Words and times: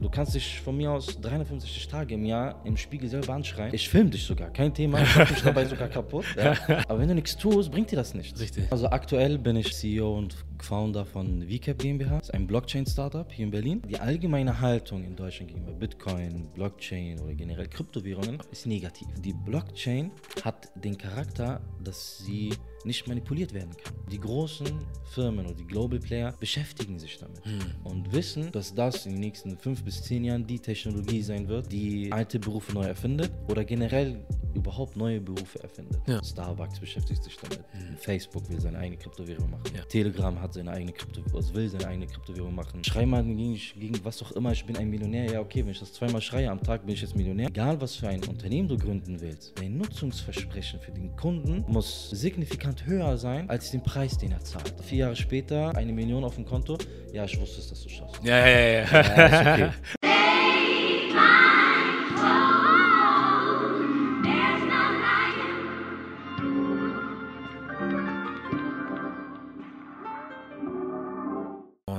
Du 0.00 0.08
kannst 0.08 0.32
dich 0.32 0.60
von 0.60 0.76
mir 0.76 0.92
aus 0.92 1.20
365 1.20 1.88
Tage 1.88 2.14
im 2.14 2.24
Jahr 2.24 2.64
im 2.64 2.76
Spiegel 2.76 3.08
selber 3.08 3.34
anschreien. 3.34 3.74
Ich 3.74 3.88
filme 3.88 4.10
dich 4.10 4.24
sogar, 4.24 4.48
kein 4.50 4.72
Thema. 4.72 5.02
Ich 5.02 5.16
mach 5.16 5.28
mich 5.28 5.42
dabei 5.42 5.64
sogar 5.64 5.88
kaputt. 5.88 6.24
Ja. 6.36 6.54
Aber 6.88 7.00
wenn 7.00 7.08
du 7.08 7.16
nichts 7.16 7.36
tust, 7.36 7.72
bringt 7.72 7.90
dir 7.90 7.96
das 7.96 8.14
nichts. 8.14 8.40
Richtig. 8.40 8.70
Also 8.70 8.88
aktuell 8.90 9.38
bin 9.38 9.56
ich 9.56 9.74
CEO 9.74 10.16
und 10.16 10.36
Founder 10.62 11.04
von 11.04 11.42
VCAP 11.48 11.78
GmbH. 11.78 12.18
Das 12.18 12.28
ist 12.28 12.34
ein 12.34 12.46
Blockchain-Startup 12.46 13.30
hier 13.32 13.44
in 13.44 13.50
Berlin. 13.50 13.82
Die 13.88 13.98
allgemeine 13.98 14.60
Haltung 14.60 15.04
in 15.04 15.16
Deutschland 15.16 15.50
gegenüber 15.50 15.72
Bitcoin, 15.72 16.48
Blockchain 16.54 17.20
oder 17.20 17.34
generell 17.34 17.68
Kryptowährungen 17.68 18.38
ist 18.50 18.66
negativ. 18.66 19.08
Die 19.20 19.32
Blockchain 19.32 20.10
hat 20.44 20.70
den 20.74 20.96
Charakter, 20.96 21.60
dass 21.82 22.18
sie 22.18 22.54
nicht 22.84 23.06
manipuliert 23.08 23.52
werden 23.52 23.76
kann. 23.76 23.94
Die 24.10 24.20
großen 24.20 24.68
Firmen 25.12 25.46
oder 25.46 25.54
die 25.54 25.66
Global 25.66 25.98
Player 25.98 26.32
beschäftigen 26.38 26.98
sich 26.98 27.18
damit 27.18 27.42
und 27.84 28.12
wissen, 28.12 28.52
dass 28.52 28.74
das 28.74 29.06
in 29.06 29.12
den 29.12 29.20
nächsten 29.20 29.58
fünf 29.58 29.82
bis 29.84 30.02
zehn 30.02 30.24
Jahren 30.24 30.46
die 30.46 30.58
Technologie 30.58 31.22
sein 31.22 31.48
wird, 31.48 31.72
die 31.72 32.12
alte 32.12 32.38
Berufe 32.38 32.72
neu 32.72 32.84
erfindet 32.84 33.32
oder 33.48 33.64
generell 33.64 34.24
überhaupt 34.54 34.96
neue 34.96 35.20
Berufe 35.20 35.62
erfindet. 35.62 36.00
Ja. 36.06 36.22
Starbucks 36.22 36.80
beschäftigt 36.80 37.22
sich 37.22 37.36
damit. 37.36 37.60
Facebook 37.98 38.48
will 38.48 38.60
seine 38.60 38.78
eigene 38.78 38.96
Kryptowährung 38.96 39.50
machen. 39.50 39.64
Ja. 39.76 39.82
Telegram 39.82 40.40
hat 40.40 40.47
seine 40.52 40.70
eigene 40.70 40.92
Kryptowährung, 40.92 41.36
also 41.36 41.54
will 41.54 41.68
seine 41.68 41.86
eigene 41.86 42.06
Kryptowährung 42.06 42.54
machen. 42.54 42.82
Schrei 42.84 43.06
mal 43.06 43.22
gegen, 43.24 43.54
gegen 43.54 44.04
was 44.04 44.22
auch 44.22 44.32
immer, 44.32 44.52
ich 44.52 44.64
bin 44.64 44.76
ein 44.76 44.88
Millionär. 44.90 45.32
Ja, 45.32 45.40
okay, 45.40 45.64
wenn 45.64 45.72
ich 45.72 45.80
das 45.80 45.92
zweimal 45.92 46.20
schreie 46.20 46.50
am 46.50 46.62
Tag, 46.62 46.84
bin 46.84 46.94
ich 46.94 47.02
jetzt 47.02 47.16
Millionär. 47.16 47.48
Egal, 47.48 47.80
was 47.80 47.96
für 47.96 48.08
ein 48.08 48.22
Unternehmen 48.24 48.68
du 48.68 48.76
gründen 48.76 49.20
willst, 49.20 49.58
dein 49.58 49.76
Nutzungsversprechen 49.76 50.80
für 50.80 50.92
den 50.92 51.14
Kunden 51.16 51.64
muss 51.68 52.10
signifikant 52.10 52.86
höher 52.86 53.16
sein 53.16 53.48
als 53.48 53.70
den 53.70 53.82
Preis, 53.82 54.18
den 54.18 54.32
er 54.32 54.40
zahlt. 54.40 54.74
Vier 54.82 54.98
Jahre 54.98 55.16
später, 55.16 55.76
eine 55.76 55.92
Million 55.92 56.24
auf 56.24 56.34
dem 56.34 56.44
Konto. 56.44 56.78
Ja, 57.12 57.24
ich 57.24 57.40
wusste 57.40 57.60
es, 57.60 57.68
dass 57.70 57.82
du 57.82 57.88
schaffst. 57.88 58.22
Ja, 58.22 58.38
ja, 58.38 58.46
ja. 58.46 58.68
ja. 58.68 58.82
Ja, 58.82 59.26
ist 59.26 59.40
okay. 59.40 59.70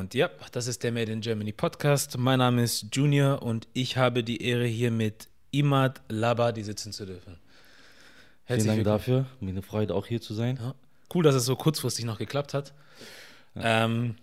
Und 0.09 0.15
ja, 0.15 0.31
das 0.53 0.65
ist 0.65 0.81
der 0.81 0.91
Made 0.91 1.11
in 1.11 1.21
Germany 1.21 1.52
Podcast. 1.52 2.17
Mein 2.17 2.39
Name 2.39 2.63
ist 2.63 2.88
Junior 2.95 3.43
und 3.43 3.67
ich 3.73 3.95
habe 3.95 4.23
die 4.23 4.41
Ehre, 4.41 4.65
hier 4.65 4.89
mit 4.89 5.27
Imad 5.52 6.02
Labadi 6.09 6.63
sitzen 6.63 6.91
zu 6.91 7.05
dürfen. 7.05 7.38
Vielen 8.45 8.65
Dank 8.65 8.83
dafür. 8.85 9.27
Mir 9.39 9.52
eine 9.52 9.61
Freude, 9.61 9.93
auch 9.93 10.07
hier 10.07 10.19
zu 10.19 10.33
sein. 10.33 10.57
Ja. 10.59 10.73
Cool, 11.13 11.23
dass 11.23 11.35
es 11.35 11.45
so 11.45 11.55
kurzfristig 11.55 12.05
noch 12.05 12.17
geklappt 12.17 12.55
hat. 12.55 12.73
Ähm, 13.55 14.15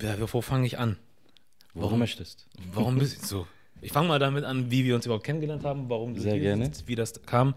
ja, 0.00 0.14
wo 0.32 0.40
fange 0.40 0.68
ich 0.68 0.78
an? 0.78 0.98
Wo 1.74 1.88
du 1.88 1.96
möchtest. 1.96 2.46
Warum 2.72 2.96
bist 2.96 3.22
du 3.22 3.26
so? 3.26 3.46
Ich 3.80 3.90
fange 3.90 4.06
mal 4.06 4.20
damit 4.20 4.44
an, 4.44 4.70
wie 4.70 4.84
wir 4.84 4.94
uns 4.94 5.04
überhaupt 5.04 5.24
kennengelernt 5.24 5.64
haben, 5.64 5.90
warum 5.90 6.14
du 6.14 6.20
Sehr 6.20 6.34
hier 6.34 6.42
gerne. 6.42 6.66
sitzt, 6.66 6.86
wie 6.86 6.94
das 6.94 7.20
kam. 7.26 7.56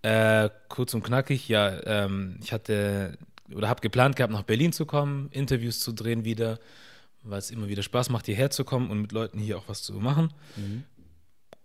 Äh, 0.00 0.48
kurz 0.70 0.94
und 0.94 1.04
knackig, 1.04 1.46
ja, 1.50 1.78
ähm, 1.84 2.38
ich 2.42 2.54
hatte 2.54 3.18
oder 3.54 3.68
habe 3.68 3.80
geplant 3.80 4.16
gehabt, 4.16 4.32
nach 4.32 4.42
Berlin 4.42 4.72
zu 4.72 4.86
kommen, 4.86 5.28
Interviews 5.30 5.80
zu 5.80 5.92
drehen 5.92 6.24
wieder, 6.24 6.58
weil 7.22 7.38
es 7.38 7.50
immer 7.50 7.68
wieder 7.68 7.82
Spaß 7.82 8.10
macht, 8.10 8.26
hierher 8.26 8.50
zu 8.50 8.64
kommen 8.64 8.90
und 8.90 9.00
mit 9.00 9.12
Leuten 9.12 9.38
hier 9.38 9.58
auch 9.58 9.68
was 9.68 9.82
zu 9.82 9.94
machen. 9.94 10.32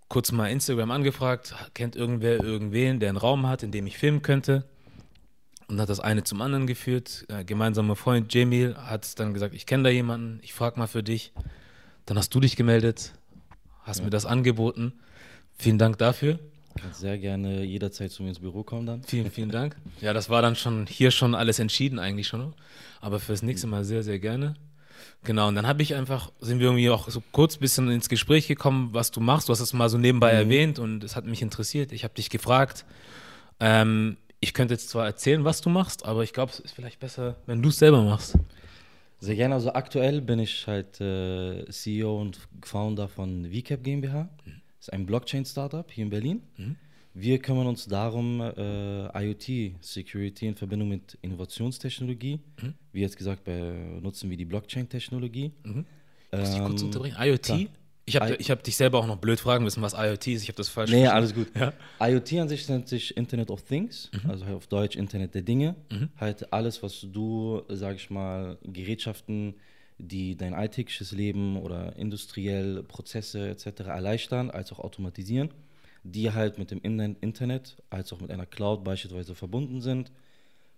Kurz 0.10 0.32
mal 0.32 0.48
Instagram 0.48 0.92
angefragt, 0.92 1.54
kennt 1.74 1.96
irgendwer 1.96 2.42
irgendwen, 2.42 3.00
der 3.00 3.10
einen 3.10 3.18
Raum 3.18 3.48
hat, 3.48 3.64
in 3.64 3.72
dem 3.72 3.88
ich 3.88 3.98
filmen 3.98 4.22
könnte. 4.22 4.66
Und 5.68 5.82
hat 5.82 5.90
das 5.90 6.00
eine 6.00 6.24
zum 6.24 6.42
anderen 6.42 6.66
geführt. 6.66 7.26
Äh, 7.28 7.44
gemeinsamer 7.44 7.98
Freund 7.98 8.34
Jamil 8.34 8.78
hat 8.78 9.20
dann 9.20 9.34
gesagt, 9.34 9.54
ich 9.54 9.66
kenne 9.66 9.84
da 9.84 9.90
jemanden, 9.90 10.40
ich 10.42 10.54
frage 10.54 10.80
mal 10.80 10.88
für 10.88 11.04
dich. 11.04 11.34
Dann 12.06 12.18
hast 12.18 12.34
du 12.34 12.40
dich 12.40 12.56
gemeldet, 12.56 13.12
hast 13.82 14.02
mir 14.02 14.10
das 14.10 14.26
angeboten. 14.26 14.94
Vielen 15.58 15.78
Dank 15.78 15.98
dafür. 15.98 16.40
Kannst 16.82 17.00
sehr 17.00 17.18
gerne 17.18 17.64
jederzeit 17.64 18.12
zu 18.12 18.24
mir 18.24 18.30
ins 18.30 18.40
Büro 18.40 18.64
kommen 18.64 18.86
dann. 18.86 19.04
Vielen, 19.04 19.32
vielen 19.32 19.50
Dank. 19.50 19.76
Ja, 20.02 20.14
das 20.14 20.30
war 20.30 20.42
dann 20.42 20.56
schon 20.56 20.86
hier 20.88 21.12
schon 21.12 21.36
alles 21.36 21.60
entschieden 21.60 22.00
eigentlich 22.00 22.28
schon. 22.28 22.54
Aber 23.02 23.20
fürs 23.20 23.42
nächste 23.42 23.68
Mal 23.68 23.84
sehr, 23.84 24.04
sehr 24.04 24.20
gerne. 24.20 24.56
Genau, 25.24 25.48
und 25.48 25.56
dann 25.56 25.68
habe 25.68 25.82
ich 25.82 25.96
einfach, 25.96 26.32
sind 26.40 26.60
wir 26.60 26.68
irgendwie 26.68 26.90
auch 26.90 27.10
so 27.10 27.22
kurz 27.32 27.58
ein 27.58 27.60
bisschen 27.60 27.90
ins 27.90 28.10
Gespräch 28.10 28.48
gekommen, 28.48 28.90
was 28.94 29.12
du 29.12 29.20
machst. 29.20 29.50
Du 29.50 29.52
hast 29.52 29.60
es 29.60 29.74
mal 29.74 29.90
so 29.90 29.98
nebenbei 29.98 30.32
erwähnt 30.32 30.80
und 30.80 31.04
es 31.04 31.16
hat 31.16 31.26
mich 31.26 31.42
interessiert. 31.42 31.92
Ich 31.92 32.04
habe 32.04 32.14
dich 32.14 32.30
gefragt. 32.30 32.86
Ähm, 33.60 34.18
ich 34.40 34.54
könnte 34.54 34.76
jetzt 34.76 34.90
zwar 34.90 35.06
erzählen, 35.06 35.44
was 35.44 35.62
du 35.62 35.70
machst, 35.70 36.06
aber 36.06 36.24
ich 36.24 36.32
glaube, 36.32 36.52
es 36.52 36.60
ist 36.60 36.74
vielleicht 36.74 37.00
besser, 37.00 37.36
wenn 37.46 37.62
du 37.62 37.70
es 37.70 37.78
selber 37.78 38.04
machst. 38.04 38.38
Sehr 39.20 39.36
gerne. 39.36 39.56
Also 39.56 39.74
aktuell 39.74 40.22
bin 40.22 40.40
ich 40.40 40.68
halt 40.68 41.02
äh, 41.02 41.66
CEO 41.70 42.22
und 42.22 42.40
Founder 42.64 43.08
von 43.08 43.52
VCAP 43.52 43.84
GmbH. 43.84 44.30
Das 44.46 44.54
ist 44.88 44.94
ein 44.94 45.06
Blockchain-Startup 45.06 45.90
hier 45.92 46.04
in 46.06 46.10
Berlin. 46.10 46.42
Wir 47.14 47.40
kümmern 47.40 47.68
uns 47.68 47.88
darum, 47.88 48.42
äh, 48.42 49.08
IoT-Security 49.26 50.48
in 50.48 50.56
Verbindung 50.56 50.90
mit 50.90 51.18
Innovationstechnologie. 51.22 52.40
Wie 52.92 53.02
jetzt 53.02 53.18
gesagt, 53.18 53.44
benutzen 53.44 54.30
wir 54.30 54.38
die 54.38 54.46
Blockchain-Technologie. 54.46 55.52
Muss 55.64 56.54
ich 56.54 56.60
kurz 56.62 56.82
Ähm, 56.82 56.88
unterbrechen? 56.88 57.16
IoT? 57.20 57.42
klar. 57.44 57.60
Ich 58.10 58.16
habe 58.16 58.36
ich 58.38 58.50
hab 58.52 58.64
dich 58.64 58.78
selber 58.78 59.00
auch 59.00 59.08
noch 59.08 59.18
blöd 59.18 59.38
fragen 59.38 59.66
müssen, 59.66 59.82
was 59.82 59.92
IoT 59.94 60.28
ist. 60.28 60.44
Ich 60.44 60.48
habe 60.48 60.56
das 60.56 60.70
falsch 60.70 60.90
Nee, 60.92 61.06
verstanden. 61.08 61.18
alles 61.18 61.34
gut. 61.34 61.48
Ja. 61.60 61.74
IoT 62.08 62.34
an 62.40 62.48
sich 62.48 62.70
nennt 62.70 62.88
sich 62.88 63.18
Internet 63.18 63.52
of 63.52 63.64
Things, 63.64 64.10
also 64.26 64.46
halt 64.46 64.56
auf 64.56 64.68
Deutsch 64.68 64.96
Internet 64.96 65.36
der 65.36 65.42
Dinge. 65.42 65.76
Halt 66.18 66.54
alles, 66.54 66.82
was 66.84 67.06
du, 67.12 67.64
sag 67.68 67.98
ich 67.98 68.10
mal, 68.10 68.58
Gerätschaften, 68.64 69.56
die 70.00 70.36
dein 70.36 70.54
alltägliches 70.54 71.12
Leben 71.12 71.58
oder 71.58 71.96
industriell 71.96 72.84
Prozesse 72.84 73.50
etc. 73.50 73.82
erleichtern, 73.88 74.52
als 74.52 74.72
auch 74.72 74.80
automatisieren, 74.80 75.50
die 76.04 76.32
halt 76.32 76.58
mit 76.58 76.72
dem 76.72 76.80
In- 76.82 77.16
Internet 77.22 77.78
als 77.90 78.14
auch 78.14 78.22
mit 78.22 78.32
einer 78.32 78.46
Cloud 78.46 78.84
beispielsweise 78.84 79.34
verbunden 79.36 79.82
sind, 79.82 80.12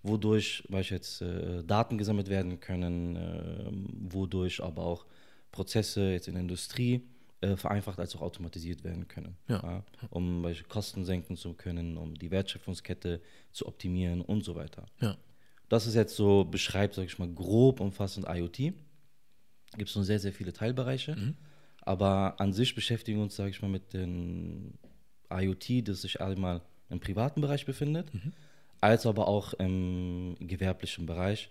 wodurch 0.03 0.63
beispielsweise 0.69 1.59
äh, 1.59 1.63
Daten 1.66 1.97
gesammelt 1.97 2.29
werden 2.29 2.59
können, 2.59 3.16
äh, 3.18 4.13
wodurch 4.13 4.63
aber 4.63 4.84
auch 4.84 5.06
Prozesse 5.52 6.12
jetzt 6.12 6.28
in 6.28 6.35
der 6.35 6.41
Industrie 6.41 7.02
äh, 7.41 7.56
vereinfacht 7.56 8.00
als 8.00 8.16
auch 8.16 8.22
automatisiert 8.22 8.84
werden 8.84 9.08
können. 9.08 9.35
Ja. 9.47 9.84
um 10.09 10.44
welche 10.44 10.63
Kosten 10.63 11.03
senken 11.06 11.35
zu 11.35 11.53
können, 11.53 11.97
um 11.97 12.13
die 12.18 12.31
Wertschöpfungskette 12.31 13.22
zu 13.52 13.66
optimieren 13.68 14.22
und 14.22 14.44
so 14.44 14.56
weiter. 14.56 14.85
Ja. 15.02 15.18
Das 15.68 15.85
ist 15.88 15.96
jetzt 15.96 16.16
so, 16.16 16.46
beschreibt, 16.46 16.96
sag 16.96 17.06
ich 17.06 17.19
mal, 17.19 17.29
grob 17.29 17.79
umfassend 17.79 18.25
IoT. 18.29 18.74
Gibt 19.78 19.90
es 19.90 19.94
schon 19.94 20.03
sehr, 20.03 20.19
sehr 20.19 20.34
viele 20.34 20.53
Teilbereiche. 20.53 21.16
Aber 21.81 22.40
an 22.40 22.53
sich 22.53 22.75
beschäftigen 22.75 23.19
wir 23.19 23.24
uns, 23.24 23.35
sage 23.35 23.52
ich 23.52 23.62
mal, 23.62 23.69
mit 23.69 23.94
dem 23.94 24.74
IoT, 25.31 25.88
das 25.88 26.02
sich 26.02 26.22
einmal 26.22 26.62
im 26.90 27.00
privaten 27.00 27.41
Bereich 27.41 27.66
befindet, 27.66 28.12
als 28.81 29.06
aber 29.06 29.28
auch 29.28 29.53
im 29.53 30.35
gewerblichen 30.40 31.06
Bereich, 31.06 31.50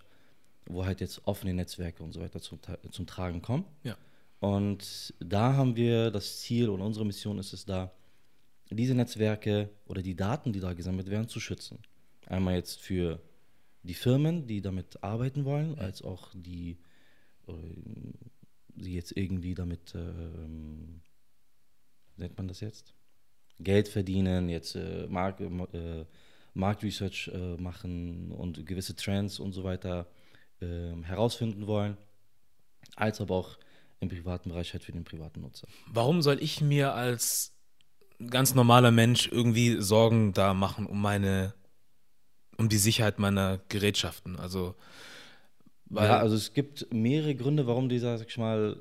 wo 0.65 0.85
halt 0.85 1.01
jetzt 1.01 1.21
offene 1.25 1.53
Netzwerke 1.53 2.03
und 2.03 2.13
so 2.13 2.21
weiter 2.21 2.41
zum, 2.41 2.59
zum 2.91 3.07
Tragen 3.07 3.41
kommen. 3.41 3.65
Ja. 3.83 3.97
Und 4.39 5.13
da 5.19 5.53
haben 5.53 5.75
wir 5.75 6.11
das 6.11 6.39
Ziel 6.39 6.69
und 6.69 6.81
unsere 6.81 7.05
Mission 7.05 7.39
ist 7.39 7.53
es 7.53 7.65
da, 7.65 7.91
diese 8.69 8.93
Netzwerke 8.93 9.69
oder 9.87 10.01
die 10.01 10.15
Daten, 10.15 10.53
die 10.53 10.59
da 10.59 10.73
gesammelt 10.73 11.09
werden, 11.09 11.27
zu 11.27 11.39
schützen. 11.39 11.79
Einmal 12.27 12.55
jetzt 12.55 12.79
für 12.79 13.19
die 13.83 13.95
Firmen, 13.95 14.45
die 14.45 14.61
damit 14.61 15.03
arbeiten 15.03 15.43
wollen, 15.45 15.77
als 15.79 16.01
auch 16.01 16.29
die, 16.33 16.77
äh, 17.49 18.13
die 18.75 18.93
jetzt 18.93 19.17
irgendwie 19.17 19.55
damit, 19.55 19.93
wie 19.93 21.01
nennt 22.21 22.37
man 22.37 22.47
das 22.47 22.61
jetzt? 22.61 22.93
Geld 23.59 23.87
verdienen, 23.87 24.49
jetzt 24.49 24.75
äh, 24.75 25.07
Mark, 25.07 25.39
äh, 25.41 26.05
Marktresearch 26.53 27.31
äh, 27.33 27.57
machen 27.57 28.31
und 28.31 28.65
gewisse 28.65 28.95
Trends 28.95 29.39
und 29.39 29.53
so 29.53 29.63
weiter 29.63 30.07
ähm, 30.61 31.03
herausfinden 31.03 31.67
wollen, 31.67 31.97
als 32.95 33.21
aber 33.21 33.35
auch 33.35 33.57
im 33.99 34.09
privaten 34.09 34.49
Bereich 34.49 34.73
halt 34.73 34.83
für 34.83 34.91
den 34.91 35.03
privaten 35.03 35.41
Nutzer. 35.41 35.67
Warum 35.87 36.21
soll 36.21 36.41
ich 36.41 36.61
mir 36.61 36.93
als 36.93 37.53
ganz 38.29 38.55
normaler 38.55 38.91
Mensch 38.91 39.29
irgendwie 39.31 39.81
Sorgen 39.81 40.33
da 40.33 40.53
machen 40.53 40.85
um 40.85 41.01
meine, 41.01 41.53
um 42.57 42.69
die 42.69 42.77
Sicherheit 42.77 43.19
meiner 43.19 43.59
Gerätschaften? 43.69 44.37
Also, 44.37 44.75
weil, 45.89 46.07
ja, 46.07 46.19
also 46.19 46.35
es 46.35 46.53
gibt 46.53 46.91
mehrere 46.93 47.33
Gründe, 47.35 47.65
warum 47.67 47.89
du, 47.89 47.99
sag 47.99 48.27
ich 48.27 48.37
mal, 48.37 48.79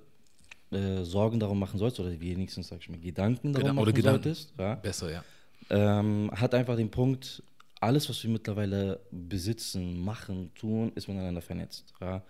äh, 0.70 1.02
Sorgen 1.02 1.40
darum 1.40 1.58
machen 1.58 1.78
sollst 1.78 1.98
oder 2.00 2.18
wenigstens, 2.20 2.68
sag 2.68 2.80
ich 2.80 2.88
mal, 2.88 2.98
Gedanken 2.98 3.52
darum 3.52 3.68
Gedan- 3.68 3.74
machen 3.76 3.82
oder 3.82 3.92
Gedanken. 3.92 4.22
solltest. 4.24 4.52
Ja. 4.58 4.74
besser, 4.74 5.10
ja. 5.10 5.24
ähm, 5.70 6.30
hat 6.34 6.54
einfach 6.54 6.76
den 6.76 6.90
Punkt, 6.90 7.42
alles, 7.80 8.08
was 8.08 8.22
wir 8.22 8.30
mittlerweile 8.30 9.00
besitzen, 9.10 9.98
machen, 10.04 10.50
tun, 10.54 10.92
ist 10.94 11.08
miteinander 11.08 11.40
vernetzt. 11.40 11.94
Ja? 12.00 12.22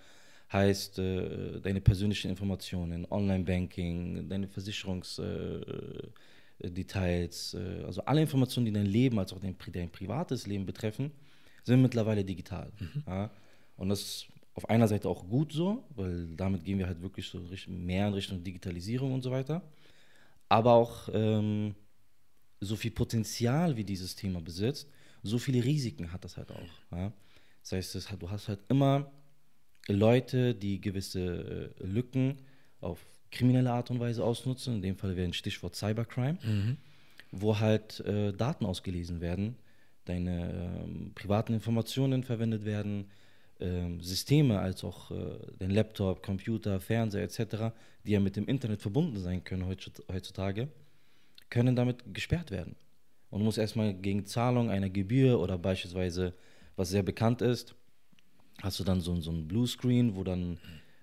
Heißt, 0.52 0.98
äh, 0.98 1.60
deine 1.60 1.80
persönlichen 1.80 2.30
Informationen, 2.30 3.06
Online-Banking, 3.10 4.28
deine 4.28 4.46
Versicherungsdetails, 4.46 6.08
äh, 6.60 6.70
Details, 6.70 7.54
äh, 7.54 7.84
also 7.84 8.02
alle 8.04 8.20
Informationen, 8.20 8.66
die 8.66 8.72
dein 8.72 8.86
Leben 8.86 9.18
als 9.18 9.32
auch 9.32 9.40
dein, 9.40 9.56
dein 9.72 9.90
privates 9.90 10.46
Leben 10.46 10.66
betreffen, 10.66 11.10
sind 11.64 11.82
mittlerweile 11.82 12.24
digital. 12.24 12.70
Ja? 13.06 13.30
Und 13.76 13.88
das 13.90 14.26
auf 14.58 14.68
einer 14.68 14.88
Seite 14.88 15.08
auch 15.08 15.28
gut 15.28 15.52
so, 15.52 15.84
weil 15.94 16.26
damit 16.34 16.64
gehen 16.64 16.80
wir 16.80 16.88
halt 16.88 17.00
wirklich 17.00 17.28
so 17.28 17.40
mehr 17.68 18.08
in 18.08 18.14
Richtung 18.14 18.42
Digitalisierung 18.42 19.12
und 19.14 19.22
so 19.22 19.30
weiter. 19.30 19.62
Aber 20.48 20.72
auch 20.72 21.08
ähm, 21.12 21.76
so 22.60 22.74
viel 22.74 22.90
Potenzial, 22.90 23.76
wie 23.76 23.84
dieses 23.84 24.16
Thema 24.16 24.40
besitzt, 24.40 24.90
so 25.22 25.38
viele 25.38 25.62
Risiken 25.64 26.12
hat 26.12 26.24
das 26.24 26.36
halt 26.36 26.50
auch. 26.50 26.72
Ja? 26.90 27.12
Das 27.62 27.70
heißt, 27.70 28.10
du 28.18 28.30
hast 28.30 28.48
halt 28.48 28.58
immer 28.68 29.12
Leute, 29.86 30.56
die 30.56 30.80
gewisse 30.80 31.74
äh, 31.78 31.86
Lücken 31.86 32.38
auf 32.80 33.06
kriminelle 33.30 33.70
Art 33.70 33.92
und 33.92 34.00
Weise 34.00 34.24
ausnutzen. 34.24 34.74
In 34.74 34.82
dem 34.82 34.96
Fall 34.96 35.14
wäre 35.14 35.28
ein 35.28 35.34
Stichwort 35.34 35.76
Cybercrime, 35.76 36.38
wo 37.30 37.60
halt 37.60 38.00
äh, 38.00 38.32
Daten 38.32 38.66
ausgelesen 38.66 39.20
werden, 39.20 39.54
deine 40.04 40.82
ähm, 40.82 41.12
privaten 41.14 41.54
Informationen 41.54 42.24
verwendet 42.24 42.64
werden, 42.64 43.08
Systeme 44.00 44.58
als 44.60 44.84
auch 44.84 45.10
äh, 45.10 45.38
dein 45.58 45.70
Laptop, 45.70 46.22
Computer, 46.22 46.80
Fernseher 46.80 47.22
etc., 47.24 47.74
die 48.04 48.12
ja 48.12 48.20
mit 48.20 48.36
dem 48.36 48.46
Internet 48.46 48.80
verbunden 48.80 49.18
sein 49.18 49.42
können 49.44 49.64
heutzu- 49.64 50.02
heutzutage, 50.12 50.68
können 51.50 51.74
damit 51.76 52.14
gesperrt 52.14 52.50
werden. 52.50 52.76
Und 53.30 53.40
du 53.40 53.44
musst 53.44 53.58
erstmal 53.58 53.92
gegen 53.94 54.24
Zahlung 54.26 54.70
einer 54.70 54.88
Gebühr 54.90 55.40
oder 55.40 55.58
beispielsweise, 55.58 56.34
was 56.76 56.90
sehr 56.90 57.02
bekannt 57.02 57.42
ist, 57.42 57.74
hast 58.62 58.78
du 58.80 58.84
dann 58.84 59.00
so, 59.00 59.20
so 59.20 59.30
ein 59.30 59.46
Bluescreen, 59.48 60.14
wo 60.16 60.24
dann 60.24 60.58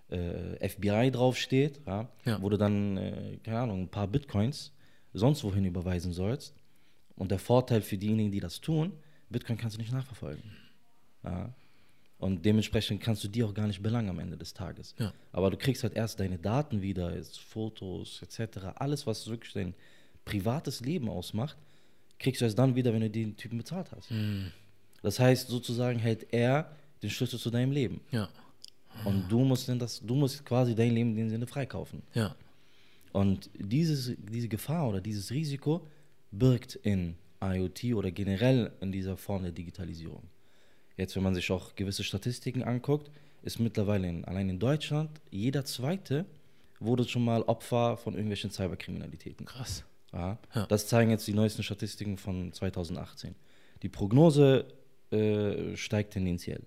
äh, 0.09 0.67
FBI 0.69 1.11
draufsteht, 1.11 1.81
ja, 1.85 2.09
Ja. 2.25 2.41
wo 2.41 2.49
du 2.49 2.57
dann, 2.57 2.97
äh, 2.97 3.37
keine 3.43 3.59
Ahnung, 3.59 3.81
ein 3.83 3.89
paar 3.89 4.07
Bitcoins 4.07 4.71
sonst 5.13 5.43
wohin 5.43 5.65
überweisen 5.65 6.13
sollst. 6.13 6.53
Und 7.15 7.31
der 7.31 7.39
Vorteil 7.39 7.81
für 7.81 7.97
diejenigen, 7.97 8.31
die 8.31 8.39
das 8.39 8.59
tun, 8.61 8.91
Bitcoin 9.29 9.57
kannst 9.57 9.77
du 9.77 9.81
nicht 9.81 9.91
nachverfolgen. 9.93 10.43
Ja. 11.23 11.53
Und 12.25 12.43
dementsprechend 12.43 13.01
kannst 13.01 13.23
du 13.23 13.27
die 13.27 13.43
auch 13.43 13.53
gar 13.53 13.67
nicht 13.67 13.83
belangen 13.83 14.09
am 14.09 14.17
Ende 14.17 14.35
des 14.35 14.55
Tages. 14.55 14.95
Ja. 14.97 15.13
Aber 15.31 15.51
du 15.51 15.57
kriegst 15.57 15.83
halt 15.83 15.93
erst 15.93 16.19
deine 16.19 16.39
Daten 16.39 16.81
wieder, 16.81 17.15
jetzt 17.15 17.39
Fotos 17.39 18.19
etc., 18.23 18.65
alles, 18.77 19.05
was 19.05 19.27
wirklich 19.27 19.53
dein 19.53 19.75
privates 20.25 20.81
Leben 20.81 21.07
ausmacht, 21.07 21.55
kriegst 22.17 22.41
du 22.41 22.45
erst 22.45 22.57
dann 22.57 22.75
wieder, 22.75 22.91
wenn 22.93 23.01
du 23.01 23.11
den 23.11 23.37
Typen 23.37 23.59
bezahlt 23.59 23.91
hast. 23.91 24.09
Das 25.03 25.19
heißt, 25.19 25.49
sozusagen 25.49 25.99
hält 25.99 26.33
er 26.33 26.75
den 27.03 27.11
Schlüssel 27.11 27.37
zu 27.37 27.51
deinem 27.51 27.71
Leben. 27.71 28.01
Ja. 28.09 28.27
Und 29.03 29.31
du 29.31 29.41
musst 29.41 29.69
dann 29.69 29.77
das, 29.77 30.01
du 30.01 30.15
musst 30.15 30.43
quasi 30.43 30.73
dein 30.73 30.95
Leben 30.95 31.11
in 31.11 31.17
dem 31.17 31.29
Sinne 31.29 31.45
freikaufen. 31.45 32.01
Ja. 32.15 32.35
Und 33.13 33.51
dieses, 33.53 34.15
diese 34.17 34.47
Gefahr 34.47 34.89
oder 34.89 34.99
dieses 34.99 35.29
Risiko 35.29 35.85
birgt 36.31 36.73
in 36.73 37.17
IoT 37.39 37.93
oder 37.93 38.09
generell 38.09 38.71
in 38.81 38.91
dieser 38.91 39.15
Form 39.15 39.43
der 39.43 39.51
Digitalisierung. 39.51 40.23
Jetzt, 40.97 41.15
wenn 41.15 41.23
man 41.23 41.35
sich 41.35 41.51
auch 41.51 41.75
gewisse 41.75 42.03
Statistiken 42.03 42.63
anguckt, 42.63 43.11
ist 43.43 43.59
mittlerweile 43.59 44.07
in, 44.07 44.25
allein 44.25 44.49
in 44.49 44.59
Deutschland 44.59 45.09
jeder 45.29 45.65
Zweite 45.65 46.25
wurde 46.79 47.07
schon 47.07 47.23
mal 47.23 47.41
Opfer 47.43 47.97
von 47.97 48.13
irgendwelchen 48.13 48.51
Cyberkriminalitäten. 48.51 49.45
Krass. 49.45 49.83
Ja. 50.11 50.37
Das 50.69 50.87
zeigen 50.87 51.11
jetzt 51.11 51.27
die 51.27 51.33
neuesten 51.33 51.63
Statistiken 51.63 52.17
von 52.17 52.53
2018. 52.53 53.35
Die 53.81 53.89
Prognose 53.89 54.65
äh, 55.11 55.75
steigt 55.75 56.13
tendenziell. 56.13 56.61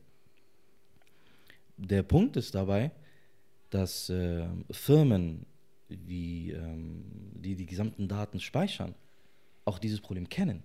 Der 1.79 2.03
Punkt 2.03 2.37
ist 2.37 2.55
dabei, 2.55 2.91
dass 3.71 4.11
äh, 4.11 4.47
Firmen, 4.71 5.47
wie, 5.89 6.51
ähm, 6.51 7.05
die 7.33 7.55
die 7.55 7.67
gesamten 7.67 8.09
Daten 8.09 8.41
speichern, 8.41 8.95
auch 9.65 9.79
dieses 9.79 10.01
Problem 10.01 10.29
kennen, 10.29 10.63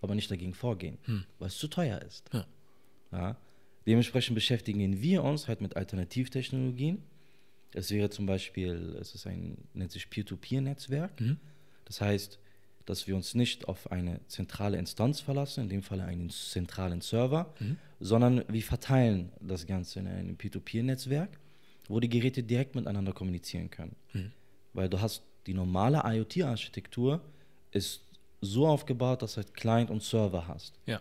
aber 0.00 0.14
nicht 0.14 0.30
dagegen 0.30 0.54
vorgehen, 0.54 0.98
weil 1.38 1.48
es 1.48 1.58
zu 1.58 1.68
teuer 1.68 2.00
ist. 2.02 2.28
Ja. 2.32 2.46
Ja. 3.12 3.36
Dementsprechend 3.86 4.34
beschäftigen 4.34 5.00
wir 5.00 5.22
uns 5.22 5.46
halt 5.48 5.60
mit 5.60 5.76
Alternativtechnologien. 5.76 7.02
Es 7.72 7.90
wäre 7.90 8.10
zum 8.10 8.26
Beispiel, 8.26 8.96
es 9.00 9.14
ist 9.14 9.26
ein, 9.26 9.58
nennt 9.74 9.92
sich 9.92 10.10
Peer-to-Peer-Netzwerk. 10.10 11.12
Das 11.84 12.00
heißt, 12.00 12.38
dass 12.84 13.06
wir 13.06 13.16
uns 13.16 13.34
nicht 13.34 13.68
auf 13.68 13.90
eine 13.90 14.20
zentrale 14.28 14.78
Instanz 14.78 15.20
verlassen, 15.20 15.64
in 15.64 15.68
dem 15.68 15.82
Fall 15.82 16.00
einen 16.00 16.30
zentralen 16.30 17.00
Server, 17.00 17.52
sondern 18.00 18.44
wir 18.48 18.62
verteilen 18.62 19.30
das 19.40 19.66
Ganze 19.66 20.00
in 20.00 20.08
einem 20.08 20.36
Peer-to-Peer-Netzwerk, 20.36 21.38
wo 21.88 22.00
die 22.00 22.08
Geräte 22.08 22.42
direkt 22.42 22.74
miteinander 22.74 23.12
kommunizieren 23.12 23.70
können. 23.70 23.94
Weil 24.72 24.88
du 24.88 25.00
hast 25.00 25.22
die 25.46 25.54
normale 25.54 26.02
IoT-Architektur 26.04 27.20
ist 27.70 28.02
so 28.40 28.66
aufgebaut, 28.66 29.22
dass 29.22 29.34
du 29.34 29.38
halt 29.38 29.54
Client 29.54 29.90
und 29.90 30.02
Server 30.02 30.46
hast. 30.46 30.78
Ja. 30.86 31.00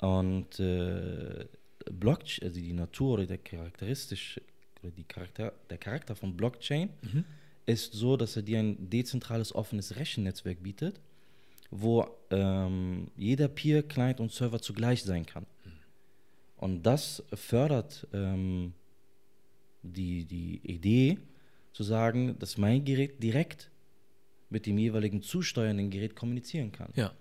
Und 0.00 0.58
äh, 0.60 1.46
Blockchain, 1.90 2.48
also 2.48 2.60
die 2.60 2.72
Natur 2.72 3.14
oder 3.14 3.26
der 3.26 3.38
charakteristisch 3.38 4.40
oder 4.82 4.92
die 4.92 5.04
Charakter, 5.04 5.52
der 5.68 5.78
Charakter 5.78 6.14
von 6.14 6.36
Blockchain 6.36 6.90
ist 7.66 7.92
so, 7.92 8.16
dass 8.16 8.36
er 8.36 8.42
dir 8.42 8.58
ein 8.58 8.88
dezentrales 8.90 9.54
offenes 9.54 9.96
Rechennetzwerk 9.96 10.62
bietet, 10.62 11.00
wo 11.70 12.06
ähm, 12.30 13.08
jeder 13.16 13.48
Peer, 13.48 13.82
Client 13.82 14.20
und 14.20 14.32
Server 14.32 14.60
zugleich 14.60 15.02
sein 15.02 15.26
kann. 15.26 15.46
Und 16.56 16.82
das 16.82 17.22
fördert 17.32 18.06
ähm, 18.12 18.74
die, 19.82 20.24
die 20.24 20.60
Idee 20.64 21.18
zu 21.72 21.82
sagen, 21.84 22.38
dass 22.38 22.58
mein 22.58 22.84
Gerät 22.84 23.22
direkt 23.22 23.70
mit 24.50 24.66
dem 24.66 24.78
jeweiligen 24.78 25.22
zusteuernden 25.22 25.90
Gerät 25.90 26.16
kommunizieren 26.16 26.72
kann. 26.72 26.92
Ja. 26.96 27.12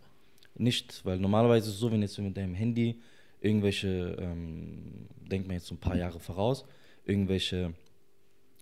Nicht, 0.59 1.03
weil 1.05 1.17
normalerweise 1.19 1.69
ist 1.69 1.75
es 1.75 1.79
so, 1.79 1.91
wenn 1.91 2.01
jetzt 2.01 2.17
mit 2.19 2.35
deinem 2.35 2.53
Handy 2.53 2.99
irgendwelche, 3.41 4.17
ähm, 4.19 5.07
denk 5.31 5.47
mal 5.47 5.53
jetzt 5.53 5.67
so 5.67 5.75
ein 5.75 5.79
paar 5.79 5.95
Jahre 5.95 6.19
voraus, 6.19 6.65
irgendwelche 7.05 7.73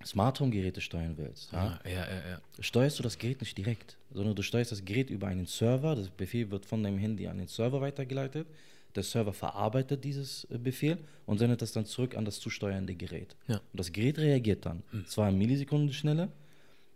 Smart 0.05 0.39
Home 0.39 0.51
Geräte 0.51 0.79
steuern 0.79 1.15
willst, 1.17 1.51
ja, 1.51 1.79
Ja, 1.83 1.89
ja, 1.91 2.05
ja, 2.05 2.29
ja. 2.29 2.41
steuerst 2.59 2.99
du 2.99 3.03
das 3.03 3.17
Gerät 3.17 3.41
nicht 3.41 3.57
direkt, 3.57 3.97
sondern 4.11 4.35
du 4.35 4.43
steuerst 4.43 4.71
das 4.71 4.85
Gerät 4.85 5.09
über 5.09 5.27
einen 5.27 5.47
Server. 5.47 5.95
Das 5.95 6.09
Befehl 6.09 6.51
wird 6.51 6.65
von 6.65 6.83
deinem 6.83 6.99
Handy 6.99 7.27
an 7.27 7.39
den 7.39 7.47
Server 7.47 7.81
weitergeleitet. 7.81 8.47
Der 8.95 9.01
Server 9.03 9.33
verarbeitet 9.33 10.03
dieses 10.03 10.45
äh, 10.51 10.57
Befehl 10.59 10.99
und 11.25 11.39
sendet 11.39 11.61
das 11.63 11.71
dann 11.71 11.85
zurück 11.85 12.15
an 12.15 12.25
das 12.25 12.39
zusteuernde 12.39 12.93
Gerät. 12.95 13.35
Und 13.71 13.79
das 13.79 13.91
Gerät 13.91 14.19
reagiert 14.19 14.65
dann. 14.67 14.83
Zwar 15.07 15.29
in 15.29 15.37
Millisekundenschnelle. 15.39 16.29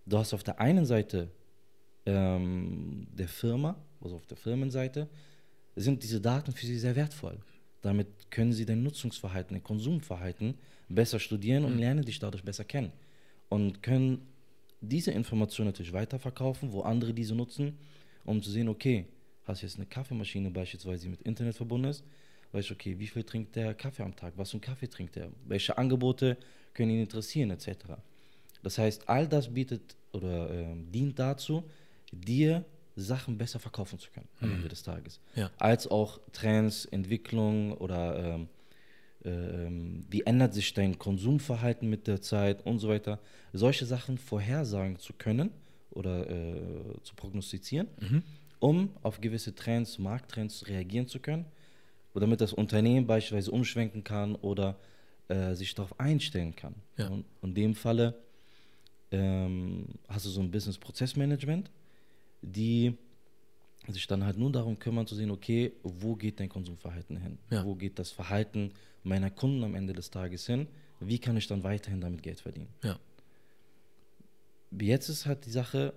Du 0.06 0.18
hast 0.18 0.34
auf 0.34 0.44
der 0.44 0.60
einen 0.60 0.86
Seite 0.86 1.30
ähm, 2.06 3.08
der 3.12 3.28
Firma, 3.28 3.76
also 4.02 4.16
auf 4.16 4.26
der 4.26 4.38
Firmenseite, 4.38 5.08
sind 5.76 6.04
diese 6.04 6.20
Daten 6.20 6.52
für 6.52 6.66
sie 6.66 6.78
sehr 6.78 6.96
wertvoll. 6.96 7.38
Damit 7.82 8.08
können 8.30 8.54
sie 8.54 8.66
dein 8.66 8.84
Nutzungsverhalten, 8.84 9.56
dein 9.56 9.64
Konsumverhalten 9.64 10.56
besser 10.90 11.20
studieren 11.20 11.66
und 11.66 11.78
lernen 11.78 12.04
dich 12.04 12.20
dadurch 12.20 12.44
besser 12.44 12.64
kennen. 12.64 12.92
Und 13.50 13.82
können 13.82 14.28
diese 14.82 15.12
Informationen 15.12 15.70
natürlich 15.70 15.94
weiterverkaufen, 15.94 16.72
wo 16.72 16.82
andere 16.82 17.14
diese 17.14 17.36
nutzen, 17.36 17.78
um 18.26 18.42
zu 18.42 18.52
sehen, 18.52 18.68
okay, 18.68 19.06
hast 19.46 19.62
du 19.62 19.66
jetzt 19.66 19.78
eine 19.78 19.86
Kaffeemaschine 19.86 20.52
beispielsweise, 20.52 21.04
die 21.04 21.10
mit 21.10 21.22
Internet 21.22 21.56
verbunden 21.56 21.90
ist, 21.90 22.04
weißt 22.52 22.70
du, 22.70 22.74
okay, 22.74 22.98
wie 23.00 23.08
viel 23.08 23.24
trinkt 23.24 23.56
der 23.56 23.74
Kaffee 23.74 24.04
am 24.04 24.16
Tag, 24.16 24.34
was 24.36 24.52
für 24.52 24.56
einen 24.56 24.62
Kaffee 24.62 24.88
trinkt 24.88 25.18
er, 25.18 25.30
welche 25.46 25.78
Angebote 25.78 26.38
können 26.74 26.92
ihn 26.92 27.02
interessieren, 27.02 27.52
etc. 27.52 27.70
Das 28.64 28.78
heißt, 28.78 29.08
all 29.08 29.28
das 29.28 29.54
bietet 29.54 29.96
oder 30.12 30.50
ähm, 30.52 30.92
dient 30.92 31.18
dazu, 31.18 31.64
dir 32.12 32.66
Sachen 32.96 33.38
besser 33.38 33.60
verkaufen 33.60 34.00
zu 34.00 34.12
können 34.12 34.28
am 34.42 34.52
Ende 34.52 34.68
des 34.68 34.84
Tages. 34.84 35.20
Ja. 35.36 35.50
Als 35.58 35.88
auch 35.88 36.20
Trends, 36.34 36.86
Entwicklung 36.86 37.74
oder 37.78 38.36
ähm, 38.36 38.48
ähm, 39.24 40.06
wie 40.10 40.22
ändert 40.22 40.54
sich 40.54 40.74
dein 40.74 40.98
Konsumverhalten 40.98 41.90
mit 41.90 42.08
der 42.08 42.22
Zeit 42.22 42.66
und 42.66 42.80
so 42.80 42.90
weiter. 42.90 43.20
Solche 43.54 43.86
Sachen 43.86 44.18
vorhersagen 44.18 44.98
zu 45.00 45.14
können 45.14 45.52
oder 45.92 46.30
äh, 46.30 47.02
zu 47.04 47.16
prognostizieren, 47.16 47.88
um 48.60 48.90
auf 49.04 49.22
gewisse 49.22 49.54
Trends, 49.54 50.00
Markttrends 50.00 50.68
reagieren 50.68 51.08
zu 51.08 51.20
können, 51.20 51.46
oder 52.14 52.22
damit 52.22 52.42
das 52.42 52.54
Unternehmen 52.54 53.08
beispielsweise 53.08 53.52
umschwenken 53.52 54.04
kann 54.04 54.36
oder 54.36 54.78
äh, 55.28 55.54
sich 55.54 55.74
darauf 55.76 55.98
einstellen 56.00 56.56
kann. 56.56 56.76
Ja. 56.98 57.08
Und 57.08 57.26
in 57.42 57.54
dem 57.54 57.76
Falle 57.76 58.16
ähm, 59.12 59.86
hast 60.08 60.26
du 60.26 60.30
so 60.30 60.42
ein 60.42 60.52
Business-Prozessmanagement, 60.52 61.72
die 62.42 62.98
sich 63.88 64.08
dann 64.08 64.24
halt 64.24 64.38
nur 64.38 64.52
darum 64.52 64.78
kümmern 64.78 65.08
zu 65.08 65.16
sehen, 65.16 65.32
okay, 65.32 65.74
wo 65.84 66.16
geht 66.16 66.40
dein 66.40 66.50
Konsumverhalten 66.50 67.18
hin? 67.18 67.38
Ja. 67.50 67.66
Wo 67.66 67.76
geht 67.76 68.00
das 68.00 68.12
Verhalten 68.12 68.74
meiner 69.04 69.32
Kunden 69.32 69.64
am 69.64 69.76
Ende 69.76 69.94
des 69.94 70.12
Tages 70.12 70.46
hin? 70.46 70.68
Wie 71.00 71.20
kann 71.20 71.36
ich 71.36 71.48
dann 71.48 71.64
weiterhin 71.64 72.02
damit 72.02 72.22
Geld 72.22 72.40
verdienen? 72.40 72.70
Ja. 72.84 73.00
Jetzt 74.80 75.10
ist 75.10 75.26
halt 75.26 75.46
die 75.46 75.52
Sache, 75.52 75.94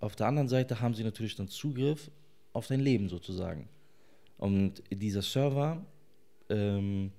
auf 0.00 0.16
der 0.16 0.26
anderen 0.26 0.48
Seite 0.48 0.80
haben 0.80 0.94
sie 0.94 1.04
natürlich 1.04 1.36
dann 1.36 1.48
Zugriff 1.48 2.10
auf 2.52 2.66
dein 2.66 2.80
Leben 2.80 3.08
sozusagen. 3.08 3.68
Und 4.38 4.82
dieser 4.90 5.22
Server 5.22 5.84
ähm, 6.48 7.12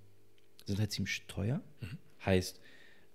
sind 0.66 0.80
halt 0.80 0.92
ziemlich 0.92 1.24
teuer. 1.28 1.62
Heißt, 2.26 2.60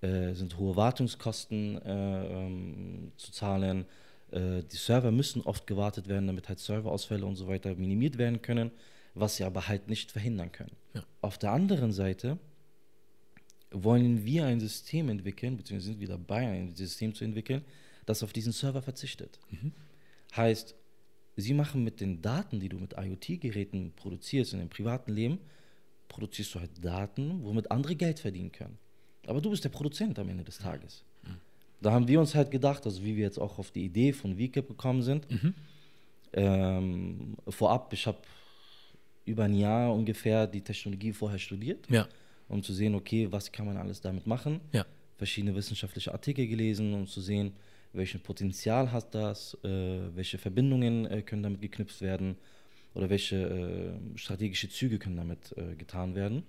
äh, 0.01 0.33
sind 0.35 0.57
hohe 0.57 0.77
Wartungskosten 0.77 1.83
äh, 1.83 2.47
ähm, 2.47 3.13
zu 3.17 3.33
zahlen. 3.33 3.87
Äh, 4.31 4.63
die 4.63 4.77
Server 4.77 5.11
müssen 5.11 5.43
oft 5.43 5.67
gewartet 5.67 6.09
werden, 6.09 6.27
damit 6.27 6.49
halt 6.49 6.59
Serverausfälle 6.59 7.25
und 7.25 7.37
so 7.37 7.47
weiter 7.49 7.75
minimiert 7.75 8.19
werden 8.19 8.43
können, 8.43 8.71
was 9.15 9.37
sie 9.37 9.45
aber 9.45 9.69
halt 9.69 9.89
nicht 9.89 10.13
verhindern 10.13 10.53
können. 10.53 10.77
Ja. 10.95 11.03
Auf 11.21 11.39
der 11.39 11.53
anderen 11.53 11.93
Seite 11.93 12.39
wollen 13.71 14.25
wir 14.25 14.47
ein 14.47 14.61
System 14.61 15.09
entwickeln, 15.09 15.57
beziehungsweise 15.57 15.93
sind 15.93 16.01
wir 16.01 16.09
dabei, 16.09 16.47
ein 16.47 16.75
System 16.75 17.15
zu 17.15 17.25
entwickeln, 17.25 17.65
das 18.05 18.23
auf 18.23 18.33
diesen 18.33 18.53
Server 18.53 18.83
verzichtet. 18.83 19.39
Heißt, 20.37 20.75
sie 21.37 21.55
machen 21.55 21.85
mit 21.85 22.01
den 22.01 22.23
Daten, 22.23 22.61
die 22.61 22.69
du 22.69 22.79
mit 22.79 22.95
IoT-Geräten 22.97 23.93
produzierst 23.97 24.53
in 24.53 24.61
dem 24.61 24.69
privaten 24.69 25.13
Leben, 25.13 25.39
produzierst 26.09 26.55
du 26.55 26.61
halt 26.61 26.85
Daten, 26.85 27.43
womit 27.43 27.71
andere 27.71 27.97
Geld 27.97 28.21
verdienen 28.21 28.53
können. 28.53 28.79
Aber 29.27 29.41
du 29.41 29.51
bist 29.51 29.65
der 29.65 29.71
Produzent 29.71 30.19
am 30.19 30.29
Ende 30.29 30.45
des 30.45 30.59
Tages. 30.59 31.05
Da 31.81 31.93
haben 31.93 32.09
wir 32.09 32.19
uns 32.21 32.35
halt 32.35 32.51
gedacht, 32.51 32.87
also 32.87 33.03
wie 33.05 33.17
wir 33.17 33.25
jetzt 33.25 33.39
auch 33.39 33.59
auf 33.59 33.71
die 33.71 33.85
Idee 33.85 34.13
von 34.13 34.37
VCAP 34.39 34.69
gekommen 34.69 35.03
sind, 35.03 35.27
ähm, 36.33 37.37
vorab, 37.49 37.93
ich 37.93 38.07
habe 38.07 38.19
über 39.25 39.45
ein 39.45 39.55
Jahr 39.55 39.93
ungefähr 39.95 40.47
die 40.47 40.61
Technologie 40.61 41.13
vorher 41.13 41.39
studiert, 41.39 41.89
Ja, 41.91 42.07
um 42.49 42.63
zu 42.63 42.73
sehen, 42.73 42.95
okay, 42.95 43.29
was 43.31 43.51
kann 43.53 43.67
man 43.67 43.77
alles 43.77 44.01
damit 44.01 44.27
machen. 44.27 44.61
ja, 44.73 44.85
Verschiedene 45.17 45.55
wissenschaftliche 45.55 46.13
Artikel 46.13 46.47
gelesen, 46.47 46.93
um 46.95 47.07
zu 47.07 47.21
sehen, 47.21 47.53
welchen 47.93 48.21
Potenzial 48.21 48.93
hat 48.93 49.15
das, 49.15 49.55
äh, 49.65 49.69
welche 50.15 50.37
Verbindungen 50.39 51.07
äh, 51.07 51.23
können 51.23 51.43
damit 51.43 51.63
geknüpft 51.63 52.03
werden 52.03 52.37
oder 52.95 53.09
welche 53.09 53.37
äh, 54.15 54.19
strategische 54.19 54.69
Züge 54.69 54.99
können 54.99 55.17
damit 55.17 55.55
äh, 55.57 55.75
getan 55.75 56.15
werden. 56.15 56.43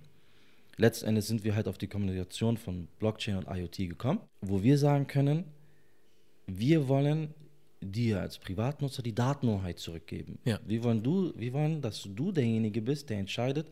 Letztendlich 0.78 1.24
sind 1.24 1.44
wir 1.44 1.54
halt 1.54 1.68
auf 1.68 1.76
die 1.76 1.88
Kombination 1.88 2.56
von 2.56 2.86
Blockchain 2.98 3.36
und 3.36 3.48
IoT 3.48 3.76
gekommen, 3.76 4.20
wo 4.40 4.62
wir 4.62 4.78
sagen 4.78 5.08
können, 5.08 5.44
wir 6.46 6.88
wollen 6.88 7.34
dir 7.80 8.20
als 8.20 8.38
Privatnutzer 8.38 9.02
die 9.02 9.14
Datenhoheit 9.14 9.78
zurückgeben. 9.78 10.38
Ja. 10.44 10.60
Wir, 10.64 10.82
wollen 10.84 11.02
du, 11.02 11.32
wir 11.36 11.52
wollen, 11.52 11.82
dass 11.82 12.02
du 12.02 12.32
derjenige 12.32 12.80
bist, 12.80 13.10
der 13.10 13.18
entscheidet, 13.18 13.66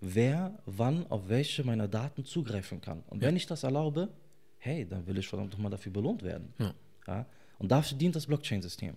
wer 0.00 0.58
wann 0.66 1.06
auf 1.08 1.28
welche 1.28 1.64
meiner 1.64 1.88
Daten 1.88 2.24
zugreifen 2.24 2.80
kann. 2.80 3.02
Und 3.08 3.22
wenn 3.22 3.36
ich 3.36 3.46
das 3.46 3.62
erlaube, 3.62 4.10
hey, 4.58 4.86
dann 4.86 5.06
will 5.06 5.18
ich 5.18 5.28
verdammt 5.28 5.52
nochmal 5.52 5.70
dafür 5.70 5.92
belohnt 5.92 6.22
werden. 6.22 6.52
Ja. 6.58 6.74
Ja? 7.06 7.26
Und 7.58 7.70
dafür 7.70 7.96
dient 7.96 8.14
das 8.14 8.26
Blockchain-System. 8.26 8.96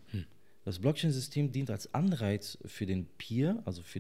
Das 0.63 0.79
Blockchain-System 0.79 1.51
dient 1.51 1.69
als 1.69 1.93
Anreiz 1.93 2.57
für 2.65 2.85
den 2.85 3.05
Peer, 3.17 3.62
also 3.65 3.81
für 3.81 4.00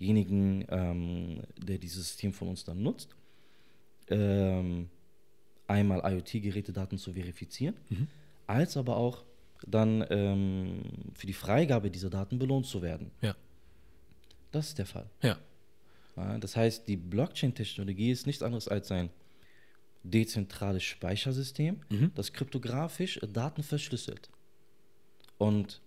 denjenigen, 0.00 0.64
ähm, 0.68 1.42
der 1.56 1.78
dieses 1.78 2.06
System 2.08 2.32
von 2.32 2.48
uns 2.48 2.64
dann 2.64 2.82
nutzt, 2.82 3.14
ähm, 4.08 4.88
einmal 5.66 6.00
IoT-Gerätedaten 6.04 6.98
zu 6.98 7.12
verifizieren, 7.12 7.74
als 8.46 8.76
aber 8.76 8.96
auch 8.96 9.24
dann 9.66 10.04
ähm, 10.10 10.82
für 11.14 11.26
die 11.26 11.32
Freigabe 11.32 11.90
dieser 11.90 12.10
Daten 12.10 12.38
belohnt 12.38 12.66
zu 12.66 12.82
werden. 12.82 13.10
ja, 13.22 13.34
Das 14.50 14.68
ist 14.68 14.78
der 14.78 14.86
Fall. 14.86 15.08
ja, 15.22 15.38
Ja, 16.16 16.38
das 16.38 16.54
heißt, 16.56 16.86
die 16.86 16.96
Blockchain-Technologie 16.96 18.10
ist 18.10 18.26
nichts 18.26 18.42
anderes 18.42 18.68
als 18.68 18.90
ein 18.92 19.08
dezentrales 20.02 20.82
Speichersystem, 20.82 21.80
das 22.14 22.32
kryptografisch 22.34 23.18
Daten 23.32 23.62
verschlüsselt. 23.62 24.28
Und 25.38 25.80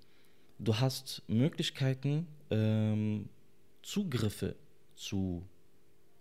du 0.58 0.76
hast 0.80 1.22
Möglichkeiten, 1.28 2.26
ähm, 2.50 3.30
Zugriffe 3.88 4.56
zu, 4.96 5.42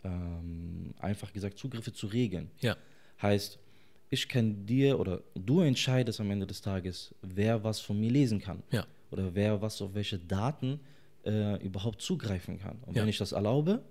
ähm, 0.04 0.94
einfach 1.00 1.32
gesagt, 1.32 1.58
Zugriffe 1.58 1.92
zu 1.92 2.06
regeln. 2.06 2.48
ja, 2.60 2.76
Heißt, 3.20 3.58
ich 4.10 4.28
kann 4.28 4.66
dir 4.66 5.00
oder 5.00 5.20
du 5.34 5.62
entscheidest 5.62 6.20
am 6.20 6.30
Ende 6.30 6.46
des 6.46 6.60
Tages, 6.62 7.12
wer 7.22 7.64
was 7.64 7.80
von 7.80 7.98
mir 7.98 8.10
lesen 8.10 8.40
kann. 8.40 8.62
Ja. 8.70 8.86
Oder 9.10 9.34
wer 9.34 9.60
was 9.60 9.82
auf 9.82 9.94
welche 9.94 10.18
Daten 10.18 10.78
äh, 11.24 11.60
überhaupt 11.64 12.00
zugreifen 12.02 12.60
kann. 12.60 12.78
Und 12.86 12.94
Ja. 12.94 13.02
wenn 13.02 13.08
ich 13.08 13.18
das 13.18 13.32
erlaube, 13.32 13.82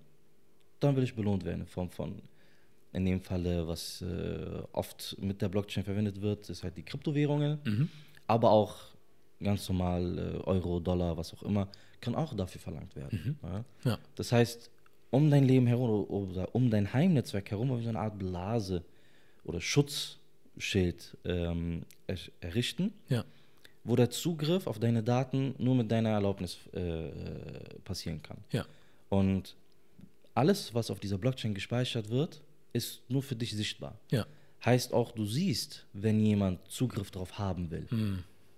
dann 0.80 0.96
will 0.96 1.04
ich 1.04 1.14
belohnt 1.16 1.44
werden 1.44 1.62
in 1.62 1.68
Form 1.68 1.90
von, 1.90 2.22
in 2.94 3.04
dem 3.06 3.20
Falle, 3.20 3.68
was 3.68 4.02
äh, 4.02 4.62
oft 4.72 5.18
mit 5.20 5.42
der 5.42 5.50
Blockchain 5.50 5.84
verwendet 5.84 6.22
wird, 6.22 6.50
ist 6.50 6.64
halt 6.64 6.78
die 6.78 6.84
Kryptowährungen. 6.84 7.60
Mhm. 7.66 7.90
Aber 8.28 8.52
auch 8.52 8.76
ganz 9.44 9.68
normal 9.68 10.18
äh, 10.18 10.38
Euro, 10.46 10.80
Dollar, 10.80 11.18
was 11.18 11.34
auch 11.34 11.44
immer, 11.44 11.68
kann 12.06 12.16
auch 12.16 12.34
dafür 12.36 12.62
verlangt 12.62 12.96
werden. 12.96 13.38
Ja? 13.44 13.60
Mhm. 13.60 13.66
ja, 13.90 13.98
Das 14.16 14.32
heißt, 14.32 14.72
um 15.12 15.30
dein 15.30 15.44
Leben 15.46 15.68
herum 15.68 16.06
oder 16.06 16.54
um 16.56 16.70
dein 16.70 16.94
Heimnetzwerk 16.94 17.52
herum, 17.52 17.70
habe 17.70 17.80
ich 17.80 17.86
so 17.86 17.90
eine 17.90 18.00
Art 18.00 18.18
Blase 18.18 18.84
oder 19.44 19.60
Schutzschild 19.62 21.18
ähm, 21.26 21.84
er 22.08 22.18
errichten, 22.42 22.94
ja, 23.10 23.24
wo 23.84 23.96
der 23.96 24.10
Zugriff 24.10 24.68
auf 24.68 24.80
deine 24.80 25.04
Daten 25.04 25.54
nur 25.58 25.76
mit 25.76 25.92
deiner 25.92 26.10
Erlaubnis 26.10 26.58
äh, 26.74 27.10
passieren 27.84 28.22
kann. 28.22 28.38
ja, 28.52 28.66
Und 29.10 29.56
alles, 30.34 30.74
was 30.74 30.90
auf 30.92 31.00
dieser 31.00 31.18
Blockchain 31.18 31.54
gespeichert 31.54 32.10
wird, 32.10 32.42
ist 32.74 33.02
nur 33.10 33.22
für 33.24 33.36
dich 33.36 33.52
sichtbar. 33.56 33.98
ja, 34.12 34.26
Heißt 34.66 34.94
auch, 34.94 35.12
du 35.12 35.26
siehst, 35.26 35.86
wenn 35.94 36.20
jemand 36.20 36.68
Zugriff 36.68 37.12
darauf 37.12 37.38
haben 37.38 37.70
will. 37.70 37.88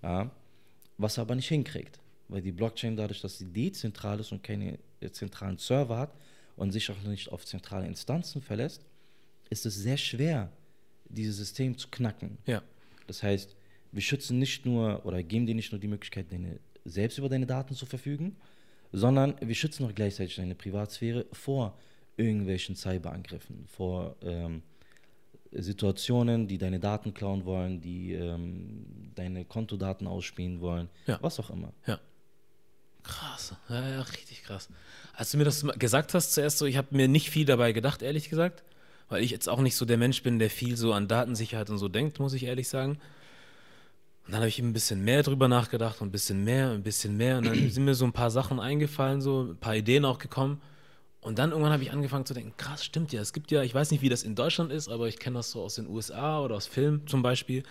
Ja, 0.02 0.32
was 0.98 1.18
er 1.18 1.24
aber 1.24 1.36
nicht 1.36 1.50
hinkriegt. 1.50 2.00
Weil 2.30 2.42
die 2.42 2.52
Blockchain, 2.52 2.96
dadurch, 2.98 3.22
dass 3.22 3.38
sie 3.38 3.46
dezentral 3.46 4.20
ist 4.20 4.32
und 4.32 4.44
keine 4.44 4.78
äh, 5.00 5.10
zentralen 5.12 5.58
Server 5.58 5.98
hat 5.98 6.14
und 6.56 6.72
sich 6.72 6.90
auch 6.92 7.02
nicht 7.04 7.30
auf 7.32 7.46
zentrale 7.46 7.88
Instanzen 7.88 8.42
verlässt, 8.42 8.86
ist 9.50 9.66
es 9.66 9.76
sehr 9.76 9.98
schwer, 9.98 10.52
dieses 11.10 11.38
System 11.38 11.78
zu 11.78 11.88
knacken. 11.90 12.38
ja, 12.46 12.62
Das 13.08 13.24
heißt, 13.24 13.56
wir 13.94 14.02
schützen 14.02 14.40
nicht 14.40 14.66
nur 14.66 15.06
oder 15.06 15.24
geben 15.24 15.46
dir 15.46 15.56
nicht 15.56 15.72
nur 15.72 15.80
die 15.80 15.88
Möglichkeit, 15.88 16.32
deine, 16.32 16.60
selbst 16.84 17.18
über 17.18 17.30
deine 17.30 17.46
Daten 17.46 17.74
zu 17.76 17.86
verfügen, 17.86 18.36
sondern 18.92 19.36
wir 19.40 19.56
schützen 19.56 19.86
auch 19.86 19.96
gleichzeitig 19.96 20.36
deine 20.36 20.56
Privatsphäre 20.56 21.26
vor 21.32 21.78
irgendwelchen 22.18 22.76
Cyberangriffen, 22.76 23.66
vor 23.68 24.16
ähm, 24.22 24.64
Situationen, 25.52 26.48
die 26.48 26.58
deine 26.58 26.80
Daten 26.80 27.14
klauen 27.14 27.46
wollen, 27.46 27.80
die 27.80 28.14
ähm, 28.14 28.86
deine 29.16 29.46
Kontodaten 29.46 30.08
ausspielen 30.08 30.60
wollen, 30.60 30.90
Ja. 31.06 31.18
was 31.22 31.40
auch 31.40 31.50
immer. 31.50 31.74
ja. 31.86 32.00
Krass, 33.08 33.56
ja, 33.70 33.90
ja, 33.90 34.02
richtig 34.02 34.44
krass. 34.44 34.70
Als 35.14 35.32
du 35.32 35.38
mir 35.38 35.46
das 35.46 35.66
gesagt 35.80 36.14
hast 36.14 36.34
zuerst 36.34 36.58
so, 36.58 36.66
ich 36.66 36.78
habe 36.78 36.90
mir 36.92 37.08
nicht 37.08 37.30
viel 37.30 37.46
dabei 37.46 37.72
gedacht, 37.72 38.02
ehrlich 38.02 38.30
gesagt, 38.30 38.64
weil 39.10 39.24
ich 39.24 39.32
jetzt 39.32 39.48
auch 39.48 39.62
nicht 39.62 39.76
so 39.76 39.86
der 39.86 39.98
Mensch 39.98 40.22
bin, 40.24 40.40
der 40.40 40.50
viel 40.50 40.76
so 40.78 40.94
an 40.94 41.08
Datensicherheit 41.08 41.70
und 41.70 41.78
so 41.78 41.88
denkt, 41.88 42.20
muss 42.20 42.34
ich 42.34 42.44
ehrlich 42.44 42.68
sagen. 42.68 43.00
Und 44.26 44.34
dann 44.34 44.42
habe 44.42 44.50
ich 44.50 44.60
ein 44.60 44.74
bisschen 44.74 45.06
mehr 45.06 45.24
drüber 45.24 45.48
nachgedacht 45.48 46.02
und 46.02 46.10
ein 46.10 46.12
bisschen 46.12 46.44
mehr, 46.44 46.72
ein 46.72 46.84
bisschen 46.84 47.16
mehr. 47.16 47.38
Und 47.38 47.46
dann 47.46 47.70
sind 47.70 47.86
mir 47.86 47.96
so 47.96 48.04
ein 48.04 48.12
paar 48.12 48.30
Sachen 48.30 48.60
eingefallen, 48.60 49.22
so 49.22 49.44
ein 49.44 49.58
paar 49.58 49.76
Ideen 49.76 50.04
auch 50.04 50.20
gekommen. 50.20 50.62
Und 51.22 51.40
dann 51.40 51.52
irgendwann 51.52 51.72
habe 51.72 51.84
ich 51.84 51.92
angefangen 51.94 52.26
zu 52.26 52.34
denken, 52.34 52.54
krass, 52.58 52.84
stimmt 52.84 53.14
ja. 53.14 53.22
Es 53.22 53.32
gibt 53.32 53.52
ja, 53.52 53.64
ich 53.64 53.74
weiß 53.74 53.92
nicht, 53.92 54.02
wie 54.02 54.10
das 54.10 54.24
in 54.24 54.36
Deutschland 54.36 54.72
ist, 54.72 54.90
aber 54.90 55.08
ich 55.08 55.18
kenne 55.18 55.38
das 55.38 55.52
so 55.52 55.62
aus 55.62 55.76
den 55.76 55.88
USA 55.88 56.42
oder 56.42 56.56
aus 56.56 56.68
Filmen 56.68 57.08
zum 57.08 57.22
Beispiel, 57.22 57.64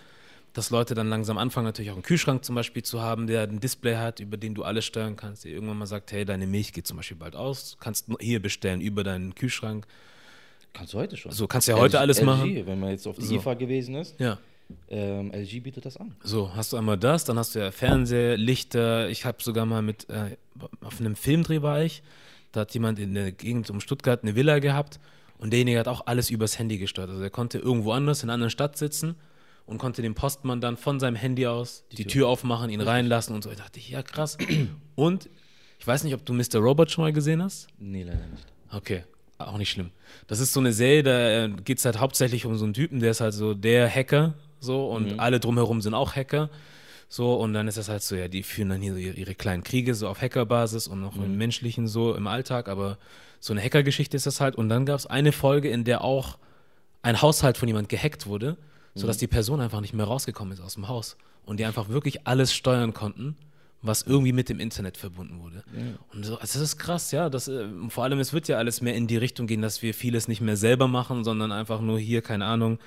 dass 0.57 0.71
Leute 0.71 0.95
dann 0.95 1.07
langsam 1.07 1.37
anfangen, 1.37 1.65
natürlich 1.65 1.91
auch 1.91 1.95
einen 1.95 2.01
Kühlschrank 2.03 2.43
zum 2.43 2.55
Beispiel 2.55 2.81
zu 2.81 2.99
haben, 2.99 3.27
der 3.27 3.43
ein 3.43 3.59
Display 3.59 3.95
hat, 3.95 4.19
über 4.19 4.37
den 4.37 4.55
du 4.55 4.63
alles 4.63 4.85
steuern 4.85 5.15
kannst, 5.15 5.45
der 5.45 5.51
irgendwann 5.51 5.77
mal 5.77 5.85
sagt, 5.85 6.11
hey, 6.11 6.25
deine 6.25 6.47
Milch 6.47 6.73
geht 6.73 6.87
zum 6.87 6.97
Beispiel 6.97 7.15
bald 7.17 7.35
aus, 7.35 7.77
kannst 7.79 8.07
hier 8.19 8.41
bestellen 8.41 8.81
über 8.81 9.03
deinen 9.03 9.35
Kühlschrank. 9.35 9.85
Kannst 10.73 10.93
du 10.95 10.97
heute 10.97 11.15
schon. 11.15 11.31
So, 11.31 11.45
kannst 11.45 11.67
ja 11.67 11.75
heute 11.75 11.99
alles 11.99 12.17
LG, 12.19 12.25
machen. 12.25 12.65
Wenn 12.65 12.79
man 12.79 12.89
jetzt 12.89 13.05
auf 13.07 13.17
die 13.17 13.25
So. 13.25 13.35
IFA 13.35 13.53
gewesen 13.53 13.93
ist, 13.95 14.19
Ja. 14.19 14.39
ähm, 14.89 15.31
LG 15.31 15.59
bietet 15.61 15.85
das 15.85 15.95
an. 15.97 16.15
So, 16.23 16.51
hast 16.55 16.73
du 16.73 16.77
einmal 16.77 16.97
das, 16.97 17.23
dann 17.23 17.37
hast 17.37 17.53
du 17.53 17.59
ja 17.59 17.69
Fernseher, 17.69 18.35
Lichter. 18.35 19.09
Ich 19.09 19.25
habe 19.25 19.37
sogar 19.43 19.67
mal 19.67 19.83
mit, 19.83 20.09
äh, 20.09 20.37
auf 20.83 20.99
einem 20.99 21.15
Filmdreh 21.15 21.61
war 21.61 21.83
ich, 21.83 22.01
da 22.51 22.61
hat 22.61 22.73
jemand 22.73 22.97
in 22.97 23.13
der 23.13 23.31
Gegend 23.31 23.69
um 23.69 23.79
Stuttgart 23.79 24.23
eine 24.23 24.33
Villa 24.35 24.57
gehabt 24.57 24.99
und 25.37 25.51
derjenige 25.51 25.77
hat 25.77 25.87
auch 25.87 26.07
alles 26.07 26.31
übers 26.31 26.57
Handy 26.57 26.79
gesteuert. 26.79 27.11
Also 27.11 27.21
er 27.21 27.29
konnte 27.29 27.59
irgendwo 27.59 27.91
anders 27.91 28.23
in 28.23 28.29
einer 28.29 28.33
anderen 28.33 28.49
Stadt 28.49 28.75
sitzen 28.75 29.15
und 29.67 29.77
konnte 29.77 30.01
dem 30.01 30.15
Postmann 30.15 30.61
dann 30.61 30.77
von 30.77 30.99
seinem 30.99 31.15
Handy 31.15 31.45
aus 31.45 31.83
die, 31.91 32.05
Tür. 32.05 32.27
aufmachen, 32.27 32.69
ihn 32.69 32.81
reinlassen 32.81 33.35
und 33.35 33.43
so. 33.43 33.51
Ich 33.51 33.57
dachte, 33.57 33.79
ja 33.79 34.01
krass. 34.01 34.37
Und 34.95 35.29
ich 35.77 35.85
weiß 35.85 36.03
nicht, 36.03 36.15
ob 36.15 36.25
du 36.25 36.33
Mr. 36.33 36.55
Robot 36.55 36.89
schon 36.89 37.03
mal 37.03 37.13
gesehen 37.13 37.43
hast. 37.43 37.67
Nee, 37.77 38.01
leider 38.01 38.25
nicht. 38.25 38.47
Okay, 38.71 39.03
auch 39.37 39.59
nicht 39.59 39.69
schlimm. 39.69 39.91
Das 40.25 40.39
ist 40.39 40.53
so 40.53 40.59
eine 40.59 40.73
Serie, 40.73 41.03
da 41.03 41.47
geht 41.47 41.77
es 41.77 41.85
halt 41.85 41.99
hauptsächlich 41.99 42.45
um 42.45 42.57
so 42.57 42.65
einen 42.65 42.73
Typen, 42.73 42.99
der 42.99 43.11
ist 43.11 43.21
halt 43.21 43.35
so 43.35 43.53
der 43.53 43.87
Hacker, 43.87 44.33
so, 44.59 44.87
und 44.87 45.19
alle 45.19 45.39
drumherum 45.39 45.81
sind 45.81 45.93
auch 45.93 46.15
Hacker. 46.15 46.49
So, 47.09 47.35
und 47.35 47.53
dann 47.53 47.67
ist 47.67 47.77
das 47.77 47.87
halt 47.87 48.01
so, 48.01 48.15
ja, 48.15 48.27
die 48.27 48.43
führen 48.43 48.69
dann 48.69 48.81
hier 48.81 48.93
so 48.93 48.99
ihre, 48.99 49.35
kleinen 49.35 49.63
Kriege 49.63 49.93
so 49.93 50.09
auf 50.09 50.21
Hackerbasis 50.21 50.87
und 50.87 51.01
noch 51.01 51.15
im 51.15 51.37
menschlichen 51.37 51.87
so 51.87 52.15
im 52.15 52.27
Alltag, 52.27 52.67
aber 52.67 52.97
so 53.39 53.53
eine 53.53 53.61
Hackergeschichte 53.61 54.17
ist 54.17 54.25
das 54.25 54.41
halt. 54.41 54.55
Und 54.55 54.67
dann 54.67 54.85
gab 54.85 54.99
es 54.99 55.05
eine 55.05 55.31
Folge, 55.31 55.69
in 55.69 55.83
der 55.83 56.03
auch 56.03 56.37
ein 57.03 57.21
Haushalt 57.21 57.57
von 57.57 57.67
jemand 57.67 57.87
gehackt 57.87 58.27
wurde, 58.27 58.57
sodass 58.99 59.17
die 59.17 59.27
Person 59.27 59.61
einfach 59.61 59.81
nicht 59.81 59.93
mehr 59.93 60.05
rausgekommen 60.05 60.53
ist 60.53 60.61
aus 60.61 60.75
dem 60.75 60.87
Haus. 60.87 61.17
Und 61.45 61.59
die 61.59 61.65
einfach 61.65 61.89
wirklich 61.89 62.27
alles 62.27 62.53
steuern 62.53 62.93
konnten, 62.93 63.37
was 63.81 64.01
irgendwie 64.01 64.33
mit 64.33 64.49
dem 64.49 64.59
Internet 64.59 64.97
verbunden 64.97 65.39
wurde. 65.41 65.63
Und 66.13 66.25
so, 66.25 66.37
also 66.37 66.59
das 66.59 66.69
ist 66.69 66.77
krass, 66.77 67.11
ja. 67.11 67.29
Das, 67.29 67.47
äh, 67.47 67.67
vor 67.89 68.03
allem, 68.03 68.19
es 68.19 68.33
wird 68.33 68.47
ja 68.47 68.57
alles 68.57 68.81
mehr 68.81 68.95
in 68.95 69.07
die 69.07 69.17
Richtung 69.17 69.47
gehen, 69.47 69.61
dass 69.61 69.81
wir 69.81 69.93
vieles 69.93 70.27
nicht 70.27 70.41
mehr 70.41 70.57
selber 70.57 70.87
machen, 70.87 71.23
sondern 71.23 71.51
einfach 71.51 71.79
nur 71.79 71.99
hier, 71.99 72.21
keine 72.21 72.45
Ahnung, 72.45 72.79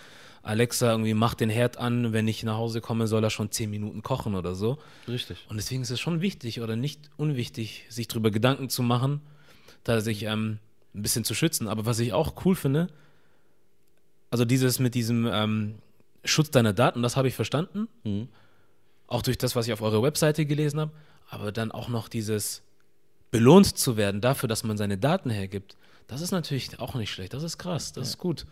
Alexa 0.42 0.90
irgendwie 0.90 1.14
macht 1.14 1.40
den 1.40 1.50
Herd 1.50 1.76
an, 1.76 2.12
wenn 2.12 2.26
ich 2.26 2.42
nach 2.44 2.56
Hause 2.56 2.80
komme, 2.80 3.06
soll 3.06 3.22
er 3.22 3.30
schon 3.30 3.50
zehn 3.50 3.70
Minuten 3.70 4.02
kochen 4.02 4.34
oder 4.34 4.54
so. 4.54 4.78
Richtig. 5.06 5.44
Und 5.48 5.56
deswegen 5.56 5.82
ist 5.82 5.90
es 5.90 6.00
schon 6.00 6.22
wichtig 6.22 6.60
oder 6.60 6.76
nicht 6.76 7.10
unwichtig, 7.16 7.84
sich 7.88 8.08
darüber 8.08 8.30
Gedanken 8.30 8.70
zu 8.70 8.82
machen, 8.82 9.20
da 9.84 10.00
sich 10.00 10.22
ähm, 10.22 10.58
ein 10.94 11.02
bisschen 11.02 11.24
zu 11.24 11.34
schützen. 11.34 11.68
Aber 11.68 11.84
was 11.84 11.98
ich 11.98 12.14
auch 12.14 12.34
cool 12.44 12.54
finde, 12.54 12.88
also 14.30 14.44
dieses 14.44 14.78
mit 14.78 14.94
diesem 14.94 15.28
ähm, 15.30 15.74
Schutz 16.24 16.50
deiner 16.50 16.72
Daten, 16.72 17.02
das 17.02 17.16
habe 17.16 17.28
ich 17.28 17.34
verstanden. 17.34 17.88
Mhm. 18.04 18.28
Auch 19.06 19.22
durch 19.22 19.38
das, 19.38 19.56
was 19.56 19.66
ich 19.66 19.72
auf 19.72 19.82
eurer 19.82 20.02
Webseite 20.02 20.46
gelesen 20.46 20.80
habe. 20.80 20.92
Aber 21.28 21.52
dann 21.52 21.72
auch 21.72 21.88
noch 21.88 22.08
dieses 22.08 22.62
belohnt 23.30 23.78
zu 23.78 23.96
werden 23.96 24.20
dafür, 24.20 24.48
dass 24.48 24.64
man 24.64 24.76
seine 24.76 24.98
Daten 24.98 25.30
hergibt, 25.30 25.76
das 26.08 26.20
ist 26.20 26.32
natürlich 26.32 26.80
auch 26.80 26.94
nicht 26.94 27.12
schlecht. 27.12 27.34
Das 27.34 27.44
ist 27.44 27.56
krass, 27.56 27.92
das 27.92 28.08
ist 28.08 28.18
gut. 28.18 28.44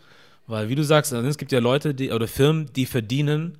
Weil, 0.47 0.69
wie 0.69 0.75
du 0.75 0.83
sagst, 0.83 1.11
es 1.11 1.37
gibt 1.37 1.51
ja 1.51 1.59
Leute 1.59 1.93
die, 1.93 2.11
oder 2.11 2.27
Firmen, 2.27 2.71
die 2.73 2.85
verdienen 2.85 3.57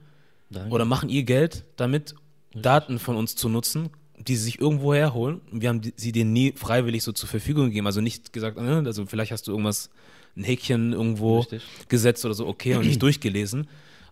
Danke. 0.50 0.74
oder 0.74 0.86
machen 0.86 1.10
ihr 1.10 1.24
Geld 1.24 1.66
damit, 1.76 2.16
Daten 2.56 2.98
von 2.98 3.16
uns 3.16 3.36
zu 3.36 3.50
nutzen, 3.50 3.90
die 4.18 4.36
sie 4.36 4.46
sich 4.46 4.60
irgendwo 4.60 4.94
herholen. 4.94 5.42
Wir 5.52 5.70
haben 5.70 5.82
die, 5.82 5.94
sie 5.98 6.12
denen 6.12 6.34
nie 6.34 6.54
freiwillig 6.54 7.04
so 7.04 7.12
zur 7.12 7.30
Verfügung 7.30 7.66
gegeben. 7.66 7.86
Also 7.86 8.02
nicht 8.02 8.34
gesagt, 8.34 8.58
äh, 8.58 8.62
also 8.62 9.06
vielleicht 9.06 9.32
hast 9.32 9.48
du 9.48 9.52
irgendwas, 9.52 9.90
ein 10.36 10.44
Häkchen 10.44 10.94
irgendwo 10.94 11.40
Richtig. 11.40 11.64
gesetzt 11.90 12.24
oder 12.24 12.34
so, 12.34 12.48
okay, 12.48 12.76
und 12.76 12.86
nicht 12.86 13.02
durchgelesen. 13.04 13.68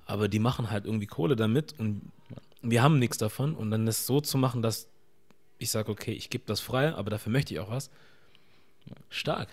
Aber 0.07 0.27
die 0.27 0.39
machen 0.39 0.71
halt 0.71 0.85
irgendwie 0.85 1.05
Kohle 1.05 1.35
damit 1.35 1.75
und 1.77 2.01
wir 2.61 2.81
haben 2.81 2.97
nichts 2.97 3.17
davon. 3.17 3.53
Und 3.53 3.71
dann 3.71 3.85
das 3.85 4.05
so 4.05 4.21
zu 4.21 4.37
machen, 4.37 4.61
dass 4.61 4.87
ich 5.59 5.69
sage, 5.69 5.91
okay, 5.91 6.13
ich 6.13 6.29
gebe 6.29 6.45
das 6.47 6.59
frei, 6.59 6.93
aber 6.93 7.09
dafür 7.09 7.31
möchte 7.31 7.53
ich 7.53 7.59
auch 7.59 7.69
was. 7.69 7.89
Stark. 9.09 9.49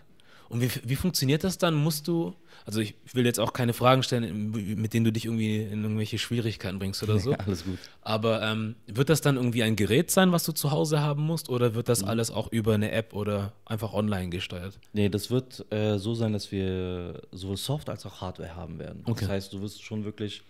Und 0.54 0.60
wie, 0.60 0.70
wie 0.88 0.94
funktioniert 0.94 1.42
das 1.42 1.58
dann? 1.58 1.74
Musst 1.74 2.06
du, 2.06 2.32
also 2.64 2.78
ich 2.80 2.94
will 3.12 3.26
jetzt 3.26 3.40
auch 3.40 3.52
keine 3.52 3.72
Fragen 3.72 4.04
stellen, 4.04 4.52
mit 4.52 4.94
denen 4.94 5.04
du 5.04 5.10
dich 5.10 5.24
irgendwie 5.24 5.56
in 5.62 5.82
irgendwelche 5.82 6.16
Schwierigkeiten 6.16 6.78
bringst 6.78 7.02
oder 7.02 7.18
so. 7.18 7.32
Alles 7.32 7.64
gut. 7.64 7.76
Aber 8.02 8.40
ähm, 8.40 8.76
wird 8.86 9.08
das 9.08 9.20
dann 9.20 9.34
irgendwie 9.34 9.64
ein 9.64 9.74
Gerät 9.74 10.12
sein, 10.12 10.30
was 10.30 10.44
du 10.44 10.52
zu 10.52 10.70
Hause 10.70 11.00
haben 11.00 11.22
musst, 11.22 11.48
oder 11.48 11.74
wird 11.74 11.88
das 11.88 12.02
Mhm. 12.02 12.08
alles 12.08 12.30
auch 12.30 12.52
über 12.52 12.74
eine 12.74 12.92
App 12.92 13.14
oder 13.14 13.52
einfach 13.66 13.92
online 13.94 14.28
gesteuert? 14.28 14.78
Nee, 14.92 15.08
das 15.08 15.28
wird 15.28 15.66
äh, 15.72 15.98
so 15.98 16.14
sein, 16.14 16.32
dass 16.32 16.52
wir 16.52 17.20
sowohl 17.32 17.56
Software 17.56 17.94
als 17.94 18.06
auch 18.06 18.20
Hardware 18.20 18.54
haben 18.54 18.78
werden. 18.78 19.02
Okay. 19.06 19.22
Das 19.22 19.28
heißt, 19.30 19.52
du 19.54 19.60
wirst 19.60 19.82
schon 19.82 20.04
wirklich, 20.04 20.42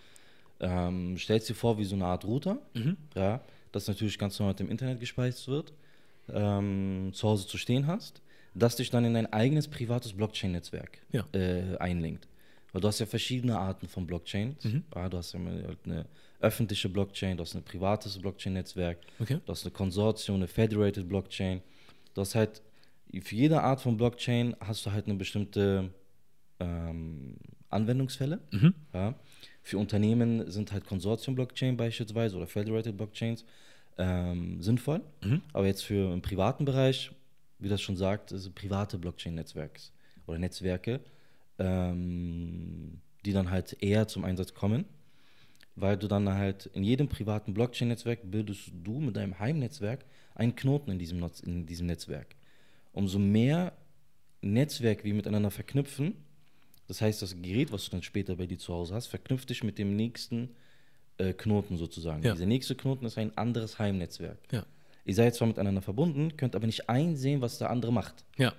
ähm, 0.61 1.17
stellst 1.17 1.49
dir 1.49 1.55
vor 1.55 1.79
wie 1.79 1.85
so 1.85 1.95
eine 1.95 2.05
Art 2.05 2.27
Router, 2.27 2.59
Mhm. 2.75 2.99
ja, 3.17 3.41
das 3.73 3.89
natürlich 3.89 4.19
ganz 4.19 4.39
normal 4.39 4.55
im 4.59 4.69
Internet 4.71 5.01
gespeist 5.01 5.49
wird, 5.49 5.73
ähm, 6.31 7.11
zu 7.15 7.27
Hause 7.27 7.47
zu 7.47 7.57
stehen 7.57 7.87
hast, 7.87 8.21
das 8.55 8.77
dich 8.77 8.91
dann 8.91 9.05
in 9.05 9.15
dein 9.15 9.33
eigenes 9.33 9.69
privates 9.69 10.13
Blockchain-Netzwerk 10.13 10.99
Ja. 11.13 11.25
äh, 11.33 11.77
einlinkt. 11.79 12.29
Weil 12.73 12.81
du 12.81 12.89
hast 12.89 12.99
ja 12.99 13.07
verschiedene 13.07 13.59
Arten 13.59 13.87
von 13.89 14.07
Blockchains. 14.07 14.65
Mhm. 14.65 14.85
Ja, 14.95 15.09
du 15.09 15.17
hast 15.19 15.33
ja 15.33 15.41
halt 15.41 15.79
eine 15.85 16.07
öffentliche 16.41 16.89
Blockchain, 16.89 17.37
du 17.37 17.43
hast 17.43 17.55
ein 17.55 17.63
privates 17.63 18.19
Blockchain-Netzwerk, 18.19 18.99
Okay. 19.21 19.39
du 19.45 19.53
hast 19.53 19.65
eine 19.65 19.71
Konsortium, 19.73 20.37
eine 20.37 20.49
Federated 20.49 21.09
Blockchain. 21.09 21.63
Du 22.15 22.21
hast 22.21 22.35
halt, 22.35 22.63
für 23.23 23.35
jede 23.37 23.63
Art 23.63 23.81
von 23.81 23.97
Blockchain 23.97 24.55
hast 24.61 24.85
du 24.87 24.93
halt 24.93 25.07
eine 25.07 25.15
bestimmte 25.15 25.91
ähm, 26.61 27.37
Anwendungsfälle. 27.71 28.41
Mhm. 28.51 28.75
Ja. 28.93 29.15
Für 29.63 29.79
Unternehmen 29.79 30.51
sind 30.51 30.73
halt 30.73 30.85
Konsortium-Blockchain 30.85 31.77
beispielsweise 31.77 32.37
oder 32.37 32.47
Federated 32.47 32.97
Blockchains 32.97 33.45
ähm, 33.99 34.61
sinnvoll. 34.61 35.01
Mhm. 35.23 35.43
Aber 35.53 35.67
jetzt 35.67 35.83
für 35.85 36.13
im 36.13 36.23
privaten 36.23 36.65
Bereich, 36.65 37.11
wie 37.65 37.69
das 37.69 37.83
schon 37.83 37.97
sagt, 37.97 38.33
ist 38.33 38.55
private 38.55 38.99
Blockchain-Netzwerks 38.99 39.93
oder 40.27 40.39
Netzwerke, 40.39 41.01
ähm, 41.59 43.01
die 43.25 43.33
dann 43.33 43.51
halt 43.51 43.83
eher 43.83 44.07
zum 44.07 44.25
Einsatz 44.25 44.55
kommen, 44.55 44.85
weil 45.77 45.97
du 45.97 46.07
dann 46.07 46.29
halt 46.29 46.67
in 46.67 46.85
jedem 46.85 47.09
privaten 47.09 47.55
Blockchain-Netzwerk 47.55 48.21
bildest 48.31 48.71
du 48.83 49.01
mit 49.01 49.17
deinem 49.17 49.39
Heimnetzwerk 49.39 50.05
einen 50.35 50.55
Knoten 50.55 50.93
in 50.93 50.99
diesem, 50.99 51.25
in 51.45 51.67
diesem 51.67 51.87
Netzwerk. 51.87 52.37
Umso 52.93 53.19
mehr 53.19 53.73
Netzwerk 54.43 55.05
wir 55.05 55.15
miteinander 55.15 55.51
verknüpfen, 55.51 56.15
das 56.87 57.01
heißt, 57.01 57.23
das 57.23 57.41
Gerät, 57.41 57.73
was 57.73 57.87
du 57.87 57.93
dann 57.93 58.03
später 58.03 58.37
bei 58.37 58.47
dir 58.47 58.59
zu 58.59 58.75
Hause 58.75 58.95
hast, 58.95 59.07
verknüpft 59.07 59.49
dich 59.49 59.65
mit 59.65 59.79
dem 59.79 59.97
nächsten 59.97 60.51
äh, 61.17 61.33
Knoten 61.33 61.77
sozusagen. 61.77 62.23
Ja. 62.23 62.35
Dieser 62.35 62.47
nächste 62.47 62.75
Knoten 62.75 63.07
ist 63.07 63.17
ein 63.17 63.37
anderes 63.39 63.79
Heimnetzwerk. 63.79 64.39
Ja. 64.53 64.67
Ihr 65.05 65.15
seid 65.15 65.35
zwar 65.35 65.49
miteinander 65.49 65.83
verbunden, 65.83 66.37
könnt 66.37 66.57
aber 66.57 66.67
nicht 66.67 66.89
einsehen, 66.89 67.41
was 67.41 67.59
der 67.59 67.71
andere 67.71 67.93
macht. 67.93 68.25
Ja. 68.39 68.55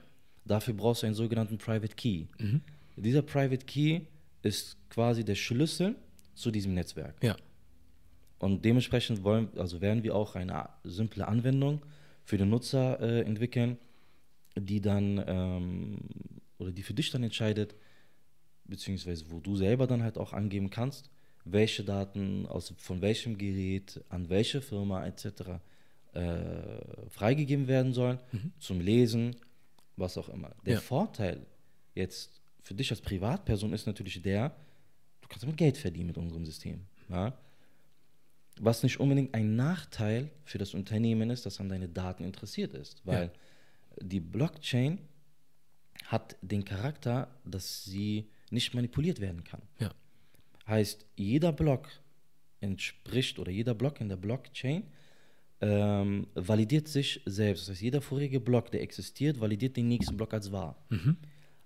Dafür 0.46 0.76
brauchst 0.76 1.02
du 1.02 1.08
einen 1.08 1.16
sogenannten 1.16 1.58
Private 1.58 1.96
Key. 1.96 2.26
Mhm. 2.38 2.62
Dieser 2.98 3.24
Private 3.24 3.66
Key 3.66 4.02
ist 4.44 4.78
quasi 4.90 5.26
der 5.26 5.36
Schlüssel 5.36 5.96
zu 6.36 6.52
diesem 6.52 6.74
Netzwerk. 6.76 7.16
Ja. 7.24 7.36
Und 8.38 8.64
dementsprechend 8.64 9.24
wollen, 9.24 9.50
also 9.58 9.82
werden 9.82 10.04
wir 10.04 10.16
auch 10.16 10.36
eine 10.36 10.70
simple 10.84 11.28
Anwendung 11.28 11.82
für 12.24 12.38
den 12.38 12.50
Nutzer 12.50 13.00
äh, 13.00 13.22
entwickeln, 13.22 13.78
die 14.56 14.82
dann 14.82 15.24
ähm, 15.26 15.98
oder 16.60 16.72
die 16.72 16.84
für 16.84 16.94
dich 16.94 17.10
dann 17.12 17.24
entscheidet, 17.24 17.76
beziehungsweise 18.66 19.32
wo 19.32 19.40
du 19.40 19.56
selber 19.56 19.88
dann 19.88 20.04
halt 20.04 20.18
auch 20.18 20.34
angeben 20.34 20.70
kannst, 20.70 21.10
welche 21.44 21.84
Daten 21.84 22.46
aus 22.46 22.74
von 22.78 23.02
welchem 23.02 23.38
Gerät 23.38 24.04
an 24.10 24.30
welche 24.30 24.62
Firma 24.62 25.06
etc. 25.06 25.60
Äh, 26.16 27.10
freigegeben 27.10 27.68
werden 27.68 27.92
sollen 27.92 28.20
zum 28.58 28.80
Lesen, 28.80 29.36
was 29.98 30.18
auch 30.18 30.30
immer. 30.30 30.56
Der 30.66 30.76
Ja. 30.76 30.80
Vorteil 30.80 31.46
jetzt 31.94 32.42
für 32.62 32.74
dich 32.74 32.90
als 32.90 33.02
Privatperson 33.02 33.74
ist 33.74 33.86
natürlich 33.86 34.22
der, 34.22 34.56
du 35.22 35.28
kannst 35.28 35.44
damit 35.44 35.58
Geld 35.58 35.78
verdienen 35.78 36.08
mit 36.08 36.18
unserem 36.18 36.46
System. 36.46 36.86
Ja? 37.10 37.38
Was 38.60 38.82
nicht 38.82 39.00
unbedingt 39.02 39.34
ein 39.34 39.58
Nachteil 39.58 40.32
für 40.46 40.58
das 40.58 40.74
Unternehmen 40.74 41.30
ist, 41.30 41.46
das 41.46 41.60
an 41.60 41.68
deine 41.68 41.90
Daten 41.90 42.24
interessiert 42.24 42.74
ist. 42.74 43.06
Weil 43.06 43.30
die 44.02 44.22
Blockchain 44.22 45.00
hat 46.06 46.38
den 46.42 46.64
Charakter, 46.64 47.28
dass 47.44 47.84
sie 47.84 48.30
nicht 48.52 48.74
manipuliert 48.74 49.20
werden 49.20 49.44
kann. 49.44 49.62
Ja. 49.80 49.92
Heißt, 50.66 51.06
jeder 51.18 51.52
Block 51.52 51.90
entspricht 52.62 53.38
oder 53.38 53.52
jeder 53.52 53.74
Block 53.74 54.00
in 54.00 54.08
der 54.08 54.16
Blockchain 54.16 54.84
ähm, 55.66 56.28
validiert 56.36 56.88
sich 56.88 57.22
selbst. 57.26 57.64
Das 57.64 57.70
heißt, 57.72 57.82
jeder 57.82 58.02
vorherige 58.02 58.40
Block, 58.40 58.72
der 58.72 58.82
existiert, 58.82 59.40
validiert 59.40 59.76
den 59.76 59.88
nächsten 59.88 60.16
Block 60.16 60.34
als 60.34 60.52
wahr. 60.52 60.76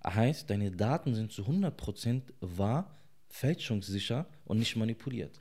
Heißt, 0.06 0.50
deine 0.50 0.72
Daten 0.72 1.14
sind 1.14 1.32
zu 1.32 1.44
100% 1.44 2.22
wahr, 2.40 2.98
fälschungssicher 3.28 4.26
und 4.46 4.60
nicht 4.60 4.76
manipuliert. 4.76 5.38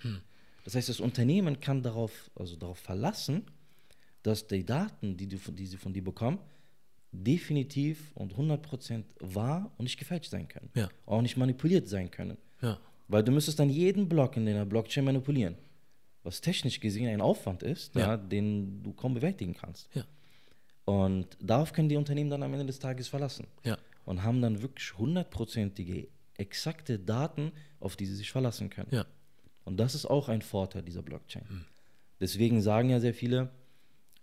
Das 0.65 0.75
heißt, 0.75 0.89
das 0.89 1.01
Unternehmen 1.01 1.61
kann 1.61 1.83
darauf, 1.83 2.31
also 2.35 2.57
darauf 2.57 2.79
verlassen, 2.79 3.45
dass 4.23 4.47
die 4.47 4.65
Daten, 4.65 5.17
die, 5.17 5.29
du, 5.29 5.37
die 5.53 5.67
sie 5.67 5.77
von 5.77 5.93
dir 5.93 6.03
bekommen, 6.03 6.39
definitiv 7.13 8.11
und 8.15 8.35
100% 8.35 9.05
wahr 9.21 9.71
und 9.79 9.85
nicht 9.85 9.99
gefälscht 9.99 10.31
sein 10.31 10.49
können. 10.49 10.69
Ja. 10.75 10.89
Auch 11.07 11.23
nicht 11.23 11.37
manipuliert 11.37 11.89
sein 11.89 12.11
können. 12.11 12.37
Ja. 12.61 12.79
Weil 13.07 13.23
du 13.23 13.33
müsstest 13.33 13.59
dann 13.59 13.71
jeden 13.71 14.09
Block 14.09 14.37
in 14.37 14.45
deiner 14.45 14.67
Blockchain 14.67 15.05
manipulieren. 15.05 15.55
Was 16.29 16.43
technisch 16.43 16.79
gesehen 16.79 17.09
ein 17.09 17.23
Aufwand 17.23 17.63
ist, 17.63 17.95
Ja. 17.95 18.01
ja. 18.01 18.17
den 18.19 18.83
du 18.83 18.93
kaum 18.93 19.15
bewältigen 19.15 19.55
kannst. 19.55 19.89
Ja. 19.95 20.05
Und 20.85 21.27
darauf 21.41 21.73
können 21.73 21.89
die 21.89 21.97
Unternehmen 21.97 22.29
dann 22.29 22.43
am 22.43 22.53
Ende 22.53 22.67
des 22.67 22.79
Tages 22.79 23.09
verlassen. 23.09 23.47
Und 24.05 24.23
haben 24.25 24.43
dann 24.43 24.61
wirklich 24.61 24.97
hundertprozentige, 24.99 26.07
exakte 26.37 26.99
Daten, 26.99 27.53
auf 27.81 27.97
die 27.97 28.05
sie 28.05 28.15
sich 28.15 28.31
verlassen 28.31 28.69
können. 28.69 28.91
Und 29.65 29.79
das 29.79 29.95
ist 29.95 30.05
auch 30.05 30.29
ein 30.29 30.43
Vorteil 30.43 30.83
dieser 30.83 31.01
Blockchain. 31.01 31.65
Deswegen 32.21 32.61
sagen 32.61 32.91
ja 32.91 33.01
sehr 33.01 33.15
viele 33.15 33.49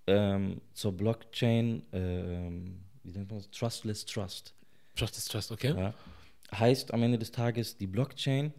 ähm, 0.06 0.62
zur 0.76 0.92
Blockchain, 0.96 1.82
ähm, 1.92 2.82
wie 3.04 3.14
nennt 3.14 3.32
man 3.32 3.40
das? 3.40 3.50
Trustless 3.50 4.06
Trust. 4.06 4.54
Trust 4.96 5.18
is 5.18 5.26
Trust, 5.26 5.52
okay? 5.52 5.92
Heißt 6.54 6.94
am 6.94 7.02
Ende 7.02 7.18
des 7.18 7.32
Tages, 7.32 7.78
die 7.78 7.88
Blockchain 7.88 8.54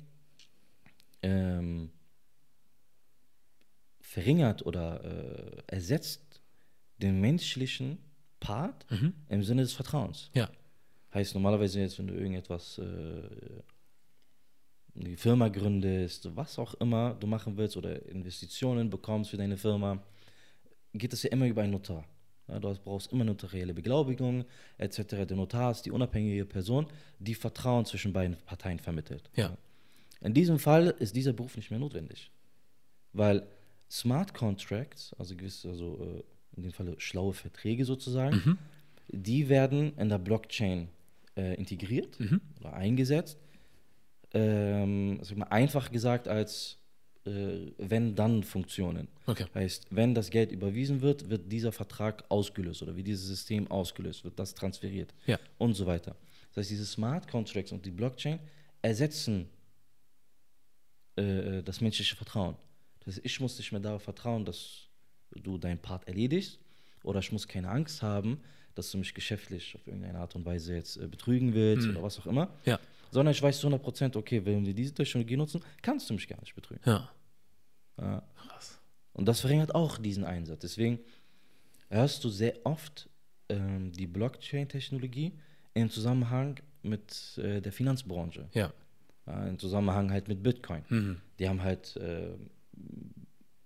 ähm, 1.23 1.91
verringert 4.17 4.65
oder 4.65 4.87
äh, 5.05 5.63
ersetzt 5.67 6.41
den 7.03 7.21
menschlichen 7.21 7.99
Part 8.41 8.87
Mhm. 8.91 9.13
im 9.29 9.43
Sinne 9.43 9.61
des 9.63 9.75
Vertrauens. 9.75 10.31
Ja. 10.35 10.49
Heißt 11.13 11.35
normalerweise 11.35 11.81
jetzt, 11.81 11.99
wenn 11.99 12.07
du 12.07 12.15
irgendetwas, 12.15 12.79
äh, 12.79 12.83
eine 14.99 15.17
Firma 15.19 15.49
gründest, 15.49 16.35
was 16.35 16.59
auch 16.59 16.73
immer 16.75 17.15
du 17.21 17.27
machen 17.27 17.59
willst 17.59 17.77
oder 17.77 18.07
Investitionen 18.07 18.89
bekommst 18.89 19.31
für 19.31 19.37
deine 19.37 19.59
Firma, 19.59 20.03
geht 20.95 21.13
es 21.13 21.23
ja 21.23 21.31
immer 21.31 21.47
über 21.47 21.61
einen 21.63 21.73
Notar. 21.73 22.05
Ja, 22.49 22.59
du 22.59 22.75
brauchst 22.85 23.13
immer 23.13 23.25
notarielle 23.25 23.75
Beglaubigung 23.75 24.45
etc. 24.79 25.27
Der 25.29 25.37
Notar 25.37 25.73
ist 25.73 25.83
die 25.83 25.91
unabhängige 25.91 26.47
Person, 26.47 26.87
die 27.19 27.35
Vertrauen 27.35 27.85
zwischen 27.85 28.13
beiden 28.15 28.37
Parteien 28.47 28.79
vermittelt. 28.79 29.29
Ja. 29.35 29.59
In 30.23 30.33
diesem 30.33 30.59
Fall 30.59 30.95
ist 30.99 31.15
dieser 31.15 31.35
Beruf 31.35 31.57
nicht 31.57 31.71
mehr 31.71 31.81
notwendig, 31.81 32.31
weil 33.13 33.47
Smart 33.91 34.35
Contracts, 34.35 35.15
also 35.19 35.37
gewisse, 35.37 35.69
also 35.69 35.99
äh, 36.01 36.57
in 36.57 36.63
dem 36.65 36.73
Falle 36.73 36.95
schlaue 36.99 37.33
Verträge 37.35 37.85
sozusagen, 37.85 38.59
die 39.09 39.49
werden 39.49 39.97
in 39.99 40.09
der 40.09 40.19
Blockchain 40.19 40.89
äh, 41.37 41.55
integriert 41.55 42.19
oder 42.61 42.73
eingesetzt. 42.73 43.39
Ähm, 44.33 45.19
sag 45.23 45.37
mal, 45.39 45.47
einfach 45.47 45.93
gesagt 45.93 46.27
als 46.29 46.79
äh, 47.27 47.71
Wenn-Dann-Funktionen. 47.79 49.09
Okay. 49.27 49.47
Heißt, 49.55 49.87
wenn 49.91 50.15
das 50.15 50.31
Geld 50.31 50.51
überwiesen 50.53 51.01
wird, 51.01 51.31
wird 51.31 51.51
dieser 51.53 51.73
Vertrag 51.73 52.25
ausgelöst 52.29 52.83
oder 52.83 52.97
wird 52.97 53.07
dieses 53.07 53.27
System 53.27 53.71
ausgelöst, 53.71 54.25
wird 54.25 54.39
das 54.39 54.55
transferiert 54.55 55.15
Ja. 55.27 55.39
und 55.59 55.75
so 55.75 55.87
weiter. 55.87 56.17
Das 56.51 56.63
heißt, 56.63 56.71
diese 56.71 56.87
Smart 56.87 57.29
Contracts 57.29 57.71
und 57.73 57.85
die 57.87 57.91
Blockchain 57.91 58.39
ersetzen 58.83 59.49
äh, 61.17 61.63
das 61.63 61.81
menschliche 61.81 62.17
Vertrauen. 62.17 62.57
Das 63.07 63.17
heißt, 63.17 63.25
ich 63.25 63.41
muss 63.41 63.57
nicht 63.57 63.73
mehr 63.73 63.81
darauf 63.81 64.03
vertrauen, 64.03 64.45
dass 64.45 64.89
du 65.31 65.57
deinen 65.57 65.79
Part 65.79 66.07
erledigst 66.07 66.59
oder 67.03 67.21
ich 67.21 67.33
muss 67.33 67.49
keine 67.49 67.71
Angst 67.71 68.03
haben, 68.03 68.41
dass 68.75 68.91
du 68.91 68.99
mich 68.99 69.15
geschäftlich 69.15 69.75
auf 69.75 69.87
irgendeine 69.87 70.19
Art 70.19 70.35
und 70.37 70.45
Weise 70.45 70.75
jetzt 70.75 70.97
äh, 70.99 71.07
betrügen 71.07 71.55
willst 71.55 71.89
oder 71.89 72.03
was 72.03 72.19
auch 72.19 72.27
immer. 72.27 72.51
Ja. 72.65 72.79
Sondern 73.11 73.33
ich 73.33 73.41
weiß 73.41 73.59
zu 73.61 73.69
100 73.69 73.83
Prozent, 73.83 74.17
okay, 74.17 74.45
wenn 74.45 74.67
wir 74.67 74.75
diese 74.75 74.93
Technologie 74.93 75.37
nutzen, 75.37 75.63
kannst 75.81 76.11
du 76.11 76.15
mich 76.15 76.29
gar 76.29 76.41
nicht 76.41 76.55
betrügen. 76.55 76.83
Ja. 76.85 77.09
Ja. 77.99 78.23
Krass. 78.37 78.79
Und 79.15 79.27
das 79.27 79.41
verringert 79.41 79.75
auch 79.75 79.97
diesen 79.97 80.25
Einsatz. 80.25 80.61
Deswegen 80.61 80.99
hörst 81.89 82.23
du 82.25 82.29
sehr 82.29 82.55
oft 82.65 83.09
ähm, 83.49 83.93
die 83.93 84.07
Blockchain-Technologie 84.07 85.33
im 85.73 85.89
Zusammenhang 85.89 86.61
mit 86.83 87.39
äh, 87.39 87.61
der 87.63 87.73
Finanzbranche. 87.73 88.49
Ja. 88.53 88.73
Ja, 89.27 89.47
Im 89.47 89.59
Zusammenhang 89.59 90.11
halt 90.13 90.29
mit 90.29 90.43
Bitcoin. 90.43 90.85
Mhm. 90.89 91.17
Die 91.39 91.49
haben 91.49 91.63
halt, 91.63 91.97
äh, 91.97 92.29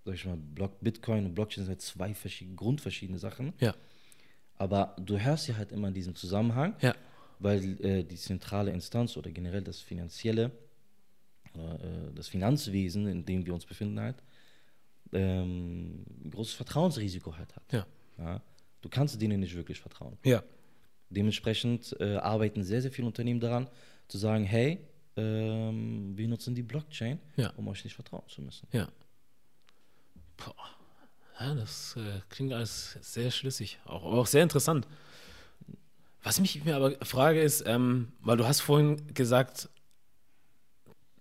sag 0.05 0.15
ich 0.15 0.25
mal, 0.25 0.37
Block, 0.37 0.79
Bitcoin 0.81 1.25
und 1.25 1.33
Blockchain 1.35 1.63
sind 1.65 1.69
halt 1.71 1.81
zwei 1.81 2.13
verschiedene, 2.13 2.55
grundverschiedene 2.55 3.19
Sachen. 3.19 3.53
Ja. 3.59 3.75
Aber 4.57 4.95
du 4.99 5.17
hörst 5.17 5.47
ja 5.47 5.57
halt 5.57 5.71
immer 5.71 5.91
diesen 5.91 6.15
Zusammenhang, 6.15 6.75
Ja. 6.81 6.95
weil 7.39 7.83
äh, 7.85 8.03
die 8.03 8.15
zentrale 8.15 8.71
Instanz 8.71 9.17
oder 9.17 9.31
generell 9.31 9.61
das 9.63 9.79
finanzielle, 9.79 10.51
äh, 11.55 12.13
das 12.15 12.27
Finanzwesen, 12.27 13.07
in 13.07 13.25
dem 13.25 13.45
wir 13.45 13.53
uns 13.53 13.65
befinden, 13.65 13.99
halt, 13.99 14.17
ähm, 15.13 16.03
ein 16.25 16.29
großes 16.31 16.53
Vertrauensrisiko 16.53 17.35
halt 17.35 17.55
hat. 17.55 17.63
Ja. 17.73 17.85
Ja? 18.17 18.41
Du 18.81 18.89
kannst 18.89 19.21
denen 19.21 19.39
nicht 19.39 19.55
wirklich 19.55 19.79
vertrauen. 19.79 20.17
Ja. 20.23 20.43
Dementsprechend 21.09 21.95
äh, 21.99 22.15
arbeiten 22.15 22.63
sehr, 22.63 22.81
sehr 22.81 22.91
viele 22.91 23.07
Unternehmen 23.07 23.39
daran, 23.39 23.67
zu 24.07 24.17
sagen, 24.17 24.45
hey, 24.45 24.79
ähm, 25.17 26.13
wir 26.17 26.27
nutzen 26.27 26.55
die 26.55 26.63
Blockchain, 26.63 27.19
Ja. 27.35 27.51
um 27.57 27.67
euch 27.67 27.83
nicht 27.83 27.93
vertrauen 27.95 28.23
zu 28.29 28.41
müssen. 28.41 28.67
Ja. 28.71 28.87
Ja, 31.39 31.55
das 31.55 31.95
äh, 31.97 32.21
klingt 32.29 32.53
alles 32.53 32.97
sehr 33.01 33.31
schlüssig, 33.31 33.79
auch, 33.85 34.05
aber 34.05 34.19
auch 34.19 34.27
sehr 34.27 34.43
interessant. 34.43 34.87
Was 36.23 36.39
mich 36.39 36.63
mir 36.63 36.75
aber 36.75 36.93
frage 37.03 37.41
ist, 37.41 37.63
ähm, 37.65 38.11
weil 38.21 38.37
du 38.37 38.45
hast 38.45 38.59
vorhin 38.61 39.13
gesagt, 39.15 39.69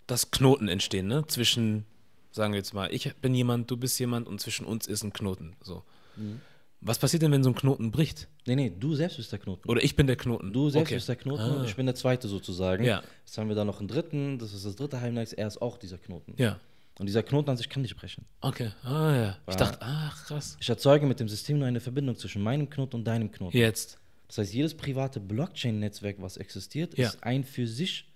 dass 0.07 0.31
Knoten 0.31 0.69
entstehen, 0.69 1.07
ne? 1.07 1.27
Zwischen, 1.27 1.87
sagen 2.33 2.53
wir 2.53 2.59
jetzt 2.59 2.75
mal, 2.75 2.93
ich 2.93 3.15
bin 3.17 3.35
jemand, 3.35 3.71
du 3.71 3.77
bist 3.77 3.99
jemand 3.99 4.27
und 4.29 4.41
zwischen 4.41 4.67
uns 4.67 4.87
ist 4.87 5.03
ein 5.03 5.13
Knoten. 5.13 5.57
So. 5.63 5.85
Mhm. 6.17 6.41
Was 6.83 6.99
passiert 6.99 7.23
denn, 7.23 7.31
wenn 7.33 7.45
so 7.45 7.51
ein 7.51 7.55
Knoten 7.55 7.91
bricht? 7.91 8.29
Nee, 8.47 8.57
nee, 8.57 8.71
du 8.79 8.95
selbst 8.95 9.19
bist 9.19 9.31
der 9.33 9.39
Knoten. 9.39 9.69
Oder 9.69 9.83
ich 9.85 9.97
bin 9.97 10.07
der 10.07 10.17
Knoten. 10.17 10.53
Du 10.53 10.71
selbst 10.71 10.89
Okay. 10.89 10.95
bist 10.97 11.09
der 11.09 11.17
Knoten 11.17 11.43
Ah. 11.43 11.57
und 11.61 11.65
ich 11.67 11.77
bin 11.77 11.87
der 11.87 11.95
Zweite 11.95 12.27
sozusagen. 12.27 12.85
Ja. 12.85 13.03
Jetzt 13.25 13.37
haben 13.39 13.49
wir 13.49 13.57
da 13.57 13.65
noch 13.65 13.79
einen 13.81 13.89
dritten, 13.89 14.39
das 14.39 14.53
ist 14.55 14.65
das 14.67 14.77
dritte 14.77 15.01
Heimlex, 15.01 15.33
er 15.35 15.47
ist 15.47 15.61
auch 15.63 15.77
dieser 15.79 15.99
Knoten. 15.99 16.35
Ja. 16.37 16.59
Und 17.01 17.07
dieser 17.07 17.23
Knoten 17.23 17.49
an 17.49 17.57
sich 17.57 17.71
kann 17.71 17.81
nicht 17.81 17.97
brechen. 17.97 18.27
Okay. 18.43 18.73
Ah 18.85 19.17
ja. 19.17 19.39
Ich 19.49 19.57
dachte, 19.57 19.79
ach 19.81 20.27
krass. 20.27 20.59
Ich 20.61 20.69
erzeuge 20.69 21.07
mit 21.07 21.19
dem 21.19 21.31
System 21.31 21.59
nur 21.59 21.67
eine 21.67 21.81
Verbindung 21.81 22.15
zwischen 22.15 22.43
meinem 22.43 22.69
Knoten 22.69 22.97
und 22.97 23.05
deinem 23.05 23.33
Knoten. 23.33 23.57
Jetzt. 23.57 23.99
Das 24.29 24.37
heißt, 24.37 24.53
jedes 24.53 24.77
private 24.77 25.19
Blockchain-Netzwerk, 25.19 26.21
was 26.21 26.37
existiert, 26.37 26.99
Ja. 26.99 27.09
ist 27.09 27.25
ein 27.25 27.43
für 27.45 27.67
sich 27.67 28.07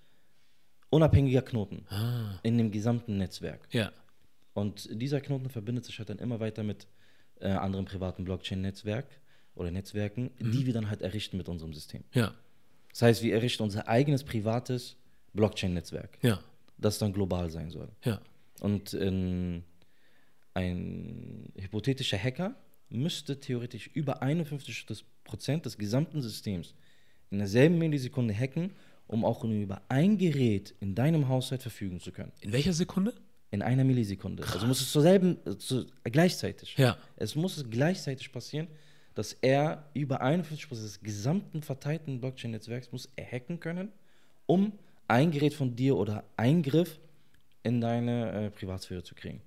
unabhängiger 0.91 1.41
Knoten 1.41 1.85
Ah. 1.89 2.39
in 2.43 2.59
dem 2.59 2.69
gesamten 2.71 3.17
Netzwerk. 3.17 3.67
Ja. 3.71 3.91
Und 4.53 4.87
dieser 4.91 5.19
Knoten 5.19 5.49
verbindet 5.49 5.83
sich 5.85 5.97
halt 5.97 6.09
dann 6.09 6.19
immer 6.19 6.39
weiter 6.39 6.61
mit 6.63 6.87
äh, 7.41 7.47
anderen 7.49 7.85
privaten 7.85 8.23
Blockchain-Netzwerk 8.23 9.07
oder 9.55 9.71
Netzwerken, 9.71 10.29
Mhm. 10.39 10.51
die 10.51 10.65
wir 10.67 10.73
dann 10.73 10.89
halt 10.89 11.01
errichten 11.01 11.37
mit 11.37 11.49
unserem 11.49 11.73
System. 11.73 12.03
Ja. 12.13 12.33
Das 12.91 13.01
heißt, 13.01 13.23
wir 13.23 13.33
errichten 13.33 13.63
unser 13.63 13.87
eigenes 13.89 14.23
privates 14.23 14.95
Blockchain-Netzwerk, 15.33 16.19
Ja. 16.21 16.35
das 16.35 16.43
das 16.77 16.99
dann 16.99 17.13
global 17.13 17.49
sein 17.49 17.71
soll. 17.71 17.89
Ja. 18.05 18.21
Und 18.61 18.93
ähm, 18.93 19.63
ein 20.53 21.51
hypothetischer 21.57 22.17
Hacker 22.17 22.55
müsste 22.89 23.39
theoretisch 23.39 23.87
über 23.93 24.21
51 24.21 24.85
des- 24.85 25.03
Prozent 25.23 25.65
des 25.65 25.77
gesamten 25.79 26.21
Systems 26.21 26.75
in 27.31 27.39
derselben 27.39 27.79
Millisekunde 27.79 28.33
hacken, 28.33 28.71
um 29.07 29.25
auch 29.25 29.43
über 29.43 29.81
ein 29.89 30.19
Gerät 30.19 30.75
in 30.79 30.93
deinem 30.93 31.27
Haushalt 31.27 31.63
verfügen 31.63 31.99
zu 31.99 32.11
können. 32.11 32.31
In 32.41 32.51
welcher 32.51 32.73
Sekunde? 32.73 33.13
In 33.49 33.63
einer 33.63 33.83
Millisekunde. 33.83 34.43
Also 34.43 34.67
muss 34.67 34.81
es 34.81 34.91
zur 34.91 35.01
selben, 35.01 35.37
äh, 35.47 35.57
zu, 35.57 35.87
gleichzeitig. 36.03 36.77
Ja. 36.77 36.97
Es 37.15 37.35
muss 37.35 37.57
es 37.57 37.69
gleichzeitig 37.69 38.31
passieren, 38.31 38.67
dass 39.15 39.33
er 39.33 39.89
über 39.95 40.21
51 40.21 40.67
Prozent 40.67 40.85
des 40.87 41.01
gesamten 41.01 41.63
verteilten 41.63 42.19
Blockchain-Netzwerks 42.21 42.91
muss 42.91 43.09
er 43.15 43.25
hacken 43.25 43.59
können, 43.59 43.89
um 44.45 44.73
ein 45.07 45.31
Gerät 45.31 45.55
von 45.55 45.75
dir 45.75 45.95
oder 45.97 46.23
Eingriff 46.37 46.99
in 47.65 47.81
deine 47.81 48.45
äh, 48.45 48.49
Privatsphäre 48.51 49.03
zu 49.03 49.15
kriegen. 49.15 49.41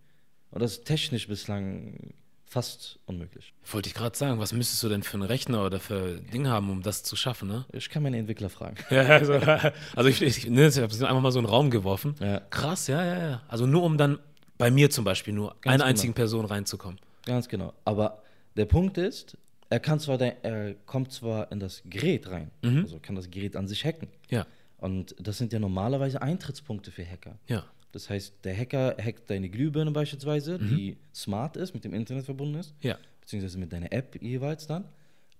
Und 0.50 0.60
das 0.60 0.72
ist 0.72 0.84
technisch 0.84 1.28
bislang 1.28 2.14
fast 2.44 2.98
unmöglich. 3.06 3.52
Wollte 3.70 3.88
ich 3.88 3.94
gerade 3.94 4.16
sagen, 4.16 4.38
was 4.40 4.52
müsstest 4.52 4.82
du 4.82 4.88
denn 4.88 5.02
für 5.02 5.14
einen 5.14 5.24
Rechner 5.24 5.64
oder 5.64 5.78
für 5.80 6.18
ein 6.18 6.30
Ding 6.30 6.46
haben, 6.48 6.70
um 6.70 6.82
das 6.82 7.02
zu 7.02 7.14
schaffen, 7.14 7.48
ne? 7.48 7.66
Ich 7.72 7.90
kann 7.90 8.02
meine 8.02 8.16
Entwickler 8.18 8.48
fragen. 8.48 8.76
Ja, 8.90 9.02
also, 9.02 9.34
also 9.34 10.08
ich, 10.08 10.22
ich, 10.22 10.48
ne, 10.48 10.66
ich 10.68 10.76
habe 10.78 10.92
einfach 10.92 11.20
mal 11.20 11.30
so 11.30 11.38
einen 11.38 11.46
Raum 11.46 11.70
geworfen. 11.70 12.14
Ja. 12.20 12.40
Krass, 12.50 12.86
ja, 12.86 13.04
ja, 13.04 13.28
ja. 13.30 13.42
Also 13.48 13.66
nur 13.66 13.82
um 13.82 13.98
dann 13.98 14.18
bei 14.56 14.70
mir 14.70 14.90
zum 14.90 15.04
Beispiel 15.04 15.34
nur 15.34 15.50
Ganz 15.50 15.66
einer 15.66 15.74
genau. 15.76 15.84
einzigen 15.86 16.14
Person 16.14 16.44
reinzukommen. 16.46 16.98
Ganz 17.26 17.48
genau. 17.48 17.74
Aber 17.84 18.22
der 18.56 18.64
Punkt 18.64 18.96
ist, 18.98 19.36
er 19.70 19.80
kann 19.80 20.00
zwar, 20.00 20.16
dein, 20.16 20.42
er 20.42 20.74
kommt 20.86 21.12
zwar 21.12 21.52
in 21.52 21.60
das 21.60 21.82
Gerät 21.84 22.30
rein, 22.30 22.50
also 22.64 22.98
kann 23.00 23.14
das 23.14 23.30
Gerät 23.30 23.54
an 23.54 23.68
sich 23.68 23.84
hacken. 23.84 24.08
Ja, 24.30 24.46
Und 24.78 25.14
das 25.20 25.36
sind 25.36 25.52
ja 25.52 25.58
normalerweise 25.58 26.22
Eintrittspunkte 26.22 26.90
für 26.90 27.04
Hacker. 27.04 27.38
ja, 27.46 27.64
Das 27.92 28.10
heißt, 28.10 28.44
der 28.44 28.56
Hacker 28.56 28.96
hackt 29.02 29.30
deine 29.30 29.48
Glühbirne 29.48 29.90
beispielsweise, 29.90 30.58
die 30.58 30.96
smart 31.14 31.56
ist, 31.56 31.72
mit 31.74 31.84
dem 31.84 31.94
Internet 31.94 32.24
verbunden 32.26 32.56
ist, 32.56 32.74
ja, 32.82 32.98
beziehungsweise 33.20 33.58
mit 33.58 33.72
deiner 33.72 33.90
App 33.92 34.20
jeweils 34.22 34.66
dann, 34.66 34.84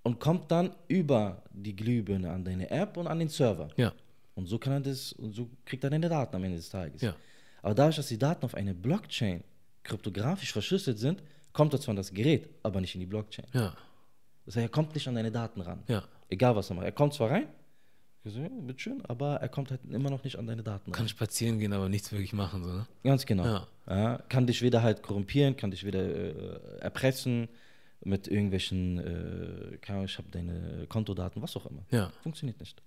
und 0.03 0.19
kommt 0.19 0.51
dann 0.51 0.71
über 0.89 1.43
die 1.53 1.77
Glühbirne 1.77 2.31
an 2.31 2.45
deine 2.45 2.71
App 2.71 2.97
und 2.97 3.07
an 3.07 3.19
den 3.19 3.29
Server. 3.29 3.69
ja, 3.77 3.93
Und 4.35 4.47
so 4.47 4.59
kann 4.59 4.73
er 4.75 4.81
das, 4.81 5.13
und 5.13 5.33
so 5.35 5.51
kriegt 5.67 5.85
er 5.85 5.91
deine 5.91 6.09
Daten 6.09 6.35
am 6.37 6.45
Ende 6.45 6.57
des 6.57 6.71
Tages. 6.71 7.03
Ja. 7.03 7.15
Aber 7.61 7.75
dadurch, 7.75 7.97
dass 7.97 8.09
die 8.09 8.19
Daten 8.19 8.45
auf 8.45 8.55
eine 8.55 8.73
Blockchain 8.75 9.43
kryptografisch 9.83 10.53
verschlüsselt 10.53 10.99
sind, 10.99 11.23
kommt 11.53 11.73
er 11.75 11.81
zwar 11.81 11.93
an 11.93 11.97
das 11.97 12.13
Gerät, 12.13 12.49
aber 12.63 12.81
nicht 12.81 12.95
in 12.95 13.01
die 13.01 13.07
Blockchain. 13.07 13.47
ja, 13.53 13.75
Das 14.47 14.57
heißt, 14.57 14.65
er 14.67 14.69
kommt 14.71 14.95
nicht 14.95 15.07
an 15.09 15.15
deine 15.17 15.31
Daten 15.33 15.61
ran. 15.61 15.83
ja. 15.89 16.03
Egal 16.31 16.55
was 16.57 16.69
er 16.71 16.77
macht. 16.77 16.85
Er 16.85 16.93
kommt 16.93 17.15
zwar 17.15 17.31
rein, 17.31 17.47
ich 18.25 18.33
so, 18.33 18.41
ja, 18.41 18.49
bitteschön, 18.49 19.05
aber 19.07 19.37
er 19.37 19.49
kommt 19.49 19.71
halt 19.71 19.81
immer 19.91 20.11
noch 20.11 20.25
nicht 20.25 20.37
an 20.37 20.47
deine 20.47 20.63
Daten 20.63 20.93
Kann 20.93 21.03
ran. 21.03 21.09
spazieren 21.09 21.59
gehen, 21.59 21.73
aber 21.73 21.89
nichts 21.89 22.13
wirklich 22.13 22.33
machen, 22.33 22.65
so, 22.65 22.73
ne? 22.73 22.87
Ganz 23.05 23.25
genau. 23.27 23.45
Ja. 23.45 23.67
Ja, 23.89 24.19
kann 24.29 24.47
dich 24.47 24.61
weder 24.63 24.83
halt 24.83 25.03
korrumpieren, 25.03 25.57
kann 25.57 25.71
dich 25.71 25.85
weder 25.85 26.01
äh, 26.01 26.79
erpressen 26.81 27.49
mit 28.05 28.29
irgendwelchen, 28.29 28.99
äh, 28.99 29.79
keine 29.79 29.99
Ahnung, 29.99 30.05
ich 30.07 30.19
habe 30.19 30.29
deine 30.31 30.87
Kontodaten, 30.89 31.43
was 31.43 31.57
auch 31.57 31.67
immer. 31.67 31.85
Ja. 31.91 32.13
Funktioniert 32.23 32.61
nicht. 32.61 32.83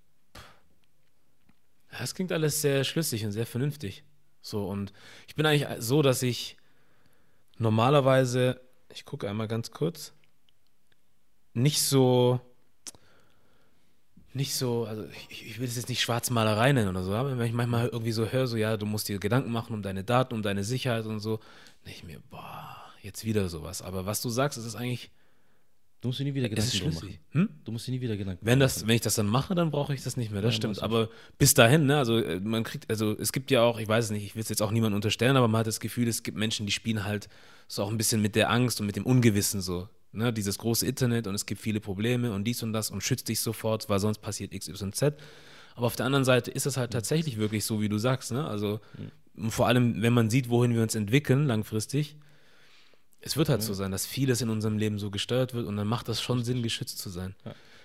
Das 1.98 2.14
klingt 2.14 2.32
alles 2.32 2.62
sehr 2.62 2.84
schlüssig 2.84 3.24
und 3.24 3.32
sehr 3.32 3.46
vernünftig. 3.46 4.04
So, 4.40 4.66
und 4.68 4.92
ich 5.28 5.34
bin 5.34 5.44
eigentlich 5.44 5.68
so, 5.78 6.02
dass 6.02 6.22
ich 6.22 6.56
normalerweise, 7.58 8.60
ich 8.92 9.04
gucke 9.04 9.28
einmal 9.28 9.48
ganz 9.48 9.70
kurz, 9.70 10.14
nicht 11.54 11.82
so, 11.82 12.40
nicht 14.34 14.54
so, 14.54 14.84
also 14.84 15.04
ich, 15.28 15.46
ich 15.46 15.58
will 15.60 15.68
es 15.68 15.76
jetzt 15.76 15.88
nicht 15.88 16.00
Schwarzmalerei 16.00 16.72
nennen 16.72 16.88
oder 16.88 17.02
so, 17.02 17.12
aber 17.12 17.36
wenn 17.38 17.46
ich 17.46 17.52
manchmal 17.52 17.88
irgendwie 17.88 18.12
so 18.12 18.26
höre, 18.26 18.46
so, 18.46 18.56
ja, 18.56 18.76
du 18.76 18.86
musst 18.86 19.08
dir 19.08 19.18
Gedanken 19.18 19.52
machen 19.52 19.74
um 19.74 19.82
deine 19.82 20.04
Daten, 20.04 20.34
um 20.34 20.42
deine 20.42 20.64
Sicherheit 20.64 21.06
und 21.06 21.20
so, 21.20 21.38
denke 21.84 21.98
ich 21.98 22.04
mir, 22.04 22.20
boah, 22.30 22.76
jetzt 23.02 23.24
wieder 23.24 23.48
sowas. 23.48 23.82
Aber 23.82 24.06
was 24.06 24.22
du 24.22 24.30
sagst, 24.30 24.58
ist 24.58 24.64
es 24.64 24.76
eigentlich, 24.76 25.10
Du 26.02 26.08
musst 26.08 26.18
dir 26.18 26.24
nie 26.24 26.34
wieder 26.34 26.48
Gedanken 26.48 26.92
machen. 26.92 27.18
Hm? 27.30 27.48
Du 27.64 27.70
musst 27.70 27.86
dir 27.86 27.92
nie 27.92 28.00
wieder 28.00 28.16
Gedanken 28.16 28.44
Wenn, 28.44 28.58
das, 28.58 28.78
machen. 28.78 28.88
wenn 28.88 28.96
ich 28.96 29.02
das 29.02 29.14
dann 29.14 29.26
mache, 29.28 29.54
dann 29.54 29.70
brauche 29.70 29.94
ich 29.94 30.02
das 30.02 30.16
nicht 30.16 30.32
mehr. 30.32 30.42
Das 30.42 30.54
Ja, 30.54 30.56
stimmt. 30.56 30.82
Aber 30.82 31.08
bis 31.38 31.54
dahin, 31.54 31.86
ne, 31.86 31.96
also 31.96 32.18
äh, 32.18 32.40
man 32.40 32.64
kriegt, 32.64 32.90
also 32.90 33.16
es 33.16 33.30
gibt 33.30 33.52
ja 33.52 33.62
auch, 33.62 33.78
ich 33.78 33.86
weiß 33.86 34.06
es 34.06 34.10
nicht, 34.10 34.24
ich 34.24 34.34
will 34.34 34.42
es 34.42 34.48
jetzt 34.48 34.62
auch 34.62 34.72
niemandem 34.72 34.96
unterstellen, 34.96 35.36
aber 35.36 35.46
man 35.46 35.60
hat 35.60 35.68
das 35.68 35.78
Gefühl, 35.78 36.08
es 36.08 36.24
gibt 36.24 36.36
Menschen, 36.36 36.66
die 36.66 36.72
spielen 36.72 37.04
halt 37.04 37.28
so 37.68 37.84
auch 37.84 37.88
ein 37.88 37.98
bisschen 37.98 38.20
mit 38.20 38.34
der 38.34 38.50
Angst 38.50 38.80
und 38.80 38.86
mit 38.86 38.96
dem 38.96 39.06
Ungewissen 39.06 39.60
so. 39.60 39.88
Ne, 40.14 40.30
dieses 40.32 40.58
große 40.58 40.86
Internet 40.86 41.26
und 41.26 41.34
es 41.34 41.46
gibt 41.46 41.60
viele 41.60 41.80
Probleme 41.80 42.32
und 42.32 42.44
dies 42.44 42.62
und 42.62 42.74
das 42.74 42.90
und 42.90 43.02
schützt 43.02 43.28
dich 43.28 43.40
sofort, 43.40 43.88
weil 43.88 43.98
sonst 43.98 44.18
passiert 44.18 44.52
X, 44.52 44.68
Y, 44.68 44.92
Z. 44.92 45.18
Aber 45.74 45.86
auf 45.86 45.96
der 45.96 46.04
anderen 46.04 46.26
Seite 46.26 46.50
ist 46.50 46.66
es 46.66 46.76
halt 46.76 46.92
tatsächlich 46.92 47.38
wirklich 47.38 47.64
so, 47.64 47.80
wie 47.80 47.88
du 47.88 47.96
sagst. 47.96 48.30
Ne? 48.30 48.46
Also 48.46 48.80
und 49.34 49.50
vor 49.50 49.68
allem, 49.68 50.02
wenn 50.02 50.12
man 50.12 50.28
sieht, 50.28 50.50
wohin 50.50 50.74
wir 50.74 50.82
uns 50.82 50.94
entwickeln 50.94 51.46
langfristig, 51.46 52.16
es 53.20 53.36
wird 53.38 53.48
halt 53.48 53.62
so 53.62 53.72
sein, 53.72 53.90
dass 53.90 54.04
vieles 54.04 54.42
in 54.42 54.50
unserem 54.50 54.76
Leben 54.76 54.98
so 54.98 55.10
gesteuert 55.10 55.54
wird 55.54 55.66
und 55.66 55.76
dann 55.76 55.86
macht 55.86 56.08
das 56.08 56.20
schon 56.20 56.44
Sinn, 56.44 56.62
geschützt 56.62 56.98
zu 56.98 57.08
sein. 57.08 57.34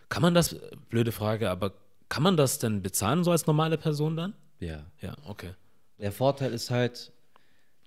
Kann 0.10 0.22
man 0.22 0.34
das, 0.34 0.58
blöde 0.90 1.12
Frage, 1.14 1.50
aber 1.50 1.74
kann 2.10 2.24
man 2.24 2.36
das 2.36 2.60
denn 2.60 2.82
bezahlen, 2.82 3.24
so 3.24 3.32
als 3.32 3.48
normale 3.48 3.78
Person 3.78 4.18
dann? 4.18 4.34
Ja. 4.60 4.84
Ja, 5.00 5.16
okay. 5.26 5.52
Der 6.00 6.12
Vorteil 6.12 6.54
ist 6.54 6.72
halt, 6.72 7.12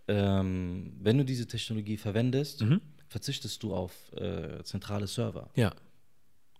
ähm, 0.09 0.92
wenn 1.00 1.18
du 1.18 1.24
diese 1.24 1.46
Technologie 1.46 1.96
verwendest, 1.96 2.62
Mhm. 2.62 2.81
Verzichtest 3.11 3.62
du 3.62 3.75
auf 3.75 3.92
äh, 4.14 4.62
zentrale 4.64 5.07
Server. 5.07 5.51
Ja, 5.55 5.75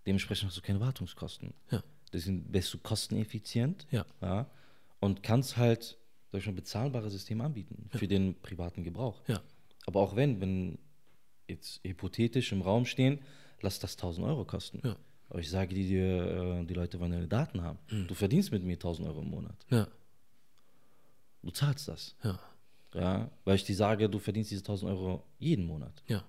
Dementsprechend 0.05 0.47
hast 0.49 0.57
du 0.57 0.61
keine 0.61 0.79
Wartungskosten. 0.79 1.53
ja, 1.71 1.81
Deswegen 2.13 2.43
bist 2.51 2.73
du 2.73 2.77
kosteneffizient. 2.77 3.87
ja, 3.91 4.05
Ja. 4.21 4.47
und 4.99 5.23
kannst 5.23 5.57
halt 5.57 5.97
sag 6.31 6.39
ich 6.39 6.45
mal, 6.47 6.53
bezahlbare 6.53 7.09
Systeme 7.09 7.43
anbieten 7.43 7.89
für 7.91 8.07
den 8.07 8.39
privaten 8.41 8.83
Gebrauch. 8.83 9.21
Ja. 9.27 9.41
Aber 9.85 9.99
auch 10.01 10.15
wenn, 10.15 10.39
wenn 10.39 10.77
jetzt 11.47 11.81
hypothetisch 11.83 12.51
im 12.53 12.61
Raum 12.61 12.85
stehen, 12.85 13.19
lass 13.61 13.79
das 13.79 13.93
1000 13.97 14.25
Euro 14.27 14.45
kosten. 14.45 14.81
Ja. 14.83 14.95
Aber 15.29 15.39
ich 15.39 15.49
sage 15.49 15.73
dir, 15.75 16.61
äh, 16.61 16.65
die 16.65 16.73
Leute 16.73 16.99
wollen 16.99 17.11
deine 17.11 17.27
Daten 17.27 17.61
haben. 17.63 17.79
Du 18.07 18.13
verdienst 18.13 18.51
mit 18.51 18.63
mir 18.63 18.73
1000 18.77 19.07
Euro 19.09 19.21
im 19.21 19.29
Monat. 19.29 19.55
Ja. 19.69 19.87
Du 21.43 21.51
zahlst 21.51 21.87
das. 21.87 22.15
Ja. 22.23 22.39
Ja, 22.93 23.29
weil 23.45 23.55
ich 23.55 23.63
dir 23.63 23.75
sage, 23.75 24.09
du 24.09 24.19
verdienst 24.19 24.51
diese 24.51 24.61
1000 24.63 24.91
Euro 24.91 25.23
jeden 25.39 25.65
Monat. 25.65 26.03
Ja. 26.07 26.23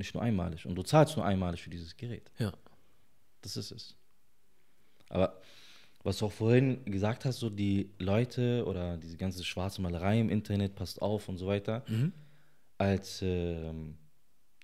Nicht 0.00 0.14
nur 0.14 0.22
einmalig. 0.22 0.64
Und 0.64 0.76
du 0.76 0.82
zahlst 0.82 1.14
nur 1.18 1.26
einmalig 1.26 1.60
für 1.62 1.68
dieses 1.68 1.94
Gerät. 1.94 2.30
Ja. 2.38 2.54
Das 3.42 3.58
ist 3.58 3.70
es. 3.70 3.94
Aber 5.10 5.38
was 6.02 6.16
du 6.18 6.24
auch 6.26 6.32
vorhin 6.32 6.82
gesagt 6.86 7.26
hast, 7.26 7.40
so 7.40 7.50
die 7.50 7.90
Leute 7.98 8.64
oder 8.66 8.96
diese 8.96 9.18
ganze 9.18 9.44
schwarze 9.44 9.82
Malerei 9.82 10.18
im 10.18 10.30
Internet, 10.30 10.74
passt 10.74 11.02
auf 11.02 11.28
und 11.28 11.36
so 11.36 11.46
weiter, 11.46 11.84
als 12.78 13.20
ähm, 13.20 13.98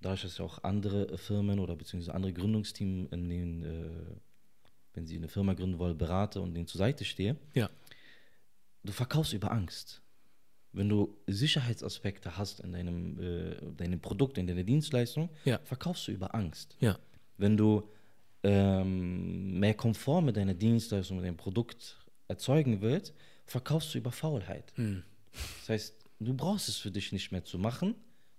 dadurch, 0.00 0.22
dass 0.22 0.38
ja 0.38 0.44
auch 0.46 0.64
andere 0.64 1.18
Firmen 1.18 1.58
oder 1.58 1.76
beziehungsweise 1.76 2.14
andere 2.14 2.32
Gründungsteams, 2.32 3.12
in 3.12 3.28
denen, 3.28 3.62
äh, 3.62 4.16
wenn 4.94 5.06
sie 5.06 5.16
eine 5.18 5.28
Firma 5.28 5.52
gründen 5.52 5.78
wollen, 5.78 5.98
berate 5.98 6.40
und 6.40 6.54
denen 6.54 6.66
zur 6.66 6.78
Seite 6.78 7.04
stehe, 7.04 7.36
Ja. 7.52 7.68
du 8.84 8.92
verkaufst 8.92 9.34
über 9.34 9.52
Angst. 9.52 10.00
Wenn 10.76 10.88
du 10.88 11.16
Sicherheitsaspekte 11.26 12.36
hast 12.36 12.60
in 12.60 12.72
deinem, 12.72 13.18
äh, 13.18 13.56
deinem 13.76 13.98
Produkt, 14.00 14.36
in 14.38 14.46
deiner 14.46 14.62
Dienstleistung, 14.62 15.30
Ja. 15.44 15.58
verkaufst 15.64 16.06
du 16.06 16.12
über 16.12 16.34
Angst. 16.34 16.76
Ja. 16.80 16.98
Wenn 17.38 17.56
du 17.56 17.88
ähm, 18.42 19.58
mehr 19.58 19.74
Komfort 19.74 20.22
mit 20.22 20.36
deiner 20.36 20.54
Dienstleistung, 20.54 21.16
mit 21.16 21.26
deinem 21.26 21.36
Produkt 21.36 21.96
erzeugen 22.28 22.80
willst, 22.80 23.14
verkaufst 23.44 23.94
du 23.94 23.98
über 23.98 24.12
Faulheit. 24.12 24.72
Das 24.76 25.68
heißt, 25.68 25.94
du 26.20 26.34
brauchst 26.34 26.68
es 26.68 26.76
für 26.76 26.90
dich 26.90 27.10
nicht 27.12 27.32
mehr 27.32 27.44
zu 27.44 27.58
machen, 27.58 27.94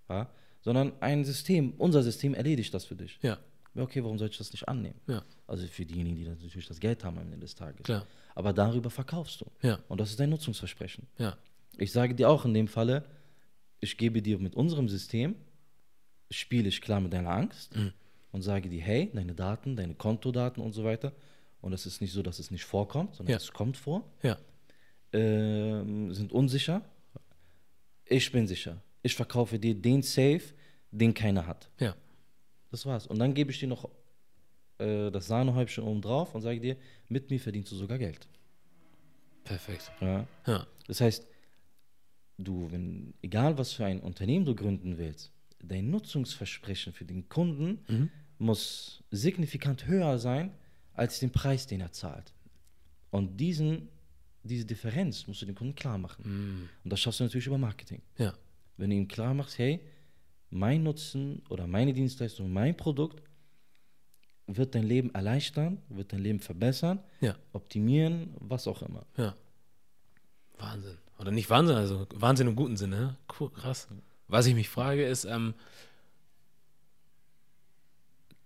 ja, 0.09 0.29
sondern 0.61 0.93
ein 1.01 1.25
System, 1.25 1.73
unser 1.77 2.03
System 2.03 2.33
erledigt 2.33 2.73
das 2.73 2.85
für 2.85 2.95
dich. 2.95 3.19
Ja. 3.21 3.37
Okay, 3.75 4.03
warum 4.03 4.17
soll 4.17 4.29
ich 4.29 4.37
das 4.37 4.51
nicht 4.51 4.67
annehmen? 4.67 4.99
Ja. 5.07 5.23
Also 5.45 5.67
für 5.67 5.85
diejenigen, 5.85 6.15
die 6.15 6.25
natürlich 6.27 6.67
das 6.67 6.79
Geld 6.79 7.03
haben 7.03 7.17
am 7.19 7.25
Ende 7.25 7.37
des 7.45 7.53
Tages. 7.55 7.83
Klar. 7.83 8.05
Aber 8.33 8.51
darüber 8.53 8.89
verkaufst 8.89 9.41
du. 9.41 9.45
Ja. 9.61 9.79
Und 9.87 9.99
das 10.01 10.09
ist 10.11 10.19
dein 10.19 10.29
Nutzungsversprechen. 10.31 11.05
Ja. 11.17 11.37
Ich 11.77 11.91
sage 11.91 12.15
dir 12.15 12.29
auch 12.29 12.45
in 12.45 12.53
dem 12.53 12.67
Falle, 12.67 13.05
ich 13.79 13.97
gebe 13.97 14.21
dir 14.21 14.39
mit 14.39 14.55
unserem 14.55 14.89
System, 14.89 15.35
spiele 16.31 16.67
ich 16.69 16.81
klar 16.81 16.99
mit 16.99 17.13
deiner 17.13 17.29
Angst 17.31 17.75
und 18.31 18.41
sage 18.41 18.69
dir, 18.69 18.81
hey, 18.81 19.11
deine 19.13 19.33
Daten, 19.35 19.75
deine 19.75 19.93
Kontodaten 19.95 20.61
und 20.63 20.73
so 20.73 20.83
weiter. 20.83 21.13
Und 21.61 21.73
es 21.73 21.85
ist 21.85 22.01
nicht 22.01 22.11
so, 22.13 22.21
dass 22.23 22.39
es 22.39 22.51
nicht 22.51 22.65
vorkommt, 22.65 23.15
sondern 23.15 23.31
Ja. 23.31 23.37
es 23.37 23.51
kommt 23.51 23.77
vor, 23.77 24.03
Ja. 24.23 24.37
ähm, 25.13 26.13
sind 26.13 26.31
unsicher. 26.31 26.81
Ich 28.05 28.31
bin 28.31 28.47
sicher. 28.47 28.81
Ich 29.03 29.15
verkaufe 29.15 29.59
dir 29.59 29.75
den 29.75 30.01
Safe, 30.01 30.41
den 30.91 31.13
keiner 31.13 31.45
hat. 31.45 31.69
Ja. 31.79 31.95
Das 32.71 32.85
war's. 32.85 33.07
Und 33.07 33.19
dann 33.19 33.33
gebe 33.33 33.51
ich 33.51 33.59
dir 33.59 33.67
noch 33.67 33.89
äh, 34.79 35.09
das 35.11 35.27
Sahnehäubchen 35.27 35.83
oben 35.83 36.01
drauf 36.01 36.35
und 36.35 36.41
sage 36.41 36.59
dir, 36.59 36.77
mit 37.09 37.29
mir 37.29 37.39
verdienst 37.39 37.71
du 37.71 37.75
sogar 37.75 37.97
Geld. 37.97 38.27
Perfekt. 39.43 39.91
Ja. 40.01 40.27
Ja. 40.45 40.67
Das 40.87 41.01
heißt, 41.01 41.25
du, 42.37 42.71
wenn, 42.71 43.13
egal 43.21 43.57
was 43.57 43.73
für 43.73 43.85
ein 43.85 43.99
Unternehmen 43.99 44.45
du 44.45 44.55
gründen 44.55 44.97
willst, 44.97 45.31
dein 45.59 45.89
Nutzungsversprechen 45.89 46.93
für 46.93 47.05
den 47.05 47.27
Kunden 47.29 48.09
muss 48.37 49.03
signifikant 49.11 49.87
höher 49.87 50.19
sein 50.19 50.51
als 50.93 51.19
den 51.19 51.31
Preis, 51.31 51.65
den 51.67 51.81
er 51.81 51.91
zahlt. 51.91 52.33
Und 53.09 53.37
diesen, 53.37 53.89
diese 54.43 54.65
Differenz 54.65 55.25
musst 55.27 55.41
du 55.41 55.45
dem 55.45 55.55
Kunden 55.55 55.75
klar 55.75 55.97
machen. 55.97 56.69
Und 56.83 56.89
das 56.89 56.99
schaffst 56.99 57.19
du 57.19 57.23
natürlich 57.23 57.47
über 57.47 57.57
Marketing. 57.57 58.01
Ja. 58.17 58.33
Wenn 58.77 58.89
du 58.91 58.95
ihm 58.95 59.07
klar 59.07 59.33
machst, 59.33 59.57
hey, 59.57 59.79
mein 60.49 60.83
Nutzen 60.83 61.41
oder 61.49 61.65
meine 61.67 61.93
Dienstleistung, 61.93 62.51
mein 62.53 62.77
Produkt 62.77 63.23
wird 64.45 64.75
dein 64.75 64.83
Leben 64.83 65.13
erleichtern, 65.13 65.81
wird 65.89 66.13
dein 66.13 66.19
Leben 66.21 66.39
verbessern, 66.39 66.99
Ja. 67.19 67.35
optimieren, 67.53 68.33
was 68.39 68.67
auch 68.67 68.81
immer. 68.83 69.05
Ja. 69.17 69.35
Wahnsinn. 70.57 70.97
Oder 71.27 71.33
nicht 71.33 71.49
Wahnsinn, 71.49 71.75
also 71.75 72.07
Wahnsinn 72.15 72.47
im 72.47 72.55
guten 72.55 72.77
Sinne. 72.77 72.95
ne? 72.95 73.17
Cool, 73.37 73.49
krass. 73.49 73.89
Was 74.29 74.45
ich 74.45 74.55
mich 74.55 74.69
frage 74.69 75.05
ist, 75.05 75.25
ähm, 75.25 75.55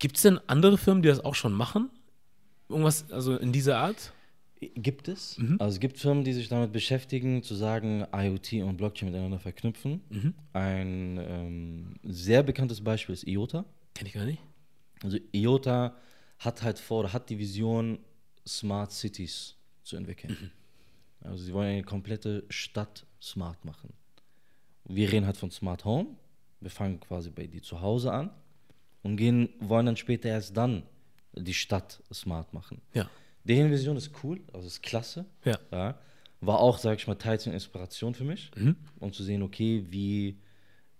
gibt 0.00 0.16
es 0.16 0.22
denn 0.22 0.40
andere 0.48 0.76
Firmen, 0.76 1.00
die 1.00 1.08
das 1.08 1.20
auch 1.20 1.36
schon 1.36 1.52
machen? 1.52 1.90
Irgendwas, 2.68 3.08
also 3.12 3.36
in 3.36 3.52
dieser 3.52 3.78
Art? 3.78 4.12
Gibt 4.74 5.06
es. 5.06 5.36
Also 5.60 5.74
es 5.74 5.78
gibt 5.78 5.96
Firmen, 5.96 6.24
die 6.24 6.32
sich 6.32 6.48
damit 6.48 6.72
beschäftigen, 6.72 7.44
zu 7.44 7.54
sagen, 7.54 8.04
IoT 8.12 8.64
und 8.64 8.78
Blockchain 8.78 9.10
miteinander 9.10 9.38
verknüpfen. 9.38 10.00
Ein 10.52 11.20
ähm, 11.20 11.94
sehr 12.02 12.42
bekanntes 12.42 12.82
Beispiel 12.82 13.12
ist 13.12 13.28
IOTA. 13.28 13.64
Kenn 13.94 14.08
ich 14.08 14.12
gar 14.12 14.24
nicht. 14.24 14.42
Also 15.04 15.18
IOTA 15.30 15.94
hat 16.40 16.62
halt 16.64 16.80
vor, 16.80 17.00
oder 17.00 17.12
hat 17.12 17.30
die 17.30 17.38
Vision, 17.38 18.00
Smart 18.44 18.90
Cities 18.90 19.54
zu 19.84 19.94
entwickeln. 19.94 20.50
Also 21.24 21.44
sie 21.44 21.52
wollen 21.52 21.70
eine 21.70 21.82
komplette 21.84 22.44
Stadt 22.48 23.06
smart 23.20 23.64
machen. 23.64 23.92
Wir 24.84 25.10
reden 25.12 25.26
halt 25.26 25.36
von 25.36 25.50
Smart 25.50 25.84
Home. 25.84 26.16
Wir 26.60 26.70
fangen 26.70 27.00
quasi 27.00 27.30
bei 27.30 27.46
dir 27.46 27.62
zu 27.62 27.80
Hause 27.80 28.12
an 28.12 28.30
und 29.02 29.16
gehen, 29.16 29.48
wollen 29.60 29.86
dann 29.86 29.96
später 29.96 30.28
erst 30.28 30.56
dann 30.56 30.82
die 31.34 31.54
Stadt 31.54 32.02
smart 32.12 32.52
machen. 32.52 32.80
Ja. 32.94 33.08
Deren 33.44 33.70
Vision 33.70 33.96
ist 33.96 34.10
cool, 34.22 34.40
also 34.52 34.66
ist 34.66 34.82
klasse. 34.82 35.24
Ja. 35.44 35.98
War 36.40 36.58
auch, 36.60 36.78
sag 36.78 36.98
ich 36.98 37.06
mal, 37.06 37.14
teils 37.16 37.46
eine 37.46 37.54
Inspiration 37.54 38.14
für 38.14 38.24
mich, 38.24 38.50
um 39.00 39.12
zu 39.12 39.22
sehen, 39.22 39.42
okay, 39.42 39.84
wie, 39.88 40.38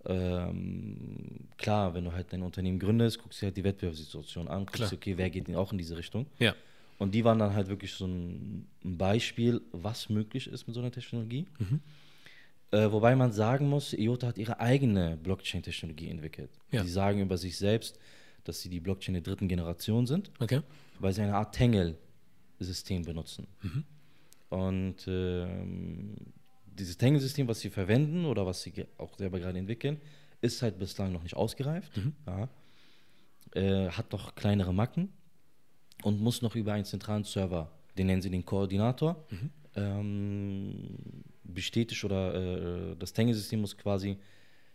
ähm, 0.06 1.48
klar, 1.56 1.94
wenn 1.94 2.04
du 2.04 2.12
halt 2.12 2.32
dein 2.32 2.42
Unternehmen 2.42 2.78
gründest, 2.78 3.20
guckst 3.20 3.42
du 3.42 3.46
halt 3.46 3.56
die 3.56 3.64
Wettbewerbssituation 3.64 4.48
an, 4.48 4.66
guckst, 4.66 4.76
Klar. 4.76 4.92
okay, 4.92 5.16
wer 5.16 5.30
geht 5.30 5.48
denn 5.48 5.56
auch 5.56 5.72
in 5.72 5.78
diese 5.78 5.96
Richtung. 5.96 6.26
Ja. 6.38 6.54
Und 7.02 7.16
die 7.16 7.24
waren 7.24 7.40
dann 7.40 7.52
halt 7.52 7.66
wirklich 7.66 7.92
so 7.94 8.06
ein 8.06 8.68
Beispiel, 8.84 9.60
was 9.72 10.08
möglich 10.08 10.46
ist 10.46 10.68
mit 10.68 10.74
so 10.74 10.80
einer 10.80 10.92
Technologie. 10.92 11.46
Äh, 12.70 12.92
wobei 12.92 13.16
man 13.16 13.32
sagen 13.32 13.68
muss, 13.68 13.92
IOTA 13.92 14.28
hat 14.28 14.38
ihre 14.38 14.60
eigene 14.60 15.16
Blockchain-Technologie 15.16 16.10
entwickelt. 16.10 16.50
Ja. 16.70 16.84
Die 16.84 16.88
sagen 16.88 17.20
über 17.20 17.36
sich 17.38 17.56
selbst, 17.58 17.98
dass 18.44 18.60
sie 18.60 18.68
die 18.68 18.78
Blockchain 18.78 19.14
der 19.14 19.22
dritten 19.24 19.48
Generation 19.48 20.06
sind 20.06 20.30
Okay. 20.38 20.60
weil 21.00 21.12
sie 21.12 21.22
eine 21.22 21.34
Art 21.34 21.56
Tangle-System 21.56 23.02
benutzen. 23.02 23.48
Und 24.48 25.04
ähm, 25.08 26.14
dieses 26.66 26.96
Tangle-System, 26.98 27.48
was 27.48 27.58
sie 27.58 27.70
verwenden 27.70 28.26
oder 28.26 28.46
was 28.46 28.62
sie 28.62 28.86
auch 28.98 29.18
selber 29.18 29.40
gerade 29.40 29.58
entwickeln, 29.58 30.00
ist 30.40 30.62
halt 30.62 30.78
bislang 30.78 31.12
noch 31.12 31.24
nicht 31.24 31.34
ausgereift. 31.34 31.90
Ja. 32.28 32.48
Äh, 33.60 33.90
hat 33.90 34.12
noch 34.12 34.36
kleinere 34.36 34.72
Macken 34.72 35.08
und 36.02 36.20
muss 36.20 36.42
noch 36.42 36.54
über 36.54 36.72
einen 36.74 36.84
zentralen 36.84 37.24
Server, 37.24 37.70
den 37.96 38.06
nennen 38.06 38.22
sie 38.22 38.30
den 38.30 38.44
Koordinator, 38.44 39.24
ähm, 39.74 40.88
bestätigt 41.44 42.02
oder 42.04 42.34
äh, 42.92 42.96
das 42.98 43.12
Tangle-System 43.12 43.60
muss 43.60 43.76
quasi, 43.76 44.16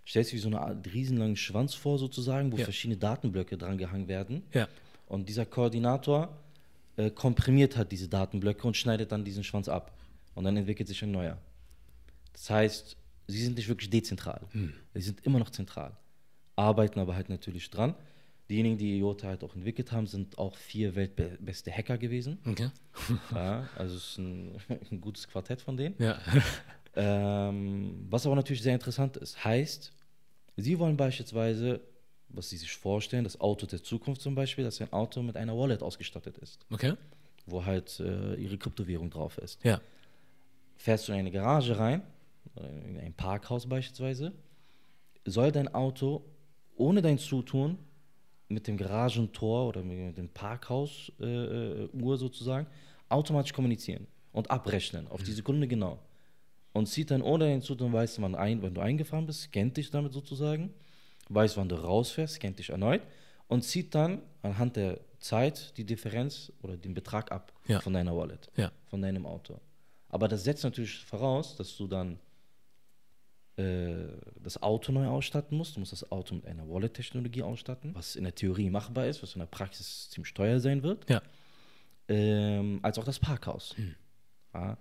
stellt 0.05 0.25
sich 0.25 0.35
wie 0.35 0.39
so 0.39 0.47
eine 0.47 0.61
Art 0.61 0.85
riesenlangen 0.93 1.35
Schwanz 1.35 1.73
vor 1.73 1.97
sozusagen, 1.97 2.51
wo 2.51 2.57
Ja. 2.57 2.63
verschiedene 2.63 2.97
Datenblöcke 2.97 3.57
dran 3.57 3.77
gehangen 3.77 4.07
werden. 4.07 4.43
Ja. 4.53 4.67
Und 5.07 5.27
dieser 5.29 5.45
Koordinator 5.45 6.29
äh, 6.97 7.09
komprimiert 7.11 7.77
halt 7.77 7.91
diese 7.91 8.07
Datenblöcke 8.07 8.65
und 8.67 8.75
schneidet 8.75 9.11
dann 9.11 9.23
diesen 9.23 9.43
Schwanz 9.43 9.67
ab. 9.69 9.91
Und 10.35 10.43
dann 10.43 10.55
entwickelt 10.57 10.87
sich 10.87 11.01
ein 11.03 11.11
neuer. 11.11 11.37
Das 12.33 12.49
heißt, 12.49 12.97
sie 13.27 13.43
sind 13.43 13.55
nicht 13.57 13.67
wirklich 13.67 13.89
dezentral. 13.89 14.41
Sie 14.93 15.01
sind 15.01 15.25
immer 15.25 15.39
noch 15.39 15.49
zentral. 15.49 15.95
Arbeiten 16.55 16.99
aber 16.99 17.15
halt 17.15 17.29
natürlich 17.29 17.69
dran. 17.69 17.95
Diejenigen, 18.49 18.77
die 18.77 18.97
IOTA 18.99 19.27
halt 19.27 19.43
auch 19.43 19.55
entwickelt 19.55 19.91
haben, 19.91 20.07
sind 20.07 20.37
auch 20.37 20.55
vier 20.55 20.95
weltbeste 20.95 21.71
Hacker 21.71 21.97
gewesen. 21.97 22.39
Okay. 22.45 22.69
ja, 23.33 23.67
also 23.75 23.95
es 23.97 24.11
ist 24.11 24.17
ein, 24.19 24.55
ein 24.91 25.01
gutes 25.01 25.27
Quartett 25.27 25.61
von 25.61 25.77
denen. 25.77 25.95
Ja. 25.99 26.19
Ähm, 26.99 28.07
was 28.09 28.25
aber 28.25 28.35
natürlich 28.35 28.63
sehr 28.63 28.73
interessant 28.73 29.17
ist, 29.17 29.45
heißt, 29.45 29.93
Sie 30.55 30.79
wollen 30.79 30.97
beispielsweise, 30.97 31.79
was 32.29 32.49
Sie 32.49 32.57
sich 32.57 32.71
vorstellen, 32.71 33.23
das 33.23 33.39
Auto 33.39 33.67
der 33.67 33.83
Zukunft 33.83 34.21
zum 34.21 34.33
Beispiel, 34.33 34.63
dass 34.63 34.81
ein 34.81 34.91
Auto 34.91 35.21
mit 35.21 35.37
einer 35.37 35.55
Wallet 35.55 35.83
ausgestattet 35.83 36.39
ist, 36.39 36.65
Okay. 36.71 36.95
wo 37.45 37.63
halt 37.63 37.99
äh, 37.99 38.33
Ihre 38.35 38.57
Kryptowährung 38.57 39.11
drauf 39.11 39.37
ist. 39.37 39.63
Ja. 39.63 39.79
Fährst 40.75 41.07
du 41.07 41.11
in 41.11 41.19
eine 41.19 41.29
Garage 41.29 41.77
rein, 41.77 42.01
oder 42.55 42.67
in 42.67 42.97
ein 42.99 43.13
Parkhaus 43.13 43.67
beispielsweise, 43.69 44.33
soll 45.23 45.51
dein 45.51 45.67
Auto 45.75 46.25
ohne 46.77 47.03
dein 47.03 47.19
Zutun 47.19 47.77
mit 48.49 48.67
dem 48.67 48.77
Garagentor 48.77 49.67
oder 49.67 49.83
mit 49.83 50.17
dem 50.17 50.29
Parkhaus 50.29 51.11
äh, 51.19 51.25
äh, 51.25 51.89
sozusagen 52.17 52.67
automatisch 53.09 53.53
kommunizieren 53.53 54.07
und 54.31 54.49
abrechnen 54.49 55.07
auf 55.07 55.23
die 55.23 55.31
Sekunde 55.33 55.67
genau. 55.67 55.99
Und 56.73 56.85
zieht 56.87 57.09
dann 57.11 57.21
ohne 57.21 57.45
dein 57.45 57.61
Zutun, 57.61 57.91
weiß 57.91 58.21
wann 58.21 58.35
ein, 58.35 58.61
wenn 58.61 58.73
du 58.73 58.81
eingefahren 58.81 59.25
bist, 59.25 59.41
scannt 59.43 59.77
dich 59.77 59.89
damit 59.89 60.13
sozusagen, 60.13 60.73
weiß 61.29 61.57
wann 61.57 61.69
du 61.69 61.75
rausfährst, 61.75 62.35
scannt 62.35 62.59
dich 62.59 62.69
erneut 62.69 63.01
und 63.47 63.63
zieht 63.63 63.95
dann 63.95 64.21
anhand 64.43 64.75
der 64.75 64.99
Zeit 65.19 65.75
die 65.77 65.83
Differenz 65.85 66.51
oder 66.61 66.77
den 66.77 66.93
Betrag 66.93 67.31
ab 67.31 67.51
Ja. 67.67 67.79
von 67.79 67.93
deiner 67.93 68.15
Wallet, 68.15 68.49
Ja. 68.55 68.71
von 68.85 69.01
deinem 69.01 69.25
Auto. 69.25 69.59
Aber 70.09 70.27
das 70.27 70.43
setzt 70.43 70.63
natürlich 70.63 71.03
voraus, 71.03 71.55
dass 71.55 71.75
du 71.75 71.87
dann 71.87 72.19
das 73.57 74.61
Auto 74.61 74.91
neu 74.91 75.07
ausstatten 75.07 75.57
musst. 75.57 75.75
Du 75.75 75.79
musst 75.79 75.91
das 75.91 76.11
Auto 76.11 76.35
mit 76.35 76.45
einer 76.45 76.69
Wallet-Technologie 76.69 77.41
ausstatten, 77.41 77.95
was 77.95 78.15
in 78.15 78.23
der 78.23 78.35
Theorie 78.35 78.69
machbar 78.69 79.07
ist, 79.07 79.23
was 79.23 79.33
in 79.33 79.39
der 79.39 79.47
Praxis 79.47 80.09
ziemlich 80.11 80.33
teuer 80.33 80.59
sein 80.59 80.83
wird. 80.83 81.09
Ja. 81.09 81.21
Ähm, 82.07 82.79
als 82.83 82.99
auch 82.99 83.03
das 83.03 83.19
Parkhaus. 83.19 83.75
Hm. 83.75 83.95
Ja. 84.53 84.77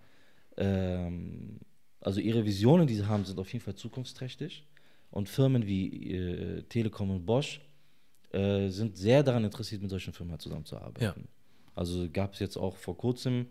Ähm, 0.58 1.58
also 2.00 2.20
ihre 2.20 2.44
Visionen, 2.44 2.86
die 2.86 2.94
sie 2.94 3.06
haben, 3.06 3.24
sind 3.24 3.38
auf 3.38 3.52
jeden 3.52 3.64
Fall 3.64 3.74
zukunftsträchtig. 3.74 4.66
Und 5.10 5.28
Firmen 5.28 5.66
wie 5.66 6.12
äh, 6.12 6.62
Telekom 6.64 7.10
und 7.10 7.24
Bosch 7.24 7.60
äh, 8.32 8.68
sind 8.68 8.96
sehr 8.96 9.22
daran 9.22 9.44
interessiert, 9.44 9.80
mit 9.80 9.90
solchen 9.90 10.12
Firmen 10.12 10.32
halt 10.32 10.42
zusammenzuarbeiten. 10.42 11.28
Also 11.74 12.08
gab 12.10 12.34
es 12.34 12.40
jetzt 12.40 12.56
auch 12.56 12.76
vor 12.76 12.96
kurzem, 12.96 13.46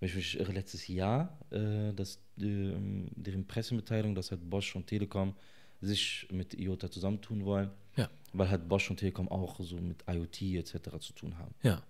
wenn 0.00 0.08
ich 0.08 0.14
mich 0.14 0.38
irre, 0.38 0.52
letztes 0.52 0.86
Jahr, 0.88 1.38
äh, 1.50 1.92
dass, 1.92 2.20
ähm, 2.40 3.08
deren 3.16 3.46
Pressemitteilung, 3.46 4.14
dass 4.14 4.30
halt 4.30 4.48
Bosch 4.48 4.74
und 4.76 4.86
Telekom 4.86 5.34
sich 5.80 6.26
mit 6.30 6.54
IOTA 6.54 6.90
zusammentun 6.90 7.44
wollen, 7.44 7.70
Ja. 7.96 8.08
weil 8.32 8.48
halt 8.50 8.68
Bosch 8.68 8.90
und 8.90 8.96
Telekom 8.98 9.28
auch 9.28 9.58
so 9.60 9.76
mit 9.76 10.04
IoT 10.08 10.56
etc. 10.56 10.98
zu 11.00 11.12
tun 11.12 11.38
haben. 11.38 11.54
Ja. 11.62 11.82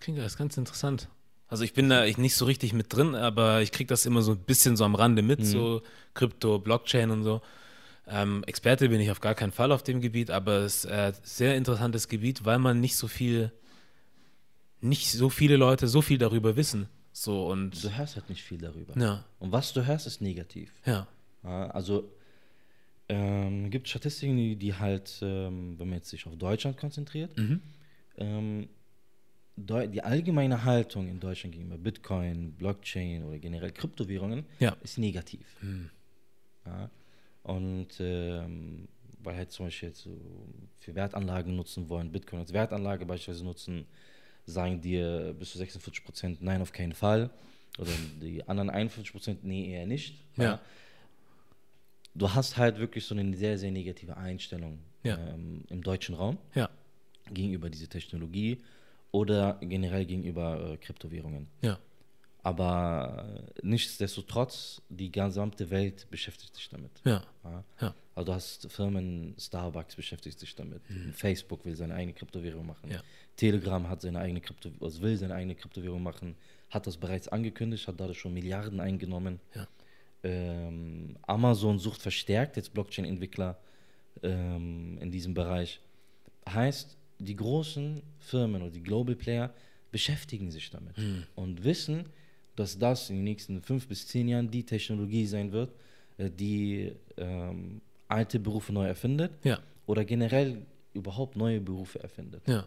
Klingt 0.00 0.18
alles 0.20 0.36
ganz 0.36 0.56
interessant. 0.56 1.08
Also 1.48 1.64
ich 1.64 1.72
bin 1.72 1.88
da 1.88 2.04
ich 2.04 2.18
nicht 2.18 2.34
so 2.36 2.44
richtig 2.44 2.72
mit 2.72 2.92
drin, 2.94 3.14
aber 3.14 3.62
ich 3.62 3.72
kriege 3.72 3.88
das 3.88 4.06
immer 4.06 4.22
so 4.22 4.32
ein 4.32 4.38
bisschen 4.38 4.76
so 4.76 4.84
am 4.84 4.94
Rande 4.94 5.22
mit, 5.22 5.44
so 5.44 5.82
Krypto, 6.14 6.58
Blockchain 6.58 7.10
und 7.10 7.24
so. 7.24 7.40
Ähm, 8.06 8.44
Experte 8.46 8.88
bin 8.88 9.00
ich 9.00 9.10
auf 9.10 9.20
gar 9.20 9.34
keinen 9.34 9.52
Fall 9.52 9.72
auf 9.72 9.82
dem 9.82 10.00
Gebiet, 10.00 10.30
aber 10.30 10.58
es 10.58 10.84
ist 10.84 10.90
äh, 10.90 11.12
sehr 11.22 11.56
interessantes 11.56 12.08
Gebiet, 12.08 12.44
weil 12.44 12.58
man 12.58 12.80
nicht 12.80 12.96
so 12.96 13.08
viel, 13.08 13.50
nicht 14.80 15.10
so 15.10 15.28
viele 15.28 15.56
Leute 15.56 15.88
so 15.88 16.02
viel 16.02 16.18
darüber 16.18 16.56
wissen. 16.56 16.88
So 17.12 17.46
und 17.48 17.82
Du 17.82 17.90
hörst 17.96 18.16
halt 18.16 18.28
nicht 18.28 18.42
viel 18.42 18.58
darüber. 18.58 18.96
ja, 18.98 19.24
Und 19.38 19.50
was 19.52 19.72
du 19.72 19.84
hörst, 19.86 20.06
ist 20.06 20.20
negativ. 20.20 20.72
ja, 20.86 21.06
also 21.42 22.10
ähm, 23.08 23.70
gibt 23.70 23.88
Statistiken, 23.88 24.36
die, 24.36 24.56
die 24.56 24.74
halt, 24.74 25.18
ähm, 25.22 25.78
wenn 25.78 25.88
man 25.88 25.98
jetzt 25.98 26.10
sich 26.10 26.26
auf 26.26 26.36
Deutschland 26.36 26.76
konzentriert, 26.76 27.36
Mhm. 27.38 27.60
ähm, 28.16 28.68
Deu 29.60 29.88
die 29.88 30.04
allgemeine 30.04 30.62
Haltung 30.62 31.08
in 31.08 31.18
Deutschland 31.18 31.52
gegenüber 31.52 31.78
Bitcoin, 31.78 32.52
Blockchain 32.52 33.24
oder 33.24 33.40
generell 33.40 33.72
Kryptowährungen 33.72 34.44
Ja. 34.60 34.76
ist 34.84 34.98
negativ. 34.98 35.44
Hm. 35.60 35.90
Ja, 36.64 36.88
und 37.42 37.88
ähm, 37.98 38.86
weil 39.20 39.36
halt 39.36 39.50
zum 39.50 39.66
Beispiel 39.66 39.88
jetzt 39.88 40.02
so 40.02 40.16
für 40.78 40.94
Wertanlagen 40.94 41.56
nutzen 41.56 41.88
wollen, 41.88 42.12
Bitcoin 42.12 42.38
als 42.38 42.52
Wertanlage 42.52 43.04
beispielsweise 43.04 43.44
nutzen, 43.44 43.86
sagen 44.48 44.80
dir 44.80 45.34
bis 45.38 45.52
zu 45.52 45.58
46 45.58 46.04
Prozent 46.04 46.42
nein, 46.42 46.62
auf 46.62 46.72
keinen 46.72 46.94
Fall. 46.94 47.30
Oder 47.78 47.90
die 48.20 48.46
anderen 48.48 48.70
51 48.70 49.12
Prozent 49.12 49.44
nee, 49.44 49.72
eher 49.72 49.86
nicht. 49.86 50.14
Ja. 50.36 50.60
Du 52.14 52.32
hast 52.34 52.56
halt 52.56 52.78
wirklich 52.78 53.04
so 53.04 53.14
eine 53.14 53.36
sehr, 53.36 53.58
sehr 53.58 53.70
negative 53.70 54.16
Einstellung 54.16 54.78
Ja. 55.04 55.16
ähm, 55.18 55.64
im 55.68 55.82
deutschen 55.82 56.14
Raum 56.16 56.38
ja, 56.54 56.68
gegenüber 57.32 57.70
dieser 57.70 57.88
Technologie 57.88 58.58
oder 59.12 59.58
generell 59.60 60.04
gegenüber 60.04 60.72
äh, 60.72 60.76
Kryptowährungen. 60.78 61.46
ja, 61.62 61.78
Aber 62.42 63.44
äh, 63.54 63.60
nichtsdestotrotz, 63.66 64.82
die 64.88 65.12
gesamte 65.12 65.70
Welt 65.70 66.06
beschäftigt 66.10 66.54
sich 66.56 66.68
damit. 66.68 66.90
ja, 67.04 67.22
Ja. 67.80 67.94
Also 68.18 68.32
du 68.32 68.34
hast 68.34 68.70
Firmen, 68.72 69.34
Starbucks 69.38 69.94
beschäftigt 69.94 70.38
sich 70.40 70.54
damit, 70.56 70.82
Facebook 71.12 71.64
will 71.64 71.76
seine 71.76 71.94
eigene 71.94 72.14
Kryptowährung 72.14 72.66
machen, 72.66 72.86
Mhm. 72.88 72.94
Ja. 72.96 73.02
Telegram 73.36 73.88
hat 73.88 74.00
seine 74.00 74.18
eigene 74.18 74.40
Krypto, 74.40 74.70
also 74.80 75.00
will 75.02 75.16
seine 75.16 75.34
eigene 75.34 75.54
Kryptowährung 75.54 76.02
machen, 76.02 76.34
hat 76.70 76.86
das 76.88 76.96
bereits 76.96 77.28
angekündigt, 77.28 77.86
hat 77.86 78.00
dadurch 78.00 78.18
schon 78.18 78.34
Milliarden 78.34 78.80
eingenommen. 78.80 79.38
Ja. 79.54 79.68
Ähm, 80.24 81.16
Amazon 81.26 81.78
sucht 81.78 82.02
verstärkt 82.02 82.56
jetzt 82.56 82.74
Blockchain-Entwickler 82.74 83.56
ähm, 84.24 84.98
in 85.00 85.10
diesem 85.12 85.32
Bereich. 85.34 85.80
Heißt, 86.48 86.96
die 87.20 87.36
großen 87.36 88.02
Firmen 88.18 88.62
oder 88.62 88.70
die 88.72 88.82
Global 88.82 89.14
Player 89.14 89.54
beschäftigen 89.92 90.50
sich 90.50 90.70
damit 90.70 90.98
Mhm. 90.98 91.22
und 91.36 91.62
wissen, 91.64 92.06
dass 92.56 92.78
das 92.78 93.10
in 93.10 93.16
den 93.16 93.24
nächsten 93.24 93.62
fünf 93.62 93.86
bis 93.86 94.06
zehn 94.08 94.26
Jahren 94.28 94.50
die 94.50 94.64
Technologie 94.64 95.26
sein 95.26 95.52
wird, 95.52 95.72
äh, 96.18 96.28
die 96.30 96.92
ähm, 97.16 97.80
alte 98.08 98.40
Berufe 98.40 98.72
neu 98.72 98.86
erfindet 98.86 99.32
ja, 99.44 99.58
oder 99.86 100.04
generell 100.04 100.66
überhaupt 100.94 101.36
neue 101.36 101.60
Berufe 101.60 102.02
erfindet. 102.02 102.42
Ja. 102.46 102.66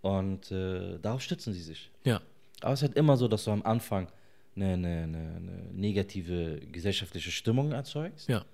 Und 0.00 0.50
äh, 0.50 0.98
darauf 1.00 1.22
stützen 1.22 1.52
sie 1.52 1.62
sich. 1.62 1.90
ja, 2.04 2.20
Aber 2.60 2.72
es 2.72 2.82
ist 2.82 2.88
halt 2.88 2.96
immer 2.96 3.16
so, 3.16 3.28
dass 3.28 3.44
du 3.44 3.50
am 3.50 3.62
Anfang 3.62 4.08
eine, 4.56 4.72
eine, 4.72 5.02
eine, 5.02 5.70
negative 5.72 6.60
gesellschaftliche 6.72 7.30
Stimmung 7.30 7.72
erzeugst, 7.72 8.28
ja, 8.28 8.44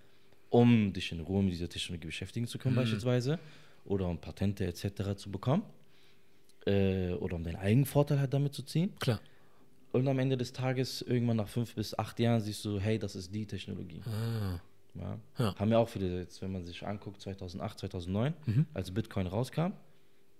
um 0.50 0.92
dich 0.92 1.12
in 1.12 1.20
Ruhe 1.20 1.42
mit 1.42 1.52
dieser 1.52 1.68
Technologie 1.68 2.07
beschäftigen 2.07 2.46
zu 2.46 2.59
können, 2.59 2.76
beispielsweise, 2.76 3.38
oder 3.85 4.09
um 4.09 4.18
Patente 4.18 4.66
etc. 4.66 5.16
zu 5.16 5.30
bekommen, 5.30 5.64
äh, 6.66 7.12
oder 7.12 7.37
um 7.37 7.44
deinen 7.44 7.57
eigenen 7.57 7.87
Vorteil 7.87 8.20
halt 8.20 8.33
damit 8.33 8.54
zu 8.54 8.62
ziehen. 8.62 8.92
klar. 8.98 9.20
Und 9.92 10.09
am 10.09 10.18
Ende 10.18 10.37
des 10.37 10.52
Tages, 10.52 11.02
irgendwann 11.02 11.37
nach 11.37 11.46
fünf 11.46 11.76
bis 11.76 11.96
acht 11.96 12.18
Jahren, 12.18 12.40
siehst 12.40 12.64
du, 12.64 12.80
hey, 12.80 12.98
das 12.98 13.14
ist 13.14 13.33
die 13.33 13.46
Technologie. 13.46 14.02
Ah, 14.07 14.59
Ja. 14.94 15.18
Ja. 15.38 15.54
Haben 15.59 15.70
ja 15.72 15.78
auch 15.78 15.88
viele, 15.88 16.20
jetzt, 16.20 16.40
wenn 16.42 16.52
man 16.52 16.64
sich 16.64 16.87
anguckt, 16.87 17.20
2008, 17.20 17.78
2009, 17.80 18.35
Mhm. 18.46 18.66
als 18.74 18.90
Bitcoin 18.92 19.26
rauskam, 19.26 19.72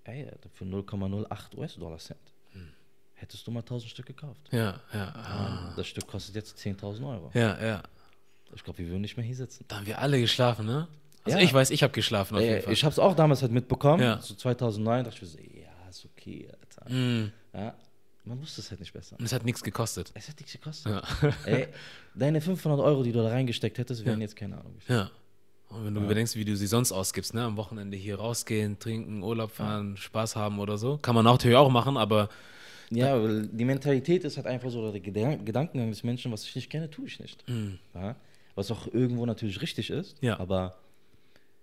ey, 0.05 0.31
für 0.53 0.64
0,08 0.64 1.55
US-Dollar 1.57 1.99
Cent. 1.99 2.21
Hm. 2.53 2.69
Hättest 3.14 3.47
du 3.47 3.51
mal 3.51 3.61
1000 3.61 3.90
Stück 3.90 4.07
gekauft. 4.07 4.40
ja, 4.53 4.81
ja, 4.93 5.05
ah. 5.14 5.73
Das 5.77 5.87
Stück 5.87 6.07
kostet 6.07 6.35
jetzt 6.37 6.57
10.000 6.59 7.05
Euro. 7.07 7.31
ja, 7.35 7.61
ja. 7.64 7.83
Ich 8.55 8.62
glaube, 8.62 8.79
wir 8.79 8.87
würden 8.88 9.01
nicht 9.01 9.17
mehr 9.17 9.27
hier 9.27 9.35
sitzen. 9.35 9.64
Da 9.67 9.77
haben 9.79 9.87
wir 9.87 9.99
alle 9.99 10.21
geschlafen, 10.21 10.67
ne? 10.67 10.87
Also 11.25 11.38
Ja. 11.38 11.43
ich 11.45 11.53
weiß, 11.53 11.71
ich 11.71 11.83
habe 11.83 11.93
geschlafen 11.93 12.37
auf 12.37 12.43
jeden 12.43 12.62
Fall. 12.62 12.73
ich 12.73 12.85
habe 12.85 12.93
es 12.93 12.99
auch 13.01 13.17
damals 13.17 13.43
halt 13.43 13.51
mitbekommen. 13.51 14.21
So 14.21 14.35
2009 14.35 15.05
dachte 15.05 15.17
ich 15.17 15.23
mir 15.23 15.29
so, 15.29 15.38
ja, 15.38 15.88
ist 15.90 16.05
okay, 16.05 16.49
Alter. 16.53 16.93
Mm. 16.95 17.33
Ja, 17.53 17.75
man 18.25 18.41
wusste 18.41 18.61
es 18.61 18.71
halt 18.71 18.81
nicht 18.81 18.93
besser. 18.93 19.17
Und 19.19 19.25
es 19.25 19.33
hat 19.33 19.45
nichts 19.45 19.63
gekostet. 19.63 20.11
Es 20.15 20.29
hat 20.29 20.37
nichts 20.39 20.53
gekostet. 20.53 20.93
Ja. 20.93 21.31
Ey, 21.47 21.69
deine 22.15 22.41
500 22.41 22.81
Euro, 22.81 23.03
die 23.03 23.13
du 23.13 23.23
da 23.23 23.29
reingesteckt 23.29 23.79
hättest, 23.79 24.05
wären 24.05 24.21
jetzt 24.21 24.37
keine 24.37 24.59
Ahnung. 24.59 24.77
Ja. 24.89 25.11
Und 25.69 25.87
wenn 25.87 25.95
du 25.95 26.03
überdenkst, 26.03 26.37
wie 26.37 26.45
du 26.45 26.57
sie 26.57 26.67
sonst 26.69 26.93
ausgibst, 26.93 27.35
ne? 27.35 27.43
Am 27.43 27.57
Wochenende 27.57 27.97
hier 27.97 28.17
rausgehen, 28.17 28.79
trinken, 28.79 29.23
Urlaub 29.23 29.51
fahren, 29.51 29.97
Spaß 29.97 30.37
haben 30.37 30.59
oder 30.61 30.79
so. 30.79 30.99
Kann 30.99 31.15
man 31.15 31.27
auch 31.27 31.33
natürlich 31.33 31.57
auch 31.57 31.71
machen, 31.71 31.97
aber 31.97 32.29
Ja, 32.91 33.21
weil 33.21 33.47
die 33.49 33.65
Mentalität 33.65 34.23
ist 34.25 34.37
halt 34.37 34.47
einfach 34.47 34.71
so, 34.71 34.81
oder 34.81 34.93
der 34.93 35.01
Gedan- 35.03 35.45
Gedankengang 35.45 35.91
des 35.91 36.05
Menschen, 36.05 36.31
was 36.31 36.45
ich 36.45 36.55
nicht 36.55 36.71
kenne, 36.71 36.89
tue 36.91 37.07
ich 37.07 37.19
nicht. 37.19 37.43
Ja? 37.95 38.15
Was 38.55 38.71
auch 38.71 38.87
irgendwo 38.87 39.27
natürlich 39.27 39.61
richtig 39.63 39.91
ist, 39.91 40.17
Ja. 40.21 40.39
aber 40.39 40.77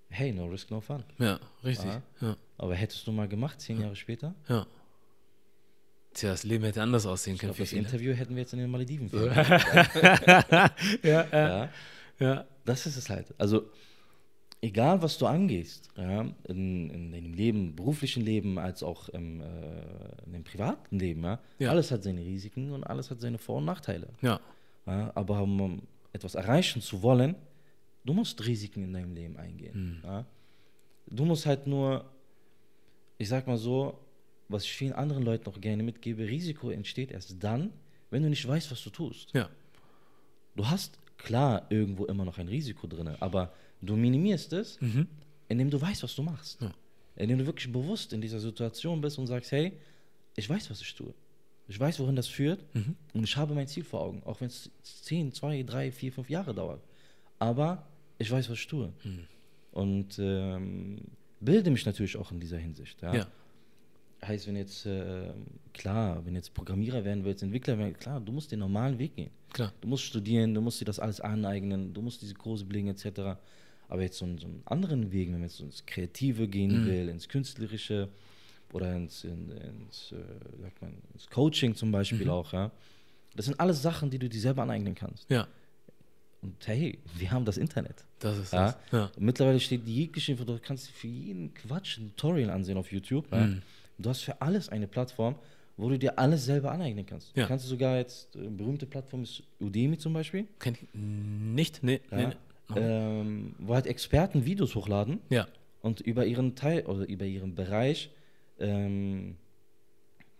hey, 0.09 0.33
no 0.33 0.45
risk, 0.47 0.69
no 0.71 0.81
fun. 0.81 1.03
ja, 1.19 1.39
richtig. 1.63 1.89
Ja. 1.89 2.01
Ja. 2.19 2.35
Aber 2.57 2.75
hättest 2.75 3.07
du 3.07 3.13
mal 3.13 3.29
gemacht, 3.29 3.61
zehn 3.61 3.79
Jahre 3.79 3.95
später? 3.95 4.35
ja. 4.49 4.65
Tja, 6.13 6.31
das 6.31 6.43
Leben 6.43 6.63
hätte 6.65 6.81
anders 6.81 7.05
aussehen 7.05 7.35
Ich 7.35 7.39
können 7.39 7.49
glaube, 7.53 7.57
für 7.57 7.63
das 7.63 7.69
viele. 7.69 7.81
Interview 7.83 8.13
hätten 8.13 8.35
wir 8.35 8.41
jetzt 8.41 8.53
in 8.53 8.59
den 8.59 8.69
Malediven. 8.69 9.09
ja, 9.13 10.69
ja, 11.03 11.27
ja? 11.31 11.69
ja. 12.19 12.45
Das 12.65 12.85
ist 12.85 12.97
es 12.97 13.09
halt. 13.09 13.33
Also, 13.37 13.69
egal 14.61 15.01
was 15.01 15.17
du 15.17 15.25
angehst, 15.25 15.89
ja, 15.97 16.21
in, 16.47 16.89
in 16.89 17.11
deinem 17.11 17.33
Leben, 17.33 17.75
beruflichen 17.75 18.23
Leben, 18.23 18.59
als 18.59 18.83
auch 18.83 19.09
im, 19.09 19.41
äh, 19.41 19.45
in 20.25 20.33
dem 20.33 20.43
privaten 20.43 20.99
Leben, 20.99 21.23
ja, 21.23 21.39
Ja. 21.59 21.69
alles 21.71 21.91
hat 21.91 22.03
seine 22.03 22.21
Risiken 22.21 22.71
und 22.71 22.83
alles 22.83 23.09
hat 23.09 23.19
seine 23.21 23.37
Vor- 23.37 23.57
und 23.57 23.65
Nachteile. 23.65 24.07
Ja, 24.21 24.39
Ja, 24.85 25.11
aber 25.15 25.41
um 25.41 25.81
etwas 26.13 26.35
erreichen 26.35 26.81
zu 26.81 27.01
wollen, 27.01 27.35
du 28.03 28.13
musst 28.13 28.45
Risiken 28.45 28.83
in 28.83 28.93
deinem 28.93 29.13
Leben 29.15 29.37
eingehen. 29.37 30.01
Ja. 30.03 30.25
Du 31.07 31.25
musst 31.25 31.45
halt 31.45 31.67
nur, 31.67 32.05
ich 33.17 33.27
sag 33.29 33.47
mal 33.47 33.57
so, 33.57 33.97
was 34.51 34.63
ich 34.63 34.71
vielen 34.73 34.93
anderen 34.93 35.23
Leuten 35.23 35.49
auch 35.49 35.59
gerne 35.61 35.83
mitgebe, 35.83 36.23
Risiko 36.27 36.69
entsteht 36.69 37.11
erst 37.11 37.35
dann, 37.43 37.71
wenn 38.09 38.23
du 38.23 38.29
nicht 38.29 38.47
weißt, 38.47 38.71
was 38.71 38.83
du 38.83 38.89
tust. 38.89 39.33
ja, 39.33 39.49
Du 40.55 40.67
hast 40.67 40.99
klar 41.17 41.65
irgendwo 41.69 42.05
immer 42.05 42.25
noch 42.25 42.37
ein 42.37 42.47
Risiko 42.47 42.85
drin, 42.87 43.07
aber 43.19 43.53
du 43.81 43.95
minimierst 43.95 44.51
es, 44.53 44.77
indem 45.47 45.69
du 45.69 45.79
weißt, 45.79 46.03
was 46.03 46.13
du 46.15 46.23
machst. 46.23 46.61
Ja. 46.61 46.73
Indem 47.15 47.37
du 47.39 47.45
wirklich 47.45 47.71
bewusst 47.71 48.11
in 48.13 48.19
dieser 48.21 48.39
Situation 48.39 48.99
bist 49.01 49.17
und 49.17 49.27
sagst, 49.27 49.51
hey, 49.51 49.73
ich 50.35 50.49
weiß, 50.49 50.69
was 50.69 50.81
ich 50.81 50.93
tue. 50.93 51.13
Ich 51.67 51.79
weiß, 51.79 51.99
wohin 51.99 52.15
das 52.17 52.27
führt 52.27 52.65
und 53.13 53.23
ich 53.23 53.37
habe 53.37 53.53
mein 53.53 53.67
Ziel 53.67 53.83
vor 53.85 54.01
Augen, 54.01 54.21
auch 54.23 54.41
wenn 54.41 54.47
es 54.47 54.69
10, 54.83 55.31
2, 55.31 55.63
3, 55.63 55.91
4, 55.91 56.11
5 56.11 56.29
Jahre 56.29 56.53
dauert. 56.53 56.81
Aber 57.39 57.87
ich 58.17 58.29
weiß, 58.29 58.49
was 58.49 58.57
ich 58.59 58.67
tue. 58.67 58.91
Und 59.71 60.19
ähm, 60.19 60.99
bilde 61.39 61.71
mich 61.71 61.85
natürlich 61.85 62.17
auch 62.17 62.31
in 62.31 62.39
dieser 62.41 62.57
Hinsicht. 62.57 63.01
Ja? 63.01 63.15
ja, 63.15 63.27
Heißt, 64.25 64.45
wenn 64.47 64.55
jetzt, 64.55 64.85
äh, 64.85 65.31
klar, 65.73 66.23
wenn 66.25 66.35
jetzt 66.35 66.53
Programmierer 66.53 67.03
werden 67.03 67.23
willst, 67.23 67.41
Entwickler 67.41 67.77
werden, 67.77 67.93
klar, 67.97 68.19
du 68.21 68.31
musst 68.31 68.51
den 68.51 68.59
normalen 68.59 68.99
Weg 68.99 69.15
gehen. 69.15 69.31
klar. 69.51 69.73
Du 69.81 69.87
musst 69.87 70.03
studieren, 70.03 70.53
du 70.53 70.61
musst 70.61 70.79
dir 70.79 70.85
das 70.85 70.99
alles 70.99 71.19
aneignen, 71.19 71.93
du 71.93 72.01
musst 72.01 72.21
diese 72.21 72.35
Kurse 72.35 72.63
belegen 72.65 72.87
etc. 72.87 73.37
Aber 73.89 74.01
jetzt 74.03 74.17
so, 74.19 74.25
einen- 74.25 74.37
so 74.37 74.45
einen 74.45 74.61
anderen 74.65 75.11
Weg, 75.11 75.27
wenn 75.27 75.33
man 75.39 75.43
jetzt 75.43 75.57
so 75.57 75.65
ins 75.65 75.85
Kreative 75.85 76.47
gehen 76.47 76.85
will, 76.85 77.09
ins 77.09 77.27
Künstlerische, 77.27 78.09
oder 78.73 78.95
ins, 78.95 79.25
in, 79.25 79.51
ins, 79.51 80.13
äh, 80.13 80.61
sagt 80.61 80.81
man, 80.81 80.93
ins 81.13 81.27
Coaching 81.29 81.75
zum 81.75 81.91
Beispiel 81.91 82.23
Mhm. 82.25 82.29
auch, 82.31 82.53
ja. 82.53 82.71
Das 83.35 83.45
sind 83.47 83.59
alles 83.59 83.81
Sachen, 83.81 84.09
die 84.09 84.17
du 84.19 84.29
dir 84.29 84.39
selber 84.39 84.61
aneignen 84.63 84.95
kannst. 84.95 85.29
Ja, 85.29 85.45
Und 86.41 86.55
hey, 86.67 86.97
wir 87.17 87.29
haben 87.31 87.43
das 87.45 87.57
Internet. 87.57 88.05
das 88.19 88.37
ist 88.37 88.53
Ja? 88.53 88.65
das. 88.71 88.77
Ja. 88.93 89.11
Mittlerweile 89.19 89.59
steht 89.59 89.85
jegliche 89.85 90.31
Info, 90.31 90.43
du 90.45 90.57
kannst 90.59 90.89
für 90.89 91.07
jeden 91.07 91.53
Quatsch 91.53 91.97
ein 91.97 92.15
Tutorial 92.15 92.49
ansehen 92.51 92.77
auf 92.77 92.91
YouTube. 92.91 93.29
Ja? 93.31 93.49
Mhm. 93.97 94.03
Du 94.03 94.09
hast 94.09 94.21
für 94.21 94.41
alles 94.41 94.69
eine 94.69 94.87
Plattform, 94.87 95.35
wo 95.77 95.89
du 95.89 95.97
dir 95.97 96.17
alles 96.19 96.45
selber 96.45 96.71
aneignen 96.71 97.05
kannst. 97.05 97.35
Ja. 97.35 97.43
Du 97.43 97.47
kannst 97.47 97.67
sogar 97.67 97.97
jetzt, 97.97 98.35
äh, 98.35 98.47
berühmte 98.49 98.85
Plattform 98.85 99.23
ist 99.23 99.43
Udemy 99.59 99.97
zum 99.97 100.13
Beispiel, 100.13 100.47
Kenn 100.59 100.75
ich 100.75 100.87
nicht? 100.93 101.83
Nee, 101.83 102.01
ja? 102.11 102.17
nee. 102.29 102.35
Ähm, 102.75 103.55
wo 103.59 103.73
halt 103.73 103.85
Experten 103.87 104.45
Videos 104.45 104.75
hochladen 104.75 105.19
Ja. 105.29 105.47
und 105.81 105.99
über 106.01 106.25
ihren 106.25 106.55
Teil 106.55 106.85
oder 106.85 107.07
über 107.07 107.25
ihren 107.25 107.53
Bereich 107.55 108.11
ähm, 108.59 109.35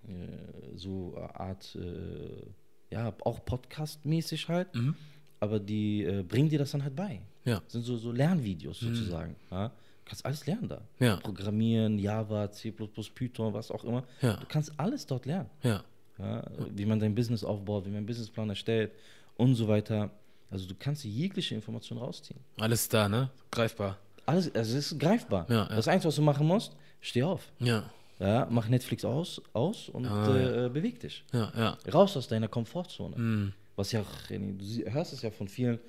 äh, 0.08 0.78
so 0.78 1.14
eine 1.18 1.36
Art, 1.40 1.76
äh, 1.76 2.94
ja, 2.94 3.14
auch 3.22 3.44
Podcast-mäßig 3.46 4.48
halt, 4.48 4.74
Mhm. 4.76 4.96
aber 5.40 5.60
die 5.60 6.04
äh, 6.04 6.24
bringen 6.24 6.50
dir 6.50 6.60
das 6.60 6.72
dann 6.72 6.84
halt 6.84 6.96
bei. 6.96 7.22
Ja. 7.46 7.58
Mhm. 7.60 7.64
sind 7.68 7.84
so, 7.84 7.98
so 7.98 8.12
Lernvideos 8.12 8.80
sozusagen. 8.80 9.36
Ja? 9.50 9.72
Du 10.04 10.10
kannst 10.10 10.26
alles 10.26 10.46
lernen 10.46 10.68
da. 10.68 10.82
Ja. 11.00 11.18
Programmieren, 11.18 11.98
Java, 12.00 12.52
C, 12.52 12.72
Python, 12.72 13.54
was 13.54 13.72
auch 13.72 13.84
immer. 13.84 14.04
Ja. 14.22 14.38
Du 14.38 14.46
kannst 14.48 14.74
alles 14.78 15.06
dort 15.06 15.26
lernen. 15.26 15.50
Ja. 15.64 15.84
Ja? 16.18 16.44
Wie 16.76 16.86
man 16.86 17.00
dein 17.00 17.16
Business 17.16 17.44
aufbaut, 17.44 17.86
wie 17.86 17.90
man 17.90 17.98
einen 17.98 18.06
Businessplan 18.06 18.50
erstellt 18.50 18.92
und 19.38 19.56
so 19.56 19.68
weiter. 19.68 20.10
Also 20.50 20.68
du 20.68 20.76
kannst 20.78 21.04
jegliche 21.06 21.56
Information 21.56 21.98
rausziehen. 21.98 22.40
Alles 22.60 22.90
da, 22.90 23.08
ne? 23.08 23.30
Greifbar. 23.52 23.98
Alles, 24.26 24.54
also 24.54 24.78
es 24.78 24.92
ist 24.92 25.00
greifbar. 25.00 25.46
Ja. 25.50 25.66
Das 25.70 25.88
Einzige, 25.88 26.10
was 26.10 26.16
du 26.16 26.22
machen 26.22 26.46
musst, 26.46 26.76
steh 27.00 27.24
auf. 27.24 27.52
Ja. 27.60 27.90
Ja? 28.20 28.48
Mach 28.50 28.68
Netflix 28.68 29.06
aus, 29.06 29.42
aus 29.54 29.90
und 29.90 30.06
Ah, 30.06 30.66
äh, 30.66 30.70
beweg 30.70 31.00
dich. 31.00 31.24
Ja, 31.32 31.52
ja. 31.56 31.78
Raus 31.92 32.16
aus 32.18 32.28
deiner 32.28 32.48
Komfortzone. 32.48 33.18
Mhm. 33.18 33.54
Was 33.76 33.94
ja 33.94 34.04
du 34.30 34.92
hörst 34.92 35.14
es 35.14 35.22
ja 35.22 35.32
von 35.32 35.48
vielen 35.48 35.80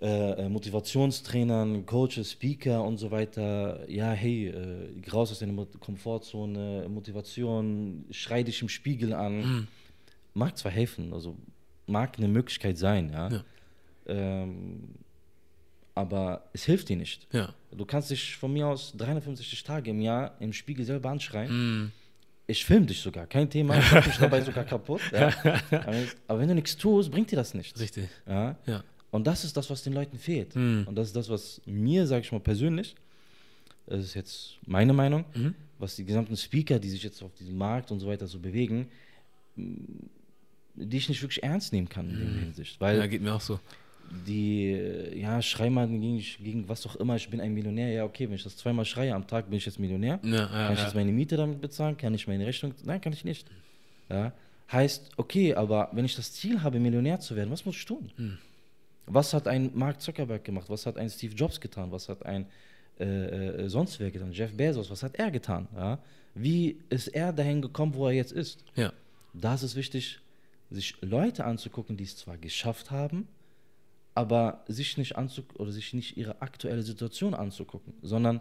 äh, 0.00 0.44
äh, 0.44 0.48
Motivationstrainern, 0.48 1.84
Coaches, 1.84 2.30
Speaker 2.32 2.84
und 2.84 2.98
so 2.98 3.10
weiter. 3.10 3.88
Ja, 3.90 4.12
hey, 4.12 4.46
äh, 4.46 5.10
raus 5.10 5.32
aus 5.32 5.40
deiner 5.40 5.66
Komfortzone, 5.80 6.86
Motivation, 6.88 8.04
schrei 8.10 8.44
dich 8.44 8.62
im 8.62 8.68
Spiegel 8.68 9.12
an. 9.12 9.38
Mhm. 9.38 9.68
Mag 10.34 10.56
zwar 10.56 10.70
helfen, 10.70 11.12
also 11.12 11.36
mag 11.86 12.16
eine 12.16 12.28
Möglichkeit 12.28 12.78
sein, 12.78 13.10
ja. 13.10 13.28
Ja. 13.28 13.44
Ähm, 14.06 14.88
aber 15.96 16.44
es 16.52 16.64
hilft 16.64 16.90
dir 16.90 16.96
nicht. 16.96 17.26
Ja. 17.32 17.52
Du 17.72 17.84
kannst 17.84 18.10
dich 18.12 18.36
von 18.36 18.52
mir 18.52 18.68
aus 18.68 18.92
365 18.96 19.64
Tage 19.64 19.90
im 19.90 20.00
Jahr 20.00 20.36
im 20.38 20.52
Spiegel 20.52 20.84
selber 20.84 21.10
anschreien. 21.10 21.50
Mhm. 21.50 21.92
Ich 22.46 22.64
filme 22.64 22.86
dich 22.86 23.00
sogar, 23.00 23.26
kein 23.26 23.50
Thema. 23.50 23.76
Ich 23.76 23.92
mach 23.92 24.06
mich 24.06 24.16
dabei 24.16 24.42
sogar 24.42 24.62
kaputt. 24.64 25.00
Ja. 25.12 25.32
Aber, 25.70 25.96
aber 26.28 26.38
wenn 26.38 26.48
du 26.48 26.54
nichts 26.54 26.76
tust, 26.76 27.10
bringt 27.10 27.32
dir 27.32 27.36
das 27.36 27.52
nichts. 27.52 27.80
Richtig. 27.80 28.08
Ja. 28.28 28.56
Ja. 28.64 28.84
Und 29.10 29.26
das 29.26 29.44
ist 29.44 29.56
das, 29.56 29.70
was 29.70 29.82
den 29.82 29.94
Leuten 29.94 30.18
fehlt. 30.18 30.54
Mhm. 30.54 30.84
Und 30.86 30.94
das 30.96 31.08
ist 31.08 31.16
das, 31.16 31.28
was 31.30 31.60
mir, 31.66 32.06
sage 32.06 32.22
ich 32.24 32.32
mal 32.32 32.40
persönlich, 32.40 32.94
das 33.86 34.00
ist 34.04 34.14
jetzt 34.14 34.58
meine 34.66 34.92
Meinung, 34.92 35.24
Mhm. 35.34 35.54
was 35.78 35.96
die 35.96 36.04
gesamten 36.04 36.36
Speaker, 36.36 36.78
die 36.78 36.90
sich 36.90 37.02
jetzt 37.02 37.22
auf 37.22 37.32
diesem 37.34 37.56
Markt 37.56 37.90
und 37.90 38.00
so 38.00 38.06
weiter 38.08 38.26
so 38.26 38.38
bewegen, 38.38 38.88
die 39.56 40.96
ich 40.96 41.08
nicht 41.08 41.22
wirklich 41.22 41.42
ernst 41.42 41.72
nehmen 41.72 41.88
kann 41.88 42.08
in 42.10 42.18
der 42.18 42.28
Hinsicht. 42.44 42.80
Weil 42.80 42.96
Mhm. 42.96 43.00
Ja, 43.00 43.06
geht 43.06 43.22
mir 43.22 43.34
auch 43.34 43.40
so. 43.40 43.58
die, 44.26 44.70
äh, 44.72 45.18
ja, 45.20 45.42
schrei 45.42 45.68
mal 45.68 45.86
gegen, 45.88 46.18
gegen 46.42 46.68
was 46.68 46.86
auch 46.86 46.96
immer, 46.96 47.16
ich 47.16 47.28
bin 47.28 47.40
ein 47.40 47.52
Millionär. 47.52 47.90
Ja, 47.92 48.04
okay, 48.04 48.26
wenn 48.28 48.36
ich 48.36 48.42
das 48.42 48.56
zweimal 48.56 48.84
schreie 48.86 49.14
am 49.14 49.26
Tag, 49.26 49.48
bin 49.50 49.58
ich 49.58 49.66
jetzt 49.66 49.78
Millionär. 49.78 50.18
Ja, 50.22 50.30
ja, 50.30 50.46
Kann 50.46 50.74
ich 50.74 50.82
jetzt 50.82 50.94
meine 50.94 51.12
Miete 51.12 51.36
damit 51.36 51.60
bezahlen? 51.60 51.96
Kann 51.96 52.14
ich 52.14 52.26
meine 52.26 52.46
Rechnung? 52.46 52.72
Nein, 52.84 53.00
kann 53.00 53.12
ich 53.12 53.24
nicht. 53.24 53.46
Ja? 54.08 54.32
Heißt, 54.72 55.10
okay, 55.16 55.54
aber 55.54 55.88
wenn 55.92 56.04
ich 56.04 56.14
das 56.16 56.32
Ziel 56.32 56.62
habe, 56.62 56.78
Millionär 56.80 57.20
zu 57.20 57.36
werden, 57.36 57.50
was 57.50 57.64
muss 57.66 57.76
ich 57.76 57.84
tun? 57.84 58.10
Hm. 58.16 58.38
Was 59.08 59.34
hat 59.34 59.48
ein 59.48 59.70
Mark 59.74 60.00
Zuckerberg 60.00 60.44
gemacht? 60.44 60.68
Was 60.68 60.86
hat 60.86 60.96
ein 60.96 61.08
Steve 61.08 61.34
Jobs 61.34 61.60
getan? 61.60 61.90
Was 61.90 62.08
hat 62.08 62.24
ein 62.26 62.46
äh, 62.98 63.64
äh, 63.64 63.68
sonst 63.68 64.00
wer 64.00 64.10
getan? 64.10 64.32
Jeff 64.32 64.56
Bezos, 64.56 64.90
was 64.90 65.02
hat 65.02 65.16
er 65.16 65.30
getan? 65.30 65.68
Ja? 65.74 65.98
Wie 66.34 66.80
ist 66.88 67.08
er 67.08 67.32
dahin 67.32 67.62
gekommen, 67.62 67.94
wo 67.94 68.06
er 68.06 68.12
jetzt 68.12 68.32
ist? 68.32 68.64
Ja. 68.74 68.92
Da 69.34 69.54
ist 69.54 69.62
es 69.62 69.76
wichtig, 69.76 70.20
sich 70.70 70.96
Leute 71.00 71.44
anzugucken, 71.44 71.96
die 71.96 72.04
es 72.04 72.16
zwar 72.16 72.38
geschafft 72.38 72.90
haben, 72.90 73.28
aber 74.14 74.64
sich 74.66 74.98
nicht 74.98 75.16
anzugucken 75.16 75.60
oder 75.60 75.72
sich 75.72 75.94
nicht 75.94 76.16
ihre 76.16 76.42
aktuelle 76.42 76.82
Situation 76.82 77.34
anzugucken, 77.34 77.94
sondern 78.02 78.40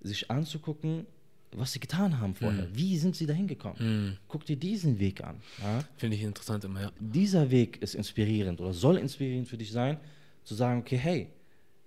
sich 0.00 0.30
anzugucken, 0.30 1.06
was 1.52 1.72
sie 1.72 1.80
getan 1.80 2.20
haben 2.20 2.34
vorher. 2.34 2.68
Wie 2.72 2.96
sind 2.96 3.16
sie 3.16 3.26
dahin 3.26 3.46
gekommen? 3.46 3.76
Mhm. 3.78 4.16
Guck 4.28 4.44
dir 4.44 4.56
diesen 4.56 4.98
Weg 4.98 5.22
an. 5.24 5.36
Ja? 5.60 5.80
Finde 5.96 6.16
ich 6.16 6.22
interessant 6.22 6.64
immer, 6.64 6.80
ja. 6.80 6.92
Dieser 6.98 7.50
Weg 7.50 7.82
ist 7.82 7.94
inspirierend 7.94 8.60
oder 8.60 8.72
soll 8.72 8.98
inspirierend 8.98 9.48
für 9.48 9.58
dich 9.58 9.72
sein, 9.72 9.98
zu 10.44 10.54
sagen, 10.54 10.80
okay, 10.80 10.96
hey, 10.96 11.28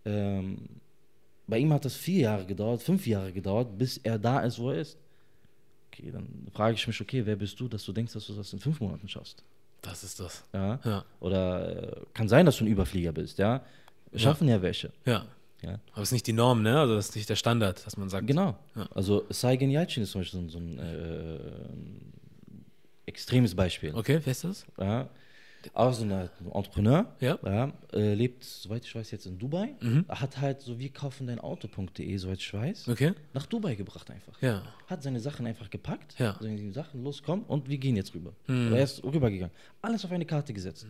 ähm, 0.05 0.57
bei 1.47 1.59
ihm 1.59 1.71
hat 1.73 1.85
das 1.85 1.95
vier 1.95 2.21
Jahre 2.21 2.45
gedauert, 2.45 2.81
fünf 2.81 3.05
Jahre 3.07 3.31
gedauert, 3.31 3.77
bis 3.77 3.97
er 3.97 4.19
da 4.19 4.39
ist, 4.41 4.59
wo 4.59 4.71
er 4.71 4.81
ist. 4.81 4.97
Okay, 5.91 6.11
dann 6.11 6.27
frage 6.53 6.75
ich 6.75 6.87
mich, 6.87 6.99
okay, 6.99 7.25
wer 7.25 7.35
bist 7.35 7.59
du, 7.59 7.67
dass 7.67 7.85
du 7.85 7.93
denkst, 7.93 8.13
dass 8.13 8.27
du 8.27 8.33
das 8.33 8.51
in 8.51 8.59
fünf 8.59 8.79
Monaten 8.79 9.07
schaffst? 9.07 9.43
Das 9.81 10.03
ist 10.03 10.19
das. 10.19 10.43
Ja? 10.53 10.79
Ja. 10.83 11.05
Oder 11.19 11.97
äh, 11.97 12.01
kann 12.13 12.27
sein, 12.27 12.45
dass 12.45 12.57
du 12.57 12.63
ein 12.63 12.67
Überflieger 12.67 13.11
bist, 13.11 13.37
ja? 13.37 13.63
Schaffen 14.15 14.47
ja, 14.47 14.61
welche. 14.61 14.91
Ja. 15.05 15.25
Ja? 15.63 15.79
Aber 15.93 16.01
es 16.01 16.09
ist 16.09 16.13
nicht 16.13 16.27
die 16.27 16.33
Norm, 16.33 16.61
ne? 16.61 16.79
Also 16.79 16.95
das 16.95 17.09
ist 17.09 17.15
nicht 17.15 17.29
der 17.29 17.35
Standard, 17.35 17.85
dass 17.85 17.97
man 17.97 18.09
sagt. 18.09 18.27
Genau. 18.27 18.57
Ja. 18.75 18.87
Also 18.93 19.25
Saigen 19.29 19.69
Yalcin 19.71 20.03
ist 20.03 20.11
zum 20.11 20.21
Beispiel 20.21 20.39
so, 20.39 20.45
ein- 20.45 20.49
so 20.49 20.57
ein 20.59 20.79
äh, 20.79 21.39
extremes 23.05 23.55
Beispiel. 23.55 23.93
Okay, 23.93 24.19
wer 24.23 24.31
ist 24.31 24.43
das? 24.43 24.65
Ja. 24.79 25.09
Auch 25.73 25.93
so 25.93 26.03
ein 26.03 26.11
Entrepreneur. 26.53 27.05
Ja. 27.21 27.71
äh, 27.93 28.13
lebt, 28.15 28.43
soweit 28.43 28.83
ich 28.83 28.93
weiß, 28.93 29.11
jetzt 29.11 29.25
in 29.27 29.39
Dubai. 29.39 29.73
Mhm. 29.79 30.03
Hat 30.09 30.41
halt 30.41 30.59
so 30.59 30.77
wir 30.77 30.89
kaufen 30.89 31.25
dein 31.27 31.39
Auto.de, 31.39 32.17
soweit 32.17 32.39
ich 32.39 32.53
weiß, 32.53 32.89
Okay. 32.89 33.13
nach 33.33 33.45
Dubai 33.45 33.75
gebracht 33.75 34.11
einfach. 34.11 34.33
Ja. 34.41 34.61
Hat 34.87 35.01
seine 35.03 35.21
Sachen 35.21 35.47
einfach 35.47 35.69
gepackt, 35.69 36.15
Ja. 36.19 36.35
seine 36.41 36.73
Sachen, 36.73 37.01
los, 37.05 37.23
komm, 37.23 37.43
und 37.43 37.69
wir 37.69 37.77
gehen 37.77 37.95
jetzt 37.95 38.13
rüber. 38.13 38.33
Mhm. 38.47 38.67
Aber 38.67 38.77
er 38.77 38.83
ist 38.83 39.01
rübergegangen. 39.05 39.55
Alles 39.81 40.03
auf 40.03 40.11
eine 40.11 40.25
Karte 40.25 40.51
gesetzt. 40.53 40.83
Ja, 40.83 40.89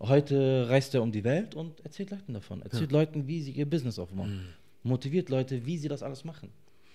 heute 0.00 0.66
reist 0.68 0.94
er 0.94 1.02
um 1.02 1.12
die 1.12 1.24
Welt 1.24 1.54
und 1.54 1.80
erzählt 1.84 2.10
Leuten 2.10 2.34
davon. 2.34 2.62
Erzählt 2.62 2.92
Leuten, 2.92 3.26
wie 3.26 3.40
sie 3.42 3.52
ihr 3.52 3.66
Business 3.68 3.98
aufbauen. 3.98 4.40
Motiviert 4.82 5.28
Leute, 5.28 5.66
wie 5.66 5.76
sie 5.78 5.88
das 5.88 6.02
alles 6.02 6.24
machen. 6.24 6.50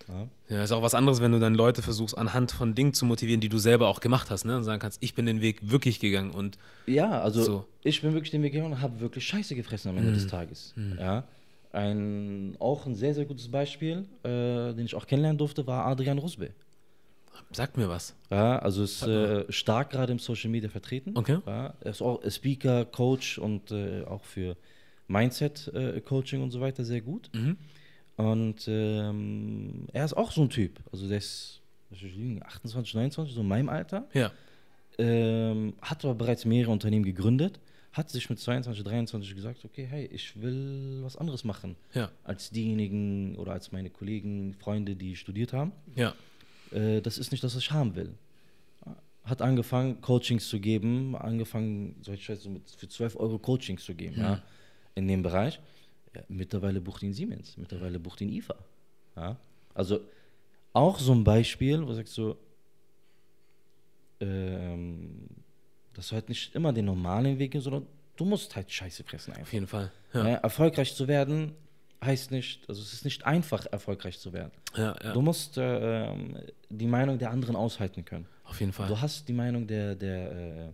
Ja. 0.08 0.28
Ja, 0.50 0.62
ist 0.64 0.72
auch 0.72 0.82
was 0.82 0.94
anderes, 0.94 1.22
wenn 1.22 1.32
du 1.32 1.38
dann 1.40 1.54
Leute 1.54 1.80
versuchst, 1.80 2.16
anhand 2.18 2.52
von 2.52 2.74
Dingen 2.74 2.92
zu 2.92 3.06
motivieren, 3.06 3.40
die 3.40 3.48
du 3.48 3.56
selber 3.58 3.88
auch 3.88 4.00
gemacht 4.00 4.30
hast, 4.30 4.44
ne? 4.44 4.54
Und 4.56 4.64
sagen 4.64 4.78
kannst, 4.80 5.02
ich 5.02 5.14
bin 5.14 5.24
den 5.24 5.40
Weg 5.40 5.70
wirklich 5.70 5.98
gegangen 5.98 6.32
und 6.32 6.58
Ja, 6.86 7.22
also 7.22 7.42
So. 7.42 7.64
ich 7.82 8.02
bin 8.02 8.12
wirklich 8.12 8.30
den 8.30 8.42
Weg 8.42 8.52
gegangen 8.52 8.72
und 8.74 8.80
habe 8.82 9.00
wirklich 9.00 9.26
Scheiße 9.26 9.54
gefressen 9.54 9.90
am 9.90 9.96
Ende 9.96 10.12
des 10.12 10.26
Tages. 10.26 10.74
Ja. 10.98 11.24
Ein, 11.72 12.54
auch 12.60 12.86
ein 12.86 12.94
sehr, 12.94 13.14
sehr 13.14 13.24
gutes 13.24 13.48
Beispiel, 13.50 14.04
äh, 14.24 14.74
den 14.74 14.84
ich 14.84 14.94
auch 14.94 15.06
kennenlernen 15.06 15.38
durfte, 15.38 15.66
war 15.66 15.86
Adrian 15.86 16.18
Rusbe. 16.18 16.50
Sag 17.52 17.76
mir 17.76 17.88
was. 17.88 18.14
Ja, 18.30 18.58
also 18.58 18.82
ist 18.82 19.02
äh, 19.02 19.50
stark 19.52 19.90
gerade 19.90 20.12
im 20.12 20.18
Social 20.18 20.50
Media 20.50 20.68
vertreten. 20.68 21.12
Okay. 21.14 21.38
Ja, 21.46 21.74
er 21.80 21.90
ist 21.90 22.02
auch 22.02 22.20
Speaker, 22.30 22.84
Coach 22.84 23.38
und 23.38 23.70
äh, 23.70 24.04
auch 24.04 24.24
für 24.24 24.56
Mindset-Coaching 25.08 26.42
und 26.42 26.50
so 26.50 26.60
weiter 26.60 26.84
sehr 26.84 27.00
gut. 27.00 27.30
Mhm. 27.34 27.56
Und 28.16 28.64
ähm, 28.68 29.86
er 29.92 30.04
ist 30.04 30.14
auch 30.16 30.30
so 30.30 30.42
ein 30.42 30.50
Typ. 30.50 30.80
Also 30.92 31.08
der 31.08 31.18
ist 31.18 31.60
was 31.90 32.00
soll 32.00 32.08
ich 32.08 32.16
lügen, 32.16 32.42
28, 32.42 32.94
29, 32.94 33.34
so 33.34 33.40
in 33.42 33.48
meinem 33.48 33.68
Alter. 33.68 34.08
Ja. 34.14 34.32
Ähm, 34.98 35.74
hat 35.80 36.04
aber 36.04 36.14
bereits 36.14 36.44
mehrere 36.44 36.72
Unternehmen 36.72 37.04
gegründet. 37.04 37.60
Hat 37.92 38.10
sich 38.10 38.28
mit 38.28 38.40
22, 38.40 38.82
23 38.82 39.34
gesagt, 39.36 39.64
okay, 39.64 39.86
hey, 39.88 40.06
ich 40.06 40.40
will 40.40 41.00
was 41.02 41.16
anderes 41.16 41.44
machen 41.44 41.76
Ja. 41.94 42.10
als 42.24 42.50
diejenigen 42.50 43.36
oder 43.36 43.52
als 43.52 43.70
meine 43.70 43.90
Kollegen, 43.90 44.54
Freunde, 44.54 44.96
die 44.96 45.14
studiert 45.14 45.52
haben. 45.52 45.70
Ja. 45.94 46.14
Äh, 46.74 47.00
das 47.00 47.18
ist 47.18 47.30
nicht 47.30 47.42
das, 47.44 47.54
was 47.54 47.62
ich 47.62 47.70
haben 47.70 47.94
will. 47.94 48.14
Hat 49.22 49.40
angefangen, 49.40 50.00
Coachings 50.02 50.48
zu 50.48 50.60
geben, 50.60 51.16
angefangen, 51.16 51.96
so 52.02 52.12
ich 52.12 52.28
weiß, 52.28 52.42
so 52.42 52.50
mit, 52.50 52.68
für 52.70 52.88
12 52.88 53.16
Euro 53.16 53.38
Coachings 53.38 53.82
zu 53.84 53.94
geben, 53.94 54.20
ja, 54.20 54.42
in 54.94 55.08
dem 55.08 55.22
Bereich. 55.22 55.60
Ja, 56.14 56.22
mittlerweile 56.28 56.80
bucht 56.80 57.02
ihn 57.02 57.14
Siemens, 57.14 57.56
mittlerweile 57.56 57.98
bucht 57.98 58.20
ihn 58.20 58.28
IFA. 58.28 58.54
Ja. 59.16 59.36
Also 59.72 60.00
auch 60.74 60.98
so 60.98 61.12
ein 61.12 61.24
Beispiel, 61.24 61.80
wo 61.80 61.86
du 61.86 61.94
sagst 61.94 62.14
so, 62.14 62.36
ähm, 64.20 65.26
dass 65.94 66.08
du 66.08 66.16
halt 66.16 66.28
nicht 66.28 66.54
immer 66.54 66.72
den 66.72 66.84
normalen 66.84 67.38
Weg 67.38 67.52
gehst, 67.52 67.64
sondern 67.64 67.86
du 68.16 68.24
musst 68.26 68.54
halt 68.54 68.70
Scheiße 68.70 69.04
fressen 69.04 69.32
einfach. 69.32 69.42
Auf 69.42 69.52
jeden 69.52 69.66
Fall. 69.66 69.90
Ja. 70.12 70.28
Ja. 70.28 70.34
erfolgreich 70.34 70.94
zu 70.94 71.08
werden 71.08 71.52
heißt 72.04 72.30
nicht, 72.30 72.68
also 72.68 72.80
es 72.82 72.92
ist 72.92 73.04
nicht 73.04 73.24
einfach, 73.24 73.66
erfolgreich 73.70 74.18
zu 74.18 74.32
werden. 74.32 74.52
Ja, 74.76 74.94
ja. 75.02 75.12
Du 75.12 75.22
musst 75.22 75.56
äh, 75.58 76.06
ähm, 76.06 76.38
die 76.68 76.86
Meinung 76.86 77.18
der 77.18 77.30
anderen 77.30 77.56
aushalten 77.56 78.04
können. 78.04 78.26
Auf 78.44 78.60
jeden 78.60 78.72
Fall. 78.72 78.88
Du 78.88 79.00
hast 79.00 79.28
die 79.28 79.32
Meinung 79.32 79.66
der, 79.66 79.94
der, 79.94 80.32
äh, 80.32 80.72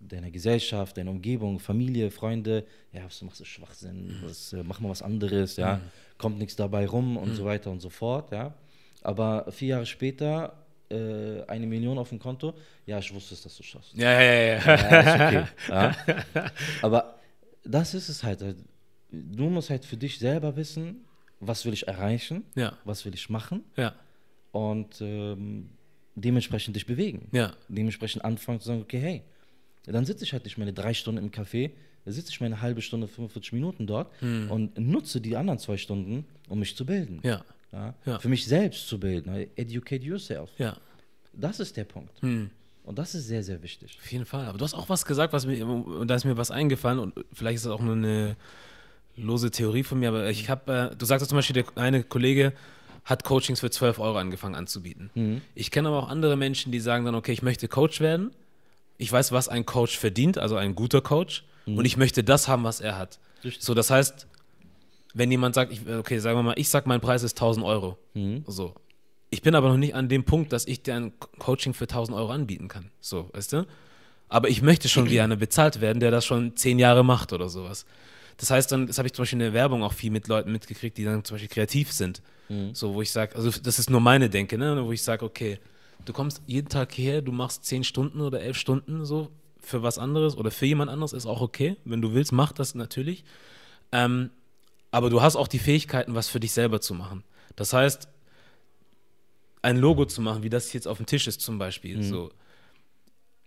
deiner 0.00 0.30
Gesellschaft, 0.30 0.96
deiner 0.96 1.10
Umgebung, 1.10 1.58
Familie, 1.58 2.10
Freunde. 2.10 2.64
Ja, 2.92 3.04
was 3.04 3.18
du 3.18 3.24
machst, 3.24 3.40
ist 3.40 3.48
Schwachsinn. 3.48 4.20
Was, 4.22 4.52
äh, 4.52 4.62
mach 4.62 4.80
mal 4.80 4.90
was 4.90 5.02
anderes. 5.02 5.56
Ja, 5.56 5.80
kommt 6.18 6.38
nichts 6.38 6.56
dabei 6.56 6.86
rum 6.86 7.16
und 7.16 7.34
so 7.34 7.44
weiter 7.44 7.70
und 7.70 7.80
so 7.80 7.90
fort. 7.90 8.32
Ja, 8.32 8.54
Aber 9.02 9.50
vier 9.50 9.68
Jahre 9.68 9.86
später 9.86 10.52
äh, 10.90 11.42
eine 11.46 11.66
Million 11.66 11.98
auf 11.98 12.10
dem 12.10 12.18
Konto. 12.18 12.54
Ja, 12.86 12.98
ich 12.98 13.12
wusste 13.12 13.34
es, 13.34 13.42
dass 13.42 13.56
du 13.56 13.62
schaffst. 13.62 13.94
Ja, 13.94 14.20
ja, 14.20 14.32
ja. 14.32 14.58
ja. 14.58 15.26
Okay. 15.26 15.44
ja. 16.34 16.50
Aber 16.82 17.18
das 17.64 17.94
ist 17.94 18.08
es 18.08 18.22
halt. 18.22 18.42
Du 19.10 19.48
musst 19.48 19.70
halt 19.70 19.84
für 19.84 19.96
dich 19.96 20.18
selber 20.18 20.56
wissen, 20.56 21.04
was 21.40 21.64
will 21.64 21.72
ich 21.72 21.86
erreichen, 21.88 22.44
Ja. 22.54 22.76
was 22.84 23.04
will 23.04 23.14
ich 23.14 23.30
machen 23.30 23.62
Ja, 23.76 23.94
und 24.52 25.00
ähm, 25.00 25.70
dementsprechend 26.14 26.76
dich 26.76 26.86
bewegen. 26.86 27.28
ja, 27.32 27.52
Dementsprechend 27.68 28.24
anfangen 28.24 28.60
zu 28.60 28.66
sagen, 28.66 28.82
okay, 28.82 28.98
hey, 28.98 29.22
dann 29.84 30.04
sitze 30.04 30.24
ich 30.24 30.32
halt 30.32 30.44
nicht 30.44 30.58
meine 30.58 30.72
drei 30.72 30.92
Stunden 30.94 31.22
im 31.24 31.30
Café, 31.30 31.70
da 32.04 32.12
sitze 32.12 32.30
ich 32.30 32.40
meine 32.40 32.60
halbe 32.60 32.82
Stunde, 32.82 33.06
45 33.08 33.52
Minuten 33.52 33.86
dort 33.86 34.10
und 34.22 34.76
nutze 34.78 35.20
die 35.20 35.36
anderen 35.36 35.58
zwei 35.58 35.76
Stunden, 35.76 36.26
um 36.48 36.58
mich 36.58 36.76
zu 36.76 36.84
bilden. 36.84 37.20
Ja? 37.22 37.44
Ja. 38.04 38.18
Für 38.18 38.28
mich 38.28 38.46
selbst 38.46 38.88
zu 38.88 38.98
bilden. 38.98 39.30
Educate 39.56 40.02
yourself. 40.04 40.50
ja. 40.58 40.76
Das 41.34 41.60
ist 41.60 41.76
der 41.76 41.84
Punkt. 41.84 42.20
Hm. 42.22 42.50
Und 42.82 42.98
das 42.98 43.14
ist 43.14 43.26
sehr, 43.28 43.44
sehr 43.44 43.62
wichtig. 43.62 43.96
Auf 44.02 44.10
jeden 44.10 44.24
Fall. 44.24 44.46
Aber 44.46 44.58
du 44.58 44.64
hast 44.64 44.74
auch 44.74 44.88
was 44.88 45.04
gesagt, 45.04 45.32
was 45.32 45.46
mir, 45.46 45.64
und 45.64 46.08
da 46.08 46.14
ist 46.16 46.24
mir 46.24 46.36
was 46.36 46.50
eingefallen 46.50 46.98
und 46.98 47.14
vielleicht 47.32 47.56
ist 47.56 47.66
das 47.66 47.72
auch 47.72 47.80
nur 47.82 47.94
eine 47.94 48.36
lose 49.18 49.50
Theorie 49.50 49.82
von 49.82 49.98
mir, 49.98 50.08
aber 50.08 50.28
ich 50.30 50.48
habe, 50.48 50.90
äh, 50.92 50.96
du 50.96 51.04
sagst 51.06 51.28
zum 51.28 51.36
Beispiel, 51.36 51.62
der 51.62 51.64
eine 51.82 52.02
Kollege 52.04 52.52
hat 53.04 53.24
Coachings 53.24 53.60
für 53.60 53.70
12 53.70 53.98
Euro 53.98 54.18
angefangen 54.18 54.54
anzubieten. 54.54 55.42
Ich 55.54 55.70
kenne 55.70 55.88
aber 55.88 55.98
auch 56.02 56.08
andere 56.08 56.36
Menschen, 56.36 56.72
die 56.72 56.80
sagen 56.80 57.04
dann, 57.04 57.14
okay, 57.14 57.32
ich 57.32 57.42
möchte 57.42 57.66
Coach 57.68 58.00
werden. 58.00 58.30
Ich 58.98 59.10
weiß, 59.12 59.32
was 59.32 59.48
ein 59.48 59.64
Coach 59.64 59.96
verdient, 59.96 60.38
also 60.38 60.56
ein 60.56 60.74
guter 60.74 61.00
Coach, 61.00 61.44
und 61.66 61.84
ich 61.84 61.96
möchte 61.96 62.24
das 62.24 62.48
haben, 62.48 62.64
was 62.64 62.80
er 62.80 62.96
hat. 62.98 63.18
Richtig. 63.44 63.62
So, 63.64 63.74
das 63.74 63.90
heißt, 63.90 64.26
wenn 65.14 65.30
jemand 65.30 65.54
sagt, 65.54 65.72
ich, 65.72 65.80
okay, 65.88 66.18
sagen 66.18 66.38
wir 66.38 66.42
mal, 66.42 66.54
ich 66.58 66.68
sag, 66.68 66.86
mein 66.86 67.00
Preis 67.00 67.22
ist 67.22 67.36
1000 67.38 67.64
Euro. 67.64 67.98
So. 68.46 68.74
Ich 69.30 69.42
bin 69.42 69.54
aber 69.54 69.68
noch 69.68 69.76
nicht 69.76 69.94
an 69.94 70.08
dem 70.08 70.24
Punkt, 70.24 70.52
dass 70.52 70.66
ich 70.66 70.82
dir 70.82 70.94
ein 70.94 71.12
Co- 71.18 71.28
Coaching 71.38 71.74
für 71.74 71.84
1000 71.84 72.16
Euro 72.16 72.30
anbieten 72.32 72.68
kann. 72.68 72.90
So, 73.00 73.28
weißt 73.34 73.52
du? 73.52 73.66
Aber 74.30 74.48
ich 74.48 74.62
möchte 74.62 74.88
schon 74.88 75.08
wie 75.10 75.20
einer 75.20 75.36
bezahlt 75.36 75.80
werden, 75.80 76.00
der 76.00 76.10
das 76.10 76.24
schon 76.24 76.56
zehn 76.56 76.78
Jahre 76.78 77.04
macht 77.04 77.32
oder 77.32 77.48
sowas. 77.48 77.84
Das 78.38 78.50
heißt 78.50 78.72
dann, 78.72 78.86
das 78.86 78.98
habe 78.98 79.06
ich 79.06 79.12
zum 79.12 79.24
Beispiel 79.24 79.36
in 79.36 79.44
der 79.44 79.52
Werbung 79.52 79.82
auch 79.82 79.92
viel 79.92 80.10
mit 80.10 80.26
Leuten 80.28 80.50
mitgekriegt, 80.52 80.96
die 80.96 81.04
dann 81.04 81.24
zum 81.24 81.34
Beispiel 81.34 81.48
kreativ 81.50 81.92
sind. 81.92 82.22
So, 82.72 82.94
wo 82.94 83.02
ich 83.02 83.10
sage, 83.10 83.36
also 83.36 83.50
das 83.50 83.78
ist 83.78 83.90
nur 83.90 84.00
meine 84.00 84.30
Denke, 84.30 84.56
ne? 84.56 84.82
Wo 84.82 84.90
ich 84.92 85.02
sage, 85.02 85.24
okay, 85.24 85.58
du 86.06 86.14
kommst 86.14 86.40
jeden 86.46 86.68
Tag 86.70 86.92
hierher, 86.92 87.20
du 87.20 87.30
machst 87.32 87.64
zehn 87.66 87.84
Stunden 87.84 88.22
oder 88.22 88.40
elf 88.40 88.56
Stunden 88.56 89.04
so 89.04 89.30
für 89.60 89.82
was 89.82 89.98
anderes 89.98 90.34
oder 90.36 90.50
für 90.50 90.64
jemand 90.64 90.90
anderes, 90.90 91.12
ist 91.12 91.26
auch 91.26 91.42
okay. 91.42 91.76
Wenn 91.84 92.00
du 92.00 92.14
willst, 92.14 92.32
mach 92.32 92.52
das 92.52 92.74
natürlich. 92.74 93.24
Ähm, 93.92 94.30
aber 94.92 95.10
du 95.10 95.20
hast 95.20 95.36
auch 95.36 95.48
die 95.48 95.58
Fähigkeiten, 95.58 96.14
was 96.14 96.28
für 96.28 96.40
dich 96.40 96.52
selber 96.52 96.80
zu 96.80 96.94
machen. 96.94 97.22
Das 97.56 97.74
heißt, 97.74 98.08
ein 99.60 99.76
Logo 99.76 100.06
zu 100.06 100.22
machen, 100.22 100.42
wie 100.42 100.48
das 100.48 100.72
jetzt 100.72 100.86
auf 100.88 100.96
dem 100.96 101.06
Tisch 101.06 101.26
ist 101.26 101.40
zum 101.42 101.58
Beispiel. 101.58 102.02
So. 102.02 102.30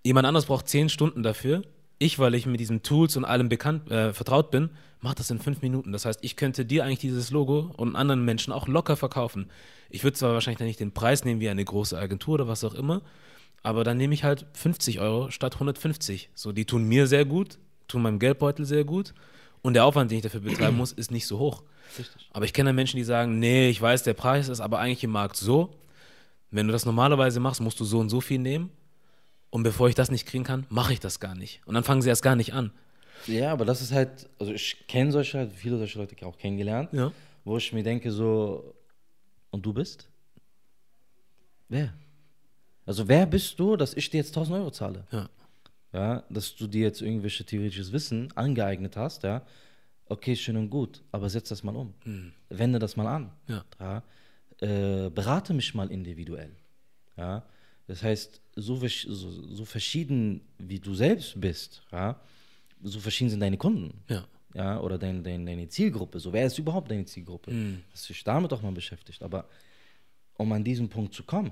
Jemand 0.03 0.27
anders 0.27 0.45
braucht 0.45 0.67
zehn 0.67 0.89
Stunden 0.89 1.23
dafür. 1.23 1.63
Ich, 2.01 2.17
weil 2.17 2.33
ich 2.33 2.47
mit 2.47 2.59
diesen 2.59 2.81
Tools 2.81 3.15
und 3.15 3.25
allem 3.25 3.47
bekannt, 3.47 3.91
äh, 3.91 4.11
vertraut 4.11 4.49
bin, 4.49 4.71
mache 5.01 5.13
das 5.13 5.29
in 5.29 5.37
fünf 5.37 5.61
Minuten. 5.61 5.91
Das 5.91 6.05
heißt, 6.05 6.17
ich 6.23 6.35
könnte 6.35 6.65
dir 6.65 6.83
eigentlich 6.83 6.97
dieses 6.97 7.29
Logo 7.29 7.71
und 7.77 7.95
anderen 7.95 8.25
Menschen 8.25 8.51
auch 8.51 8.67
locker 8.67 8.97
verkaufen. 8.97 9.51
Ich 9.91 10.03
würde 10.03 10.17
zwar 10.17 10.33
wahrscheinlich 10.33 10.57
dann 10.57 10.65
nicht 10.65 10.79
den 10.79 10.93
Preis 10.93 11.25
nehmen 11.25 11.41
wie 11.41 11.49
eine 11.49 11.63
große 11.63 11.95
Agentur 11.95 12.33
oder 12.33 12.47
was 12.47 12.63
auch 12.63 12.73
immer, 12.73 13.03
aber 13.61 13.83
dann 13.83 13.97
nehme 13.97 14.15
ich 14.15 14.23
halt 14.23 14.47
50 14.53 14.99
Euro 14.99 15.29
statt 15.29 15.53
150. 15.53 16.31
So, 16.33 16.51
die 16.51 16.65
tun 16.65 16.85
mir 16.85 17.05
sehr 17.05 17.23
gut, 17.23 17.59
tun 17.87 18.01
meinem 18.01 18.17
Geldbeutel 18.17 18.65
sehr 18.65 18.83
gut 18.83 19.13
und 19.61 19.75
der 19.75 19.85
Aufwand, 19.85 20.09
den 20.09 20.17
ich 20.17 20.23
dafür 20.23 20.39
betreiben 20.39 20.77
muss, 20.77 20.93
ist 20.93 21.11
nicht 21.11 21.27
so 21.27 21.37
hoch. 21.37 21.61
Richtig. 21.99 22.29
Aber 22.33 22.45
ich 22.45 22.53
kenne 22.53 22.73
Menschen, 22.73 22.97
die 22.97 23.03
sagen, 23.03 23.37
nee, 23.37 23.69
ich 23.69 23.79
weiß, 23.79 24.01
der 24.01 24.15
Preis 24.15 24.49
ist 24.49 24.59
aber 24.59 24.79
eigentlich 24.79 25.03
im 25.03 25.11
Markt 25.11 25.35
so. 25.35 25.75
Wenn 26.49 26.65
du 26.65 26.73
das 26.73 26.85
normalerweise 26.85 27.39
machst, 27.39 27.61
musst 27.61 27.79
du 27.79 27.85
so 27.85 27.99
und 27.99 28.09
so 28.09 28.21
viel 28.21 28.39
nehmen. 28.39 28.71
Und 29.51 29.63
bevor 29.63 29.87
ich 29.89 29.95
das 29.95 30.09
nicht 30.09 30.25
kriegen 30.25 30.43
kann, 30.43 30.65
mache 30.69 30.93
ich 30.93 30.99
das 30.99 31.19
gar 31.19 31.35
nicht. 31.35 31.61
Und 31.67 31.75
dann 31.75 31.83
fangen 31.83 32.01
sie 32.01 32.09
erst 32.09 32.23
gar 32.23 32.35
nicht 32.35 32.53
an. 32.53 32.71
Ja, 33.27 33.51
aber 33.51 33.65
das 33.65 33.81
ist 33.81 33.91
halt, 33.91 34.27
also 34.39 34.51
ich 34.51 34.87
kenne 34.87 35.11
solche, 35.11 35.37
halt, 35.37 35.51
viele 35.53 35.77
solche 35.77 35.99
Leute 35.99 36.25
auch 36.25 36.37
kennengelernt, 36.37 36.91
Ja. 36.93 37.11
wo 37.43 37.57
ich 37.57 37.71
mir 37.71 37.83
denke 37.83 38.11
so, 38.11 38.73
und 39.51 39.63
du 39.65 39.73
bist? 39.73 40.07
Wer? 41.69 41.93
Also 42.85 43.07
wer 43.07 43.25
bist 43.25 43.59
du, 43.59 43.75
dass 43.75 43.93
ich 43.93 44.09
dir 44.09 44.17
jetzt 44.17 44.29
1000 44.29 44.57
Euro 44.57 44.71
zahle? 44.71 45.05
Ja. 45.11 45.29
Ja, 45.93 46.23
dass 46.29 46.55
du 46.55 46.67
dir 46.67 46.83
jetzt 46.83 47.01
irgendwelche 47.01 47.43
theoretisches 47.45 47.91
Wissen 47.91 48.31
angeeignet 48.35 48.95
hast, 48.95 49.23
ja. 49.23 49.41
Okay, 50.05 50.35
schön 50.35 50.57
und 50.57 50.69
gut, 50.69 51.01
aber 51.11 51.29
setz 51.29 51.49
das 51.49 51.63
mal 51.63 51.75
um. 51.75 51.93
Wende 52.49 52.79
das 52.79 52.95
mal 52.95 53.07
an. 53.07 53.31
Ja. 53.47 53.63
Ja? 53.79 54.03
Äh, 54.59 55.09
berate 55.09 55.53
mich 55.53 55.73
mal 55.75 55.91
individuell. 55.91 56.55
Ja? 57.17 57.43
Das 57.91 58.03
heißt, 58.03 58.41
so, 58.55 58.77
so, 58.87 59.31
so 59.53 59.65
verschieden 59.65 60.39
wie 60.57 60.79
du 60.79 60.95
selbst 60.95 61.33
bist, 61.41 61.83
ja? 61.91 62.17
so 62.81 63.01
verschieden 63.01 63.29
sind 63.29 63.41
deine 63.41 63.57
Kunden. 63.57 64.01
Ja. 64.07 64.25
Ja, 64.53 64.79
oder 64.79 64.97
dein, 64.97 65.21
dein, 65.21 65.45
deine 65.45 65.67
Zielgruppe. 65.67 66.17
So, 66.21 66.31
wer 66.31 66.45
ist 66.45 66.57
überhaupt 66.57 66.89
deine 66.89 67.03
Zielgruppe? 67.03 67.51
Dass 67.91 68.07
du 68.07 68.13
dich 68.13 68.23
damit 68.23 68.53
auch 68.53 68.61
mal 68.61 68.71
beschäftigt. 68.71 69.21
Aber 69.21 69.45
um 70.37 70.49
an 70.53 70.63
diesen 70.63 70.87
Punkt 70.87 71.13
zu 71.13 71.23
kommen, 71.23 71.51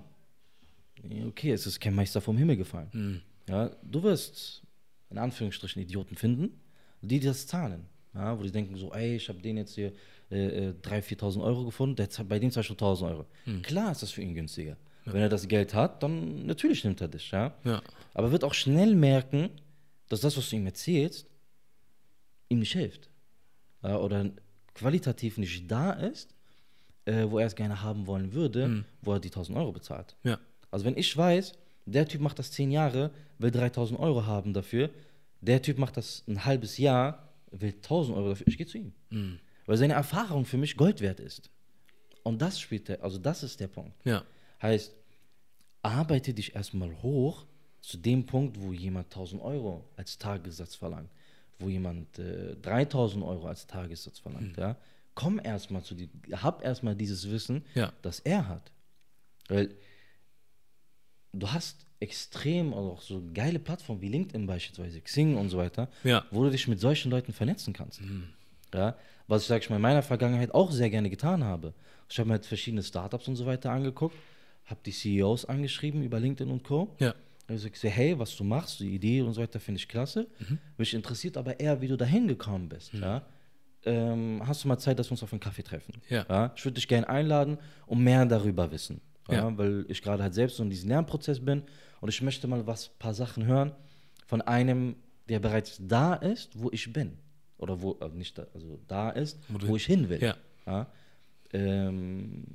okay, 1.28 1.52
es 1.52 1.68
ist 1.68 1.78
kein 1.82 1.94
Meister 1.94 2.22
vom 2.22 2.38
Himmel 2.38 2.56
gefallen. 2.56 3.22
Ja, 3.50 3.72
du 3.84 4.02
wirst 4.04 4.62
in 5.10 5.18
Anführungsstrichen 5.18 5.82
Idioten 5.82 6.16
finden, 6.16 6.62
die 7.02 7.20
das 7.20 7.48
zahlen. 7.48 7.86
Ja, 8.14 8.40
wo 8.40 8.44
die 8.44 8.52
denken 8.52 8.78
so, 8.78 8.94
ey, 8.94 9.18
ich 9.18 9.28
habe 9.28 9.42
den 9.42 9.58
jetzt 9.58 9.76
hier 9.76 9.92
äh, 10.32 10.70
äh, 10.70 10.74
3.000, 10.82 11.20
4.000 11.20 11.44
Euro 11.44 11.66
gefunden, 11.66 11.98
der 11.98 12.08
bei 12.24 12.40
dem 12.40 12.50
zahlst 12.50 12.70
du 12.70 12.76
1.000 12.76 13.10
Euro. 13.10 13.26
Klar 13.62 13.92
ist 13.92 14.04
das 14.04 14.12
für 14.12 14.22
ihn 14.22 14.34
günstiger. 14.34 14.78
Wenn 15.14 15.22
er 15.22 15.30
das 15.30 15.48
Geld 15.48 15.74
hat, 15.74 16.04
dann 16.04 16.46
natürlich 16.46 16.84
nimmt 16.84 17.02
er 17.02 17.08
dich. 17.08 17.32
Ja? 17.32 17.56
Ja. 17.64 17.82
Aber 18.14 18.28
er 18.28 18.32
wird 18.32 18.44
auch 18.44 18.54
schnell 18.54 18.96
merken, 18.96 19.50
dass 20.08 20.22
das, 20.22 20.36
was 20.38 20.50
du 20.50 20.56
ihm 20.56 20.66
erzählst, 20.66 21.28
ihm 22.50 22.60
nicht 22.60 22.74
hilft. 22.74 23.10
Oder 23.82 24.32
qualitativ 24.74 25.38
nicht 25.38 25.70
da 25.72 25.92
ist, 25.92 26.34
äh, 27.06 27.26
wo 27.30 27.40
er 27.40 27.48
es 27.48 27.56
gerne 27.56 27.82
haben 27.82 28.08
wollen 28.08 28.34
würde, 28.34 28.84
wo 29.02 29.14
er 29.14 29.20
die 29.20 29.30
1000 29.30 29.58
Euro 29.58 29.72
bezahlt. 29.72 30.16
Ja. 30.24 30.40
Also 30.72 30.86
wenn 30.86 30.98
ich 30.98 31.16
weiß, 31.16 31.54
der 31.86 32.08
Typ 32.08 32.22
macht 32.22 32.40
das 32.40 32.52
10 32.52 32.72
Jahre, 32.72 33.12
will 33.38 33.52
3000 33.52 34.00
Euro 34.00 34.26
haben 34.26 34.54
dafür, 34.54 34.90
der 35.42 35.62
Typ 35.62 35.78
macht 35.78 35.98
das 35.98 36.24
ein 36.28 36.44
halbes 36.46 36.78
Jahr, 36.78 37.30
will 37.52 37.72
1000 37.72 38.18
Euro 38.18 38.30
dafür, 38.30 38.48
ich 38.48 38.58
gehe 38.58 38.68
zu 38.68 38.78
ihm. 38.78 38.94
Weil 39.66 39.78
seine 39.78 39.94
Erfahrung 39.94 40.46
für 40.46 40.58
mich 40.58 40.76
Gold 40.76 41.00
wert 41.02 41.20
ist. 41.20 41.50
Und 42.24 42.42
das 42.42 42.60
spielt 42.60 42.90
der, 42.90 43.04
also 43.04 43.18
das 43.18 43.44
ist 43.44 43.60
der 43.60 43.68
Punkt. 43.70 43.94
Ja. 44.06 44.24
Heißt, 44.62 44.94
arbeite 45.82 46.34
dich 46.34 46.56
erstmal 46.56 46.92
hoch 47.02 47.46
zu 47.82 47.98
dem 47.98 48.26
Punkt, 48.26 48.60
wo 48.62 48.74
jemand 48.74 49.08
1000 49.08 49.42
Euro 49.42 49.86
als 49.96 50.18
Tagessatz 50.18 50.76
verlangt, 50.76 51.10
wo 51.60 51.70
jemand 51.70 52.20
äh, 52.20 52.56
3000 52.62 53.24
Euro 53.24 53.48
als 53.48 53.68
Tagessatz 53.68 54.20
verlangt. 54.20 54.58
Ja? 54.58 54.76
Komm 55.16 55.40
erstmal 55.44 55.84
zu 55.84 55.96
die, 55.96 56.10
hab 56.34 56.64
erstmal 56.64 56.96
dieses 56.96 57.30
Wissen, 57.30 57.64
Ja. 57.76 57.94
das 58.02 58.20
er 58.20 58.48
hat. 58.48 58.72
Weil 59.48 59.76
du 61.34 61.52
hast 61.52 61.86
extrem 62.00 62.74
also 62.74 62.92
auch 62.92 63.02
so 63.02 63.22
geile 63.34 63.60
Plattformen 63.60 64.02
wie 64.02 64.08
LinkedIn 64.10 64.48
beispielsweise, 64.48 65.02
Xing 65.02 65.36
und 65.38 65.50
so 65.50 65.58
weiter, 65.58 65.90
Ja. 66.04 66.26
wo 66.32 66.44
du 66.44 66.50
dich 66.52 66.68
mit 66.68 66.80
solchen 66.80 67.12
Leuten 67.12 67.34
vernetzen 67.34 67.74
kannst. 67.74 68.02
Ja, 68.74 68.96
was 69.28 69.44
ich, 69.44 69.48
sag 69.48 69.62
ich 69.62 69.70
mal, 69.70 69.76
in 69.78 69.82
meiner 69.82 70.02
Vergangenheit 70.04 70.54
auch 70.54 70.72
sehr 70.72 70.90
gerne 70.90 71.10
getan 71.10 71.44
habe. 71.44 71.74
Ich 72.10 72.18
habe 72.20 72.28
mir 72.28 72.34
halt 72.34 72.46
verschiedene 72.46 72.84
Startups 72.84 73.28
und 73.28 73.36
so 73.36 73.46
weiter 73.46 73.72
angeguckt, 73.72 74.16
habe 74.70 74.80
die 74.86 74.92
CEOs 74.92 75.46
angeschrieben 75.46 76.04
über 76.04 76.20
LinkedIn 76.20 76.52
und 76.52 76.64
Co. 76.64 76.96
Ja. 77.00 77.14
Habe 77.48 77.58
ich 77.58 77.72
gesagt, 77.72 77.96
hey, 77.96 78.18
was 78.20 78.36
du 78.36 78.44
machst, 78.44 78.80
die 78.80 78.94
Idee 78.94 79.22
und 79.24 79.34
so 79.34 79.42
weiter 79.42 79.60
finde 79.60 79.80
ich 79.80 79.88
klasse. 79.88 80.28
Mich 80.78 80.94
interessiert 80.94 81.36
aber 81.36 81.60
eher, 81.60 81.82
wie 81.82 81.88
du 81.88 81.98
dahin 81.98 82.28
gekommen 82.28 82.70
bist. 82.70 82.94
Ja? 82.94 83.24
Ähm, 83.86 84.42
hast 84.46 84.64
du 84.64 84.68
mal 84.68 84.78
Zeit, 84.78 85.00
dass 85.00 85.08
wir 85.08 85.14
uns 85.14 85.24
auf 85.24 85.34
einen 85.34 85.40
Kaffee 85.40 85.64
treffen? 85.64 85.96
Ja. 86.10 86.54
Ich 86.56 86.64
würde 86.64 86.76
dich 86.76 86.88
gerne 86.88 87.10
einladen 87.10 87.58
und 87.88 88.04
mehr 88.04 88.26
darüber 88.26 88.72
wissen. 88.72 89.02
Ja? 89.28 89.50
Ja. 89.50 89.58
Weil 89.58 89.86
ich 89.88 90.04
gerade 90.04 90.22
halt 90.22 90.36
selbst 90.36 90.58
so 90.58 90.64
in 90.64 90.70
diesem 90.70 90.90
Lernprozess 90.90 91.40
bin 91.44 91.64
und 92.02 92.10
ich 92.10 92.22
möchte 92.22 92.48
mal 92.48 92.68
was, 92.68 92.90
paar 93.00 93.16
Sachen 93.16 93.46
hören 93.46 93.72
von 94.28 94.44
einem, 94.44 94.96
der 95.28 95.40
bereits 95.40 95.80
da 95.82 96.14
ist, 96.14 96.60
wo 96.62 96.70
ich 96.72 96.94
bin. 96.94 97.18
Oder 97.58 97.82
wo, 97.82 97.98
also 98.00 98.16
nicht 98.16 98.38
da, 98.38 98.46
also 98.54 98.80
da 98.88 99.10
ist, 99.10 99.40
Wo 99.48 99.68
wo 99.68 99.76
ich 99.76 99.86
hin 99.86 100.08
will. 100.08 100.22
Ja. 100.22 100.36
Ja? 100.68 100.88
Ähm, 101.52 102.46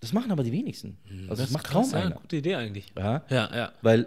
das 0.00 0.12
machen 0.12 0.30
aber 0.30 0.42
die 0.42 0.52
wenigsten. 0.52 0.98
Also 1.28 1.42
das, 1.42 1.48
ist 1.48 1.52
macht 1.52 1.64
krass, 1.64 1.90
kaum 1.90 2.00
ja, 2.00 2.06
einer. 2.06 2.16
gute 2.16 2.36
Idee 2.36 2.54
eigentlich. 2.56 2.86
Ja? 2.96 3.24
Ja, 3.30 3.50
ja. 3.54 3.72
Weil 3.82 4.06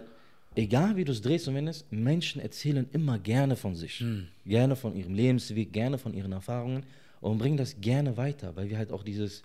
egal 0.54 0.96
wie 0.96 1.04
du 1.04 1.12
es 1.12 1.20
drehst 1.20 1.48
und 1.48 1.54
wendest, 1.54 1.90
Menschen 1.92 2.40
erzählen 2.40 2.88
immer 2.92 3.18
gerne 3.18 3.56
von 3.56 3.74
sich. 3.74 4.04
Gerne 4.46 4.76
von 4.76 4.94
ihrem 4.94 5.14
Lebensweg, 5.14 5.72
gerne 5.72 5.98
von 5.98 6.14
ihren 6.14 6.32
Erfahrungen 6.32 6.84
und 7.20 7.38
bringen 7.38 7.56
das 7.56 7.80
gerne 7.80 8.16
weiter, 8.16 8.56
weil 8.56 8.70
wir 8.70 8.78
halt 8.78 8.92
auch 8.92 9.02
dieses, 9.02 9.42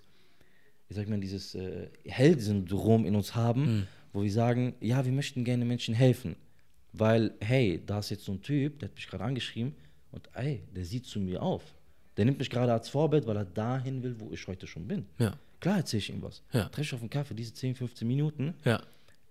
wie 0.88 0.94
sagt 0.94 1.08
man, 1.08 1.20
dieses 1.20 1.54
äh, 1.54 1.88
Held-Syndrom 2.04 3.04
in 3.04 3.14
uns 3.16 3.34
haben, 3.34 3.86
wo 4.12 4.22
wir 4.22 4.32
sagen, 4.32 4.74
ja, 4.80 5.04
wir 5.04 5.12
möchten 5.12 5.44
gerne 5.44 5.64
Menschen 5.64 5.94
helfen. 5.94 6.36
Weil, 6.92 7.34
hey, 7.40 7.82
da 7.84 7.98
ist 7.98 8.10
jetzt 8.10 8.24
so 8.24 8.32
ein 8.32 8.40
Typ, 8.40 8.78
der 8.78 8.88
hat 8.88 8.96
mich 8.96 9.06
gerade 9.06 9.24
angeschrieben 9.24 9.74
und 10.10 10.30
ey, 10.32 10.62
der 10.74 10.86
sieht 10.86 11.04
zu 11.04 11.20
mir 11.20 11.42
auf. 11.42 11.62
Der 12.16 12.24
nimmt 12.24 12.38
mich 12.38 12.48
gerade 12.48 12.72
als 12.72 12.88
Vorbild, 12.88 13.26
weil 13.26 13.36
er 13.36 13.44
dahin 13.44 14.02
will, 14.02 14.16
wo 14.18 14.32
ich 14.32 14.46
heute 14.46 14.66
schon 14.66 14.88
bin. 14.88 15.04
Ja. 15.18 15.34
Klar 15.60 15.78
erzähle 15.78 15.98
ich 15.98 16.10
ihm 16.10 16.22
was. 16.22 16.42
Ja. 16.52 16.64
Treffe 16.68 16.82
ich 16.82 16.94
auf 16.94 17.00
einen 17.00 17.10
Kaffee, 17.10 17.34
diese 17.34 17.52
10, 17.54 17.74
15 17.74 18.06
Minuten, 18.06 18.54
Ja. 18.64 18.82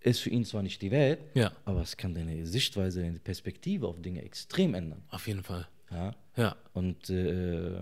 ist 0.01 0.19
für 0.19 0.29
ihn 0.29 0.43
zwar 0.45 0.61
nicht 0.63 0.81
die 0.81 0.91
Welt, 0.91 1.19
Ja. 1.33 1.51
aber 1.65 1.81
es 1.81 1.95
kann 1.97 2.13
deine 2.13 2.45
Sichtweise, 2.47 3.01
deine 3.01 3.19
Perspektive 3.19 3.87
auf 3.87 4.01
Dinge 4.01 4.21
extrem 4.23 4.73
ändern. 4.73 5.01
Auf 5.09 5.27
jeden 5.27 5.43
Fall. 5.43 5.67
Ja? 5.91 6.15
Ja. 6.35 6.55
Und 6.73 7.09
äh, 7.09 7.79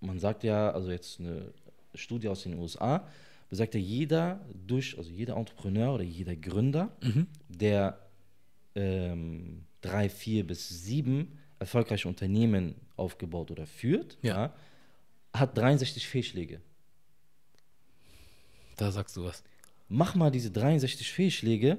man 0.00 0.18
sagt 0.18 0.44
ja, 0.44 0.70
also 0.72 0.90
jetzt 0.90 1.20
eine 1.20 1.52
Studie 1.94 2.28
aus 2.28 2.42
den 2.42 2.58
USA, 2.58 3.06
besagt 3.48 3.74
ja, 3.74 3.80
jeder 3.80 4.40
durch, 4.66 4.96
also 4.98 5.10
jeder 5.10 5.36
Entrepreneur 5.36 5.94
oder 5.94 6.02
jeder 6.04 6.34
Gründer, 6.36 6.90
der 7.48 7.98
ähm, 8.74 9.64
drei, 9.80 10.08
vier 10.08 10.46
bis 10.46 10.68
sieben 10.84 11.38
erfolgreiche 11.58 12.08
Unternehmen 12.08 12.74
aufgebaut 12.96 13.50
oder 13.50 13.66
führt, 13.66 14.18
Ja. 14.22 14.52
hat 15.32 15.56
63 15.56 16.06
Fehlschläge. 16.06 16.60
Da 18.76 18.90
sagst 18.90 19.16
du 19.16 19.24
was. 19.24 19.42
Mach 19.88 20.14
mal 20.14 20.30
diese 20.30 20.50
63 20.50 21.10
Fehlschläge, 21.10 21.78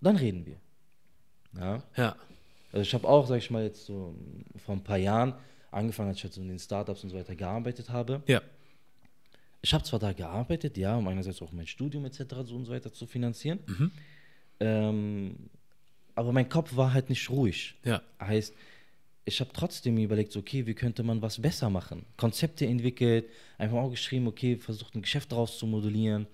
dann 0.00 0.16
reden 0.16 0.46
wir. 0.46 0.60
Ja. 1.58 1.82
Ja. 1.96 2.16
Also 2.72 2.82
ich 2.82 2.94
habe 2.94 3.06
auch, 3.08 3.26
sag 3.26 3.38
ich 3.38 3.50
mal, 3.50 3.62
jetzt 3.64 3.86
so 3.86 4.14
vor 4.64 4.74
ein 4.74 4.82
paar 4.82 4.96
Jahren 4.98 5.34
angefangen, 5.70 6.08
als 6.08 6.18
ich 6.18 6.24
halt 6.24 6.32
so 6.34 6.40
in 6.40 6.48
den 6.48 6.58
Startups 6.58 7.04
und 7.04 7.10
so 7.10 7.16
weiter 7.16 7.34
gearbeitet 7.34 7.90
habe. 7.90 8.22
Ja. 8.26 8.42
Ich 9.62 9.72
habe 9.72 9.82
zwar 9.84 9.98
da 9.98 10.12
gearbeitet, 10.12 10.76
ja, 10.76 10.96
um 10.96 11.08
einerseits 11.08 11.40
auch 11.40 11.52
mein 11.52 11.66
Studium 11.66 12.04
etc. 12.04 12.22
so 12.44 12.54
und 12.56 12.66
so 12.66 12.72
weiter 12.72 12.92
zu 12.92 13.06
finanzieren, 13.06 13.60
ähm, 14.60 15.48
aber 16.14 16.32
mein 16.32 16.48
Kopf 16.48 16.76
war 16.76 16.92
halt 16.92 17.08
nicht 17.08 17.30
ruhig. 17.30 17.74
Ja. 17.82 18.02
Heißt, 18.20 18.54
ich 19.24 19.40
habe 19.40 19.50
trotzdem 19.52 19.96
überlegt, 19.96 20.36
okay, 20.36 20.66
wie 20.66 20.74
könnte 20.74 21.02
man 21.02 21.22
was 21.22 21.40
besser 21.40 21.70
machen? 21.70 22.04
Konzepte 22.16 22.66
entwickelt, 22.66 23.26
einfach 23.56 23.78
auch 23.78 23.90
geschrieben, 23.90 24.26
okay, 24.26 24.56
versucht 24.56 24.94
ein 24.94 25.02
Geschäft 25.02 25.32
daraus 25.32 25.58
zu 25.58 25.66
modellieren. 25.66 26.26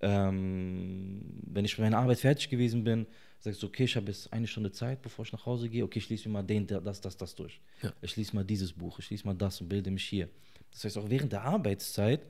Ähm, 0.00 1.22
wenn 1.46 1.64
ich 1.64 1.78
mit 1.78 1.86
meiner 1.86 1.98
Arbeit 1.98 2.18
fertig 2.18 2.48
gewesen 2.48 2.82
bin, 2.82 3.06
sagst 3.38 3.62
du, 3.62 3.68
okay, 3.68 3.84
ich 3.84 3.94
habe 3.96 4.06
jetzt 4.06 4.32
eine 4.32 4.46
Stunde 4.46 4.72
Zeit, 4.72 5.00
bevor 5.02 5.24
ich 5.24 5.32
nach 5.32 5.46
Hause 5.46 5.68
gehe, 5.68 5.84
okay, 5.84 5.98
ich 5.98 6.08
lese 6.08 6.28
mir 6.28 6.34
mal 6.34 6.42
den, 6.42 6.66
das, 6.66 7.00
das, 7.00 7.16
das 7.16 7.34
durch. 7.34 7.60
Ja. 7.82 7.92
Ich 8.02 8.16
lese 8.16 8.34
mal 8.34 8.44
dieses 8.44 8.72
Buch, 8.72 8.98
ich 8.98 9.10
lese 9.10 9.26
mal 9.26 9.34
das 9.34 9.60
und 9.60 9.68
bilde 9.68 9.90
mich 9.90 10.04
hier. 10.04 10.28
Das 10.72 10.84
heißt, 10.84 10.98
auch 10.98 11.08
während 11.08 11.32
der 11.32 11.42
Arbeitszeit, 11.42 12.26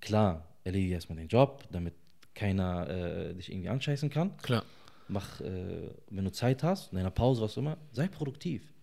klar, 0.00 0.48
erledige 0.64 0.94
erstmal 0.94 1.18
den 1.18 1.28
Job, 1.28 1.64
damit 1.70 1.94
keiner 2.34 2.88
äh, 2.88 3.34
dich 3.34 3.50
irgendwie 3.52 3.68
anscheißen 3.68 4.10
kann 4.10 4.36
Klar. 4.38 4.64
mach, 5.08 5.40
äh, 5.40 5.90
wenn 6.10 6.24
du 6.24 6.32
Zeit 6.32 6.62
hast, 6.62 6.92
in 6.92 6.98
einer 6.98 7.10
Pause, 7.10 7.42
was 7.42 7.52
auch 7.52 7.58
immer, 7.58 7.76
sei 7.92 8.08
produktiv. 8.08 8.73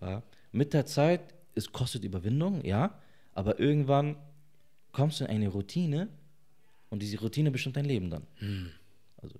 Ja? 0.00 0.22
Mit 0.52 0.72
der 0.72 0.86
Zeit, 0.86 1.34
es 1.54 1.72
kostet 1.72 2.04
Überwindung, 2.04 2.64
ja, 2.64 2.98
aber 3.32 3.58
irgendwann 3.58 4.16
kommst 4.92 5.20
du 5.20 5.24
in 5.24 5.30
eine 5.30 5.48
Routine 5.48 6.08
und 6.90 7.02
diese 7.02 7.18
Routine 7.20 7.50
bestimmt 7.50 7.76
dein 7.76 7.84
Leben 7.84 8.10
dann. 8.10 8.26
Also 9.20 9.36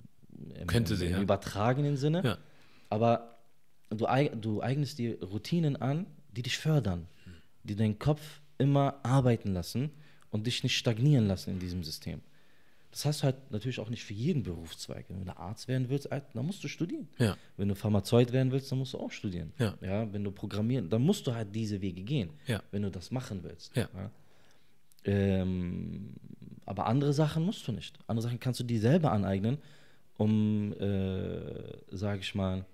im, 0.60 0.66
Könnte 0.66 0.94
im, 0.94 0.98
sie, 0.98 1.06
im 1.06 1.12
ja. 1.12 1.20
übertragenen 1.20 1.96
Sinne. 1.96 2.22
Ja. 2.24 2.38
Aber 2.90 3.38
du, 3.90 4.06
du 4.40 4.60
eignest 4.60 4.98
dir 4.98 5.22
Routinen 5.22 5.76
an, 5.76 6.06
die 6.32 6.42
dich 6.42 6.58
fördern, 6.58 7.06
die 7.62 7.76
deinen 7.76 7.98
Kopf 7.98 8.40
immer 8.58 9.00
arbeiten 9.02 9.52
lassen 9.52 9.90
und 10.30 10.46
dich 10.46 10.62
nicht 10.62 10.76
stagnieren 10.76 11.28
lassen 11.28 11.50
in 11.50 11.58
diesem 11.58 11.84
System. 11.84 12.20
Das 12.94 13.04
hast 13.06 13.20
du 13.20 13.24
halt 13.24 13.50
natürlich 13.50 13.80
auch 13.80 13.90
nicht 13.90 14.04
für 14.04 14.14
jeden 14.14 14.44
Berufszweig. 14.44 15.06
Wenn 15.08 15.24
du 15.24 15.36
Arzt 15.36 15.66
werden 15.66 15.88
willst, 15.88 16.12
Alter, 16.12 16.28
dann 16.32 16.46
musst 16.46 16.62
du 16.62 16.68
studieren. 16.68 17.08
Ja. 17.18 17.36
Wenn 17.56 17.66
du 17.66 17.74
Pharmazeut 17.74 18.32
werden 18.32 18.52
willst, 18.52 18.70
dann 18.70 18.78
musst 18.78 18.94
du 18.94 18.98
auch 18.98 19.10
studieren. 19.10 19.52
Ja. 19.58 19.74
wenn 20.12 20.22
du 20.22 20.30
programmieren, 20.30 20.88
dann 20.88 21.02
musst 21.02 21.26
du 21.26 21.34
halt 21.34 21.52
diese 21.52 21.80
Wege 21.80 22.02
gehen, 22.02 22.30
Ja. 22.46 22.62
wenn 22.70 22.82
du 22.82 22.90
das 22.92 23.10
machen 23.10 23.42
willst. 23.42 23.74
Ja. 23.76 23.88
Ähm, 25.04 26.10
aber 26.66 26.86
andere 26.86 27.12
Sachen 27.12 27.44
musst 27.44 27.66
du 27.66 27.72
nicht. 27.72 27.98
Andere 28.06 28.22
Sachen 28.22 28.38
kannst 28.38 28.60
du 28.60 28.64
dir 28.64 28.80
selber 28.80 29.10
aneignen, 29.10 29.58
um, 30.16 30.72
äh, 30.74 31.50
sage 31.90 32.20
ich 32.20 32.34
mal, 32.36 32.64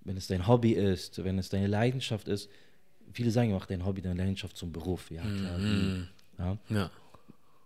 wenn 0.00 0.16
es 0.16 0.26
dein 0.26 0.46
Hobby 0.48 0.72
ist, 0.72 1.22
wenn 1.22 1.38
es 1.38 1.48
deine 1.50 1.68
Leidenschaft 1.68 2.26
ist. 2.26 2.50
Viele 3.12 3.30
sagen, 3.30 3.52
mach 3.52 3.66
dein 3.66 3.84
Hobby, 3.86 4.02
deine 4.02 4.18
Leidenschaft 4.18 4.56
zum 4.56 4.72
Beruf. 4.72 5.08
Ja, 5.12 5.22
klar. 5.22 5.58
wie? 5.60 6.04
Ja. 6.38 6.58
Ja. 6.68 6.90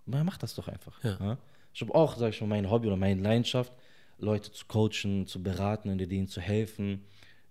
Na, 0.06 0.24
mach 0.24 0.36
das 0.36 0.54
doch 0.54 0.68
einfach. 0.68 1.02
Ja. 1.02 1.16
Ja. 1.18 1.38
Ich 1.72 1.80
habe 1.80 1.94
auch, 1.94 2.16
sage 2.16 2.34
ich 2.34 2.40
mal, 2.40 2.46
mein 2.46 2.70
Hobby 2.70 2.86
oder 2.86 2.96
meine 2.96 3.20
Leidenschaft, 3.20 3.72
Leute 4.18 4.52
zu 4.52 4.66
coachen, 4.66 5.26
zu 5.26 5.42
beraten 5.42 5.88
und 5.88 5.98
denen 5.98 6.28
zu 6.28 6.40
helfen, 6.40 7.04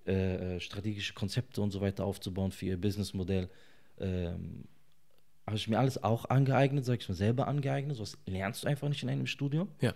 äh, 0.05 0.55
äh, 0.55 0.59
strategische 0.59 1.13
Konzepte 1.13 1.61
und 1.61 1.71
so 1.71 1.81
weiter 1.81 2.05
aufzubauen 2.05 2.51
für 2.51 2.65
ihr 2.65 2.79
Businessmodell. 2.79 3.49
Ähm, 3.99 4.65
habe 5.45 5.57
ich 5.57 5.67
mir 5.67 5.79
alles 5.79 6.03
auch 6.03 6.25
angeeignet, 6.25 6.85
sage 6.85 6.99
ich 7.01 7.09
mal, 7.09 7.15
selber 7.15 7.47
angeeignet. 7.47 7.97
So 7.97 8.03
was 8.03 8.17
lernst 8.25 8.63
du 8.63 8.67
einfach 8.67 8.87
nicht 8.87 9.03
in 9.03 9.09
einem 9.09 9.27
Studium. 9.27 9.69
Ja. 9.81 9.93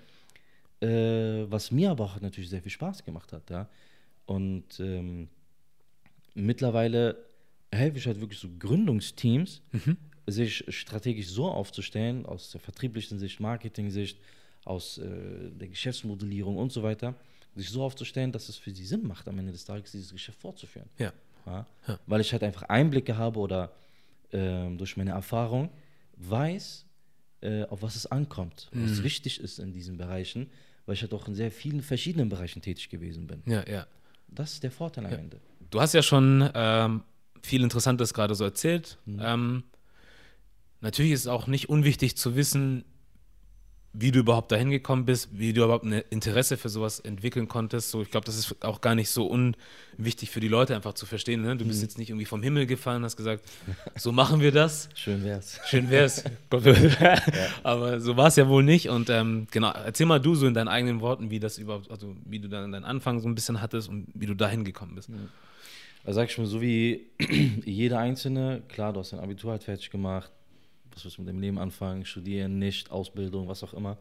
Äh, 0.82 1.50
was 1.52 1.72
mir 1.72 1.92
aber 1.92 2.06
auch 2.06 2.20
natürlich 2.20 2.50
sehr 2.50 2.62
viel 2.62 2.72
Spaß 2.72 3.06
gemacht 3.06 3.32
hat, 3.34 3.50
ja. 3.50 3.70
Und 4.26 4.80
ähm, 4.80 5.30
mittlerweile 6.34 7.18
helfe 7.72 7.98
ich 7.98 8.08
halt 8.08 8.20
wirklich 8.20 8.40
so 8.40 8.50
Gründungsteams, 8.58 9.62
sich 10.28 10.64
strategisch 10.70 11.28
so 11.28 11.50
aufzustellen, 11.50 12.26
aus 12.26 12.52
der 12.52 12.62
vertrieblichen 12.62 13.20
Sicht, 13.20 13.40
Marketing-Sicht, 13.40 14.18
aus 14.66 14.98
äh, 14.98 15.52
der 15.52 15.68
Geschäftsmodellierung 15.68 16.58
und 16.58 16.72
so 16.72 16.84
weiter, 16.84 17.16
sich 17.56 17.70
so 17.70 17.84
aufzustellen, 17.84 18.32
dass 18.32 18.50
es 18.50 18.58
für 18.58 18.72
sie 18.72 18.86
Sinn 18.86 19.06
macht, 19.06 19.28
am 19.28 19.38
Ende 19.38 19.52
des 19.52 19.66
Tages 19.66 19.92
dieses 19.92 20.12
Geschäft 20.12 20.40
fortzuführen. 20.40 20.90
Ja. 20.98 21.12
Ja? 21.46 21.66
Ja. 21.88 22.00
Weil 22.08 22.22
ich 22.22 22.32
halt 22.32 22.44
einfach 22.44 22.64
Einblicke 22.64 23.18
habe 23.18 23.40
oder 23.40 23.74
ähm, 24.32 24.78
durch 24.78 24.98
meine 24.98 25.12
Erfahrung 25.12 25.70
weiß, 26.18 26.86
äh, 27.42 27.64
auf 27.66 27.82
was 27.82 27.96
es 27.96 28.06
ankommt, 28.06 28.70
was 28.72 29.04
wichtig 29.04 29.40
ist 29.42 29.60
in 29.60 29.74
diesen 29.74 29.98
Bereichen, 29.98 30.50
weil 30.86 30.96
ich 30.96 31.02
halt 31.02 31.14
auch 31.14 31.28
in 31.28 31.36
sehr 31.36 31.52
vielen 31.52 31.82
verschiedenen 31.82 32.30
Bereichen 32.30 32.62
tätig 32.62 32.90
gewesen 32.90 33.28
bin. 33.28 33.44
Ja, 33.46 33.68
ja. 33.68 33.86
Das 34.30 34.54
ist 34.54 34.64
der 34.64 34.72
Vorteil 34.72 35.06
am 35.06 35.14
Ende. 35.14 35.40
Du 35.70 35.82
hast 35.82 35.94
ja 35.94 36.02
schon 36.02 36.50
ähm, 36.54 37.04
viel 37.42 37.62
Interessantes 37.62 38.14
gerade 38.14 38.34
so 38.36 38.44
erzählt. 38.44 38.98
Ähm, 39.08 39.64
natürlich 40.84 41.14
ist 41.14 41.22
es 41.22 41.28
auch 41.28 41.48
nicht 41.48 41.70
unwichtig 41.70 42.16
zu 42.16 42.36
wissen, 42.36 42.86
wie 43.96 44.12
du 44.12 44.20
überhaupt 44.20 44.52
dahin 44.52 44.72
gekommen 44.72 45.06
bist, 45.06 45.30
wie 45.38 45.54
du 45.54 45.64
überhaupt 45.64 45.86
ein 45.86 46.04
Interesse 46.10 46.58
für 46.58 46.70
sowas 46.70 47.00
entwickeln 47.00 47.48
konntest. 47.48 47.92
So, 47.92 48.02
ich 48.02 48.10
glaube, 48.10 48.26
das 48.26 48.36
ist 48.36 48.66
auch 48.66 48.82
gar 48.82 48.96
nicht 48.96 49.10
so 49.12 49.28
unwichtig 49.28 50.32
für 50.32 50.40
die 50.40 50.48
Leute 50.48 50.76
einfach 50.76 50.94
zu 50.94 51.06
verstehen. 51.06 51.44
Ne? 51.44 51.56
Du 51.56 51.66
bist 51.66 51.84
jetzt 51.84 52.00
nicht 52.00 52.10
irgendwie 52.10 52.26
vom 52.26 52.42
Himmel 52.42 52.66
gefallen, 52.66 53.04
hast 53.04 53.18
gesagt, 53.18 53.46
so 53.96 54.12
machen 54.12 54.42
wir 54.42 54.52
das. 54.52 54.90
Schön 54.96 55.24
wär's. 55.24 55.60
Schön 55.68 55.92
wär's. 55.92 56.24
Aber 57.64 58.00
so 58.00 58.18
war 58.18 58.28
es 58.28 58.36
ja 58.36 58.48
wohl 58.48 58.64
nicht. 58.64 58.90
Und 58.90 59.12
ähm, 59.12 59.46
genau, 59.52 59.72
erzähl 59.72 60.08
mal 60.08 60.20
du 60.20 60.34
so 60.34 60.48
in 60.48 60.56
deinen 60.56 60.70
eigenen 60.70 61.00
Worten, 61.00 61.30
wie 61.30 61.40
das 61.40 61.60
überhaupt, 61.60 61.92
also 61.92 62.16
wie 62.26 62.40
du 62.40 62.50
dann 62.50 62.72
deinen 62.72 62.86
Anfang 62.86 63.20
so 63.20 63.28
ein 63.28 63.36
bisschen 63.36 63.62
hattest 63.62 63.90
und 63.90 64.08
wie 64.16 64.26
du 64.26 64.34
dahin 64.34 64.64
gekommen 64.64 64.96
bist. 64.96 65.12
Also 66.04 66.20
sag 66.20 66.32
ich 66.32 66.38
mal, 66.40 66.48
so 66.48 66.62
wie 66.62 67.12
jeder 67.64 68.00
Einzelne, 68.00 68.64
klar, 68.70 68.92
du 68.92 69.02
hast 69.02 69.14
dein 69.14 69.20
Abitur 69.20 69.52
halt 69.52 69.64
fertig 69.64 69.92
gemacht, 69.92 70.32
was 70.96 71.06
willst 71.06 71.18
du 71.18 71.22
mit 71.22 71.30
dem 71.30 71.39
Leben 71.39 71.58
anfangen, 71.58 72.06
studieren, 72.06 72.60
nicht, 72.60 72.91
Ausbildung, 72.91 73.48
was 73.48 73.64
auch 73.64 73.74
immer, 73.74 73.98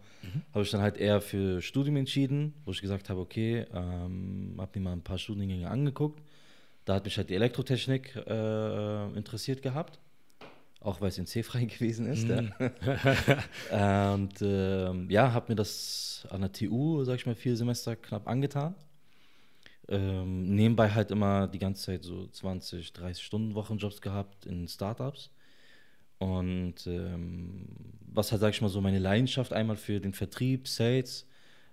habe 0.52 0.64
ich 0.64 0.70
dann 0.70 0.80
halt 0.80 0.96
eher 0.96 1.20
für 1.20 1.62
Studium 1.62 1.96
entschieden, 1.96 2.54
wo 2.64 2.72
ich 2.72 2.80
gesagt 2.80 3.08
habe, 3.10 3.20
okay, 3.20 3.66
ähm, 3.72 4.54
habe 4.58 4.78
mir 4.78 4.84
mal 4.84 4.92
ein 4.92 5.02
paar 5.02 5.18
Studiengänge 5.18 5.70
angeguckt. 5.70 6.22
Da 6.84 6.94
hat 6.94 7.04
mich 7.04 7.16
halt 7.16 7.30
die 7.30 7.34
Elektrotechnik 7.34 8.16
äh, 8.16 9.06
interessiert 9.16 9.62
gehabt, 9.62 10.00
auch 10.80 11.00
weil 11.00 11.08
es 11.08 11.18
in 11.18 11.26
C-frei 11.26 11.64
gewesen 11.66 12.06
ist. 12.06 12.26
Ja. 12.28 14.12
Und 14.14 14.34
ähm, 14.42 15.08
ja, 15.10 15.32
habe 15.32 15.52
mir 15.52 15.56
das 15.56 16.26
an 16.30 16.40
der 16.40 16.52
TU, 16.52 17.04
sag 17.04 17.16
ich 17.16 17.26
mal, 17.26 17.34
vier 17.34 17.56
Semester 17.56 17.96
knapp 17.96 18.26
angetan. 18.26 18.74
Ähm, 19.88 20.54
nebenbei 20.54 20.90
halt 20.90 21.10
immer 21.10 21.48
die 21.48 21.58
ganze 21.58 21.84
Zeit 21.84 22.04
so 22.04 22.26
20, 22.26 22.92
30 22.92 23.22
Stunden 23.22 23.54
Wochenjobs 23.54 24.00
gehabt 24.00 24.46
in 24.46 24.68
Startups. 24.68 25.30
Und 26.22 26.86
ähm, 26.86 27.66
was 28.14 28.30
halt, 28.30 28.40
sag 28.40 28.50
ich 28.50 28.60
mal, 28.62 28.68
so 28.68 28.80
meine 28.80 29.00
Leidenschaft 29.00 29.52
einmal 29.52 29.76
für 29.76 29.98
den 30.00 30.12
Vertrieb, 30.12 30.68
Sales 30.68 31.26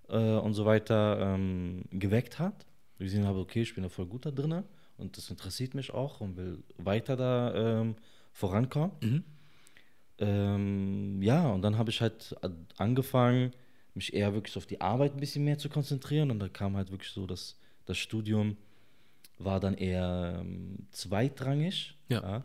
äh, 0.08 0.18
und 0.18 0.54
so 0.56 0.66
weiter 0.66 1.20
ähm, 1.36 1.84
geweckt 1.92 2.40
hat. 2.40 2.66
Ich 2.98 3.06
gesehen 3.06 3.26
habe, 3.26 3.40
okay, 3.40 3.62
ich 3.62 3.76
bin 3.76 3.84
da 3.84 3.90
voll 3.90 4.08
gut 4.08 4.26
da 4.26 4.32
drin 4.32 4.64
und 4.98 5.18
das 5.18 5.30
interessiert 5.30 5.74
mich 5.76 5.94
auch 5.94 6.20
und 6.22 6.36
will 6.36 6.64
weiter 6.78 7.16
da 7.16 7.54
ähm, 7.82 7.96
vorankommen. 8.34 8.92
Ähm, 10.18 11.22
ja, 11.22 11.50
und 11.50 11.62
dann 11.62 11.78
habe 11.78 11.92
ich 11.92 12.02
halt 12.02 12.36
a- 12.42 12.50
angefangen, 12.78 13.52
mich 13.94 14.14
eher 14.14 14.34
wirklich 14.34 14.58
auf 14.58 14.66
die 14.66 14.82
Arbeit 14.82 15.14
ein 15.14 15.20
bisschen 15.20 15.46
mehr 15.46 15.58
zu 15.58 15.70
konzentrieren. 15.70 16.32
Und 16.32 16.40
da 16.40 16.50
kam 16.50 16.76
halt 16.76 16.92
wirklich 16.92 17.12
so, 17.12 17.26
dass 17.28 17.58
das 17.86 17.98
Studium 17.98 18.58
war 19.38 19.60
dann 19.60 19.76
eher 19.76 20.40
ähm, 20.42 20.88
zweitrangig. 20.92 21.96
Ja. 22.10 22.44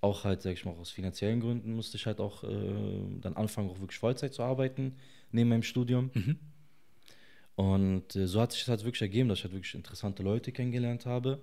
Auch 0.00 0.24
halt, 0.24 0.42
sag 0.42 0.52
ich 0.52 0.64
mal, 0.64 0.72
aus 0.72 0.90
finanziellen 0.90 1.40
Gründen 1.40 1.74
musste 1.74 1.96
ich 1.96 2.06
halt 2.06 2.20
auch 2.20 2.44
äh, 2.44 2.48
dann 3.20 3.34
anfangen, 3.36 3.68
auch 3.70 3.80
wirklich 3.80 3.98
Vollzeit 3.98 4.32
zu 4.32 4.42
arbeiten, 4.42 4.94
neben 5.32 5.50
meinem 5.50 5.62
Studium. 5.64 6.10
Und 7.56 8.14
äh, 8.14 8.26
so 8.26 8.40
hat 8.40 8.52
sich 8.52 8.60
das 8.60 8.68
halt 8.68 8.84
wirklich 8.84 9.02
ergeben, 9.02 9.28
dass 9.28 9.38
ich 9.38 9.44
halt 9.44 9.54
wirklich 9.54 9.74
interessante 9.74 10.22
Leute 10.22 10.52
kennengelernt 10.52 11.04
habe. 11.06 11.40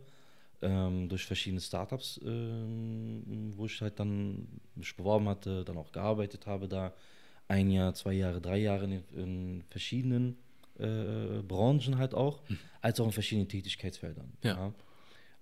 ähm, 0.62 1.10
durch 1.10 1.26
verschiedene 1.26 1.62
Startups, 1.62 2.20
ähm, 2.26 3.53
wo 3.56 3.66
ich 3.66 3.82
halt 3.82 3.99
dann 3.99 4.47
mich 4.76 4.95
beworben 4.95 5.28
hatte, 5.30 5.64
dann 5.64 5.78
auch 5.78 5.91
gearbeitet 5.91 6.47
habe 6.47 6.68
da. 6.68 6.93
Ein 7.47 7.70
Jahr, 7.70 7.93
zwei 7.93 8.14
Jahre, 8.14 8.41
drei 8.41 8.58
Jahre 8.58 8.86
in, 8.86 9.03
in 9.16 9.64
verschiedenen 9.70 10.38
äh, 10.80 11.41
Branchen 11.47 11.97
halt 11.97 12.16
auch, 12.16 12.41
als 12.82 12.99
auch 12.99 13.06
in 13.06 13.12
verschiedenen 13.12 13.47
Tätigkeitsfeldern. 13.47 14.34
Ja. 14.43 14.74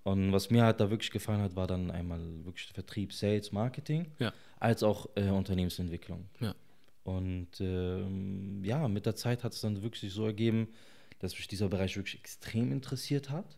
Und 0.04 0.34
was 0.34 0.50
mir 0.50 0.64
halt 0.64 0.80
da 0.80 0.90
wirklich 0.90 1.12
gefallen 1.12 1.42
hat, 1.42 1.56
war 1.56 1.66
dann 1.68 1.90
einmal 1.90 2.20
wirklich 2.44 2.68
Vertrieb, 2.74 3.14
Sales, 3.14 3.52
Marketing, 3.52 4.08
Ja. 4.20 4.34
als 4.60 4.84
auch 4.84 5.08
äh, 5.16 5.30
Unternehmensentwicklung. 5.30 6.26
Ja. 6.42 6.54
Und 7.06 7.50
ähm, 7.60 8.64
ja, 8.66 8.88
mit 8.88 9.06
der 9.06 9.16
Zeit 9.16 9.44
hat 9.44 9.54
es 9.54 9.62
dann 9.62 9.82
wirklich 9.82 10.02
sich 10.02 10.14
so 10.14 10.26
ergeben, 10.26 10.68
dass 11.20 11.34
mich 11.38 11.48
dieser 11.48 11.70
Bereich 11.70 11.96
wirklich 11.96 12.16
extrem 12.20 12.72
interessiert 12.72 13.30
hat. 13.30 13.58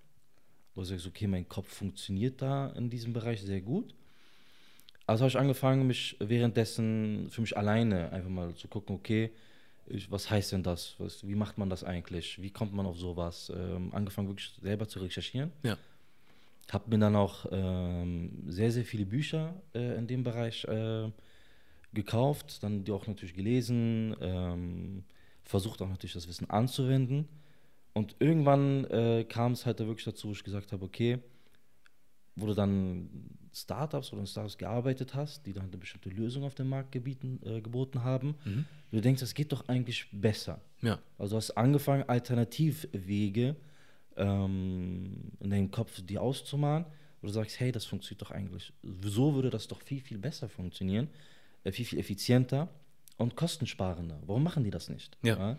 Wo 0.76 0.82
ich 0.82 0.89
sage, 0.89 1.02
okay, 1.08 1.26
mein 1.28 1.48
Kopf 1.48 1.74
funktioniert 1.74 2.41
da 2.41 2.68
in 2.72 2.89
diesem 2.89 3.14
Bereich 3.14 3.41
sehr 3.41 3.62
gut. 3.62 3.96
Also 5.08 5.22
habe 5.22 5.30
ich 5.30 5.38
angefangen, 5.38 5.88
mich 5.88 6.16
währenddessen 6.20 7.28
für 7.30 7.41
mich 7.41 7.56
alleine 7.58 8.12
einfach 8.12 8.30
mal 8.30 8.54
zu 8.56 8.68
gucken, 8.68 8.96
okay, 8.96 9.32
ich, 9.88 10.10
was 10.12 10.30
heißt 10.32 10.52
denn 10.52 10.64
das? 10.64 10.96
Was, 10.98 11.26
wie 11.28 11.36
macht 11.36 11.58
man 11.60 11.70
das 11.70 11.84
eigentlich? 11.84 12.41
Wie 12.41 12.50
kommt 12.52 12.74
man 12.74 12.86
auf 12.88 12.98
sowas? 12.98 13.52
Ähm, 13.56 13.93
angefangen 13.93 14.28
wirklich 14.28 14.52
selber 14.62 14.88
zu 14.88 15.00
recherchieren. 15.00 15.52
Ja. 15.64 15.78
Habe 16.72 16.89
mir 16.89 16.99
dann 16.99 17.16
auch 17.16 17.45
ähm, 17.51 18.43
sehr, 18.47 18.72
sehr 18.72 18.86
viele 18.86 19.05
Bücher 19.05 19.61
äh, 19.74 19.97
in 19.97 20.07
dem 20.07 20.24
Bereich 20.24 20.66
äh, 20.66 21.11
gekauft, 21.93 22.63
dann 22.63 22.84
die 22.84 22.91
auch 22.91 23.07
natürlich 23.07 23.36
gelesen, 23.36 24.16
ähm, 24.20 25.03
versucht 25.43 25.82
auch 25.82 25.89
natürlich 25.89 26.13
das 26.13 26.28
Wissen 26.28 26.49
anzuwenden. 26.49 27.28
Und 27.93 28.16
irgendwann 28.20 28.86
äh, 28.86 29.24
kam 29.24 29.53
es 29.53 29.66
halt 29.66 29.80
da 29.80 29.88
wirklich 29.88 30.05
dazu, 30.05 30.28
wo 30.28 30.32
ich 30.34 30.43
gesagt 30.43 30.72
habe, 30.72 30.84
okay, 30.84 31.20
wo 32.36 32.45
du 32.47 32.53
dann 32.53 33.09
Startups 33.53 34.11
oder 34.11 34.22
in 34.22 34.28
Startups 34.28 34.57
gearbeitet 34.57 35.16
hast, 35.16 35.45
die 35.45 35.53
dann 35.53 35.68
eine 35.68 35.78
bestimmte 35.78 36.09
Lösung 36.09 36.43
auf 36.43 36.55
dem 36.55 36.68
Markt 36.68 36.91
gebieten, 36.91 37.39
äh, 37.45 37.61
geboten 37.61 38.03
haben, 38.03 38.36
du 38.91 39.01
denkst, 39.01 39.22
das 39.22 39.34
geht 39.34 39.51
doch 39.53 39.68
eigentlich 39.70 40.07
besser. 40.11 40.59
Ja. 40.82 40.99
Also 41.18 41.36
du 41.36 41.38
hast 41.38 41.51
angefangen, 41.51 42.03
Alternativwege 42.03 43.55
ähm, 44.18 45.32
in 45.39 45.49
deinem 45.49 45.72
Kopf 45.72 46.01
dir 46.01 46.22
auszumalen, 46.22 46.86
wo 47.22 47.28
du 47.28 47.34
sagst, 47.34 47.59
hey, 47.59 47.72
das 47.72 47.86
funktioniert 47.86 48.22
doch 48.22 48.32
eigentlich. 48.32 48.74
So 49.01 49.36
würde 49.36 49.49
das 49.49 49.68
doch 49.68 49.82
viel, 49.82 50.01
viel 50.01 50.18
besser 50.18 50.49
funktionieren, 50.49 51.09
äh, 51.63 51.72
viel, 51.72 51.86
viel 51.86 51.99
effizienter 51.99 52.70
und 53.18 53.36
kostensparender. 53.36 54.22
Warum 54.26 54.43
machen 54.43 54.63
die 54.63 54.72
das 54.72 54.89
nicht? 54.89 55.18
Ja. 55.24 55.57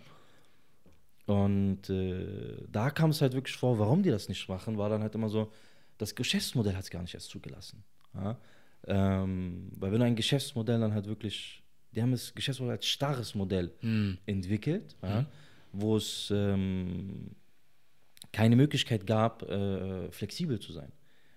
Und 1.26 1.90
äh, 1.90 2.62
da 2.70 2.90
kam 2.90 3.10
es 3.10 3.20
halt 3.20 3.32
wirklich 3.32 3.56
vor, 3.56 3.78
warum 3.78 4.02
die 4.02 4.10
das 4.10 4.28
nicht 4.28 4.48
machen, 4.48 4.78
war 4.78 4.88
dann 4.88 5.02
halt 5.02 5.14
immer 5.14 5.28
so, 5.28 5.50
das 5.98 6.14
Geschäftsmodell 6.14 6.74
hat 6.74 6.84
es 6.84 6.90
gar 6.90 7.02
nicht 7.02 7.14
erst 7.14 7.30
zugelassen. 7.30 7.82
Ja? 8.14 8.38
Ähm, 8.86 9.72
weil 9.76 9.90
wenn 9.92 10.00
du 10.00 10.06
ein 10.06 10.16
Geschäftsmodell 10.16 10.78
dann 10.78 10.94
halt 10.94 11.06
wirklich, 11.06 11.62
die 11.92 12.02
haben 12.02 12.12
das 12.12 12.34
Geschäftsmodell 12.34 12.76
als 12.76 12.86
starres 12.86 13.34
Modell 13.34 13.72
entwickelt, 14.26 14.94
ja? 15.02 15.26
wo 15.72 15.96
es 15.96 16.30
ähm, 16.32 17.30
keine 18.36 18.54
Möglichkeit 18.54 19.06
gab, 19.06 19.42
äh, 19.48 20.10
flexibel 20.10 20.60
zu 20.60 20.70
sein. 20.70 20.92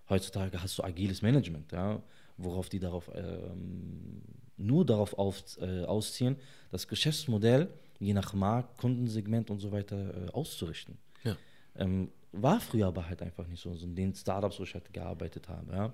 Heutzutage 0.09 0.61
hast 0.61 0.77
du 0.77 0.83
agiles 0.83 1.21
Management, 1.21 1.71
ja, 1.71 2.01
worauf 2.35 2.67
die 2.67 2.79
darauf 2.79 3.09
ähm, 3.15 4.21
nur 4.57 4.85
darauf 4.85 5.13
auf, 5.13 5.41
äh, 5.61 5.85
ausziehen, 5.85 6.35
das 6.71 6.89
Geschäftsmodell 6.89 7.69
je 7.99 8.13
nach 8.13 8.33
Markt, 8.33 8.77
Kundensegment 8.77 9.49
und 9.49 9.59
so 9.59 9.71
weiter 9.71 10.27
äh, 10.27 10.29
auszurichten. 10.31 10.97
Ja. 11.23 11.37
Ähm, 11.77 12.09
war 12.33 12.59
früher 12.59 12.87
aber 12.87 13.07
halt 13.07 13.21
einfach 13.21 13.47
nicht 13.47 13.61
so, 13.61 13.73
so 13.75 13.85
in 13.85 13.95
den 13.95 14.13
Startups, 14.13 14.59
wo 14.59 14.63
ich 14.63 14.73
halt 14.73 14.93
gearbeitet 14.93 15.47
habe. 15.47 15.71
Ja. 15.71 15.93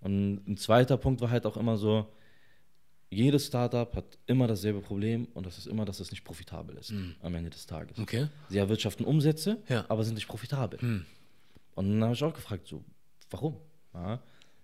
Und 0.00 0.48
ein 0.48 0.56
zweiter 0.56 0.96
Punkt 0.96 1.20
war 1.20 1.30
halt 1.30 1.44
auch 1.44 1.58
immer 1.58 1.76
so, 1.76 2.06
jedes 3.14 3.46
Startup 3.46 3.94
hat 3.96 4.18
immer 4.26 4.46
dasselbe 4.46 4.80
Problem 4.80 5.26
und 5.34 5.46
das 5.46 5.58
ist 5.58 5.66
immer, 5.66 5.84
dass 5.84 6.00
es 6.00 6.10
nicht 6.10 6.24
profitabel 6.24 6.76
ist 6.76 6.92
am 7.22 7.34
Ende 7.34 7.50
des 7.50 7.66
Tages. 7.66 7.98
Okay. 7.98 8.28
Sie 8.48 8.58
erwirtschaften 8.58 9.04
Umsätze, 9.06 9.62
Ja. 9.68 9.84
aber 9.88 10.04
sind 10.04 10.14
nicht 10.14 10.28
profitabel. 10.28 10.78
Und 10.80 11.90
dann 11.90 12.02
habe 12.04 12.14
ich 12.14 12.22
auch 12.22 12.34
gefragt, 12.34 12.66
so, 12.68 12.84
warum? 13.30 13.56
Ja, 13.94 14.20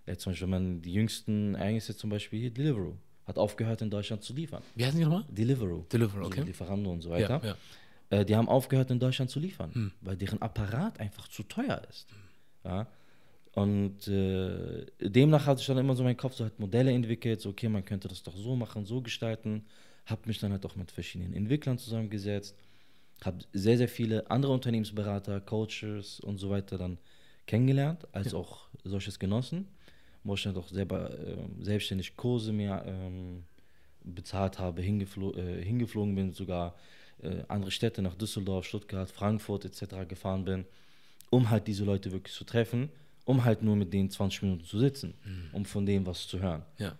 jetzt 0.06 0.22
zum 0.22 0.32
Beispiel, 0.32 0.46
wenn 0.50 0.50
man 0.64 0.82
die 0.82 0.92
jüngsten 0.92 1.54
Ereignisse 1.54 1.96
zum 1.96 2.10
Beispiel 2.10 2.40
hier, 2.40 2.50
Deliveroo, 2.50 2.94
hat 3.26 3.38
aufgehört 3.38 3.80
in 3.82 3.90
Deutschland 3.90 4.22
zu 4.24 4.32
liefern. 4.34 4.62
Wie 4.74 4.84
heißen 4.84 4.98
die 4.98 5.04
nochmal? 5.04 5.24
Deliveroo. 5.28 5.84
Deliveroo, 5.92 6.24
also 6.24 6.30
okay. 6.32 6.42
Lieferando 6.42 6.90
und 6.90 7.00
so 7.02 7.10
Ja, 7.10 7.28
weiter. 7.28 7.40
ja. 8.10 8.18
Äh, 8.18 8.24
die 8.24 8.34
haben 8.34 8.48
aufgehört 8.48 8.90
in 8.90 8.98
Deutschland 8.98 9.30
zu 9.30 9.38
liefern, 9.38 9.92
weil 10.00 10.16
deren 10.16 10.42
Apparat 10.42 10.98
einfach 10.98 11.28
zu 11.28 11.42
teuer 11.44 11.80
ist. 11.88 12.08
Ja? 12.64 12.86
Und 13.52 14.06
äh, 14.06 14.86
demnach 15.00 15.46
hatte 15.46 15.60
ich 15.60 15.66
dann 15.66 15.78
immer 15.78 15.96
so 15.96 16.04
meinen 16.04 16.16
Kopf 16.16 16.34
so 16.34 16.44
halt 16.44 16.58
Modelle 16.60 16.92
entwickelt, 16.92 17.40
so 17.40 17.50
okay, 17.50 17.68
man 17.68 17.84
könnte 17.84 18.06
das 18.08 18.22
doch 18.22 18.36
so 18.36 18.54
machen, 18.54 18.84
so 18.86 19.00
gestalten. 19.00 19.64
Habe 20.06 20.22
mich 20.26 20.38
dann 20.38 20.52
halt 20.52 20.64
auch 20.66 20.76
mit 20.76 20.90
verschiedenen 20.90 21.34
Entwicklern 21.34 21.78
zusammengesetzt, 21.78 22.56
habe 23.24 23.38
sehr, 23.52 23.76
sehr 23.76 23.88
viele 23.88 24.30
andere 24.30 24.52
Unternehmensberater, 24.52 25.40
Coaches 25.40 26.20
und 26.20 26.38
so 26.38 26.50
weiter 26.50 26.78
dann 26.78 26.98
kennengelernt, 27.46 28.06
als 28.12 28.34
auch 28.34 28.68
solches 28.84 29.18
genossen. 29.18 29.66
Wo 30.22 30.34
ich 30.34 30.42
dann 30.42 30.54
doch 30.54 30.68
selber 30.68 31.10
äh, 31.18 31.36
selbstständig 31.60 32.16
Kurse 32.16 32.52
mir 32.52 32.82
ähm, 32.86 33.44
bezahlt 34.04 34.58
habe, 34.58 34.82
hingeflo 34.82 35.32
äh, 35.34 35.64
hingeflogen 35.64 36.14
bin, 36.14 36.32
sogar 36.32 36.74
äh, 37.22 37.42
andere 37.48 37.70
Städte 37.70 38.02
nach 38.02 38.14
Düsseldorf, 38.14 38.66
Stuttgart, 38.66 39.10
Frankfurt 39.10 39.64
etc. 39.64 40.08
gefahren 40.08 40.44
bin, 40.44 40.66
um 41.30 41.50
halt 41.50 41.66
diese 41.66 41.84
Leute 41.84 42.12
wirklich 42.12 42.34
zu 42.34 42.44
treffen, 42.44 42.90
um 43.24 43.44
halt 43.44 43.62
nur 43.62 43.76
mit 43.76 43.92
denen 43.92 44.10
20 44.10 44.42
Minuten 44.42 44.64
zu 44.64 44.78
sitzen, 44.78 45.14
um 45.52 45.64
von 45.64 45.86
denen 45.86 46.06
was 46.06 46.26
zu 46.26 46.40
hören. 46.40 46.62
Ja. 46.78 46.96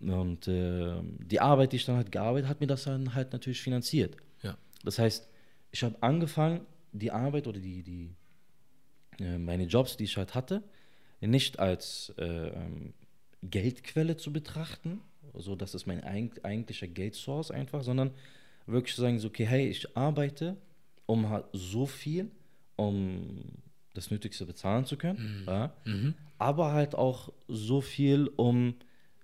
Und 0.00 0.46
äh, 0.46 1.00
die 1.18 1.40
Arbeit, 1.40 1.72
die 1.72 1.76
ich 1.76 1.86
dann 1.86 1.96
halt 1.96 2.12
gearbeitet 2.12 2.48
hat 2.48 2.60
mir 2.60 2.66
das 2.66 2.84
dann 2.84 3.14
halt 3.14 3.32
natürlich 3.32 3.62
finanziert. 3.62 4.16
Ja. 4.42 4.56
Das 4.84 4.98
heißt, 4.98 5.28
ich 5.70 5.82
habe 5.82 5.96
angefangen, 6.02 6.60
die 6.92 7.10
Arbeit 7.10 7.46
oder 7.46 7.60
die, 7.60 7.82
die 7.82 8.14
äh, 9.18 9.38
meine 9.38 9.64
Jobs, 9.64 9.96
die 9.96 10.04
ich 10.04 10.16
halt 10.16 10.34
hatte, 10.34 10.62
nicht 11.20 11.58
als 11.58 12.14
äh, 12.18 12.48
ähm, 12.48 12.92
Geldquelle 13.42 14.16
zu 14.16 14.32
betrachten, 14.32 15.00
so 15.34 15.54
das 15.54 15.74
ist 15.74 15.86
mein 15.86 16.02
eig 16.04 16.44
eigentlicher 16.44 16.86
Geldsource 16.86 17.50
einfach, 17.50 17.82
sondern 17.82 18.12
wirklich 18.66 18.94
zu 18.94 19.00
sagen, 19.00 19.18
so, 19.18 19.28
okay, 19.28 19.46
hey, 19.46 19.68
ich 19.68 19.96
arbeite 19.96 20.56
um 21.06 21.28
halt 21.28 21.46
so 21.52 21.86
viel, 21.86 22.30
um 22.76 23.42
das 23.96 24.10
Nötigste 24.10 24.46
bezahlen 24.46 24.84
zu 24.84 24.96
können, 24.96 25.44
ja, 25.46 25.72
aber 26.38 26.72
halt 26.72 26.94
auch 26.94 27.32
so 27.48 27.80
viel, 27.80 28.28
um 28.36 28.74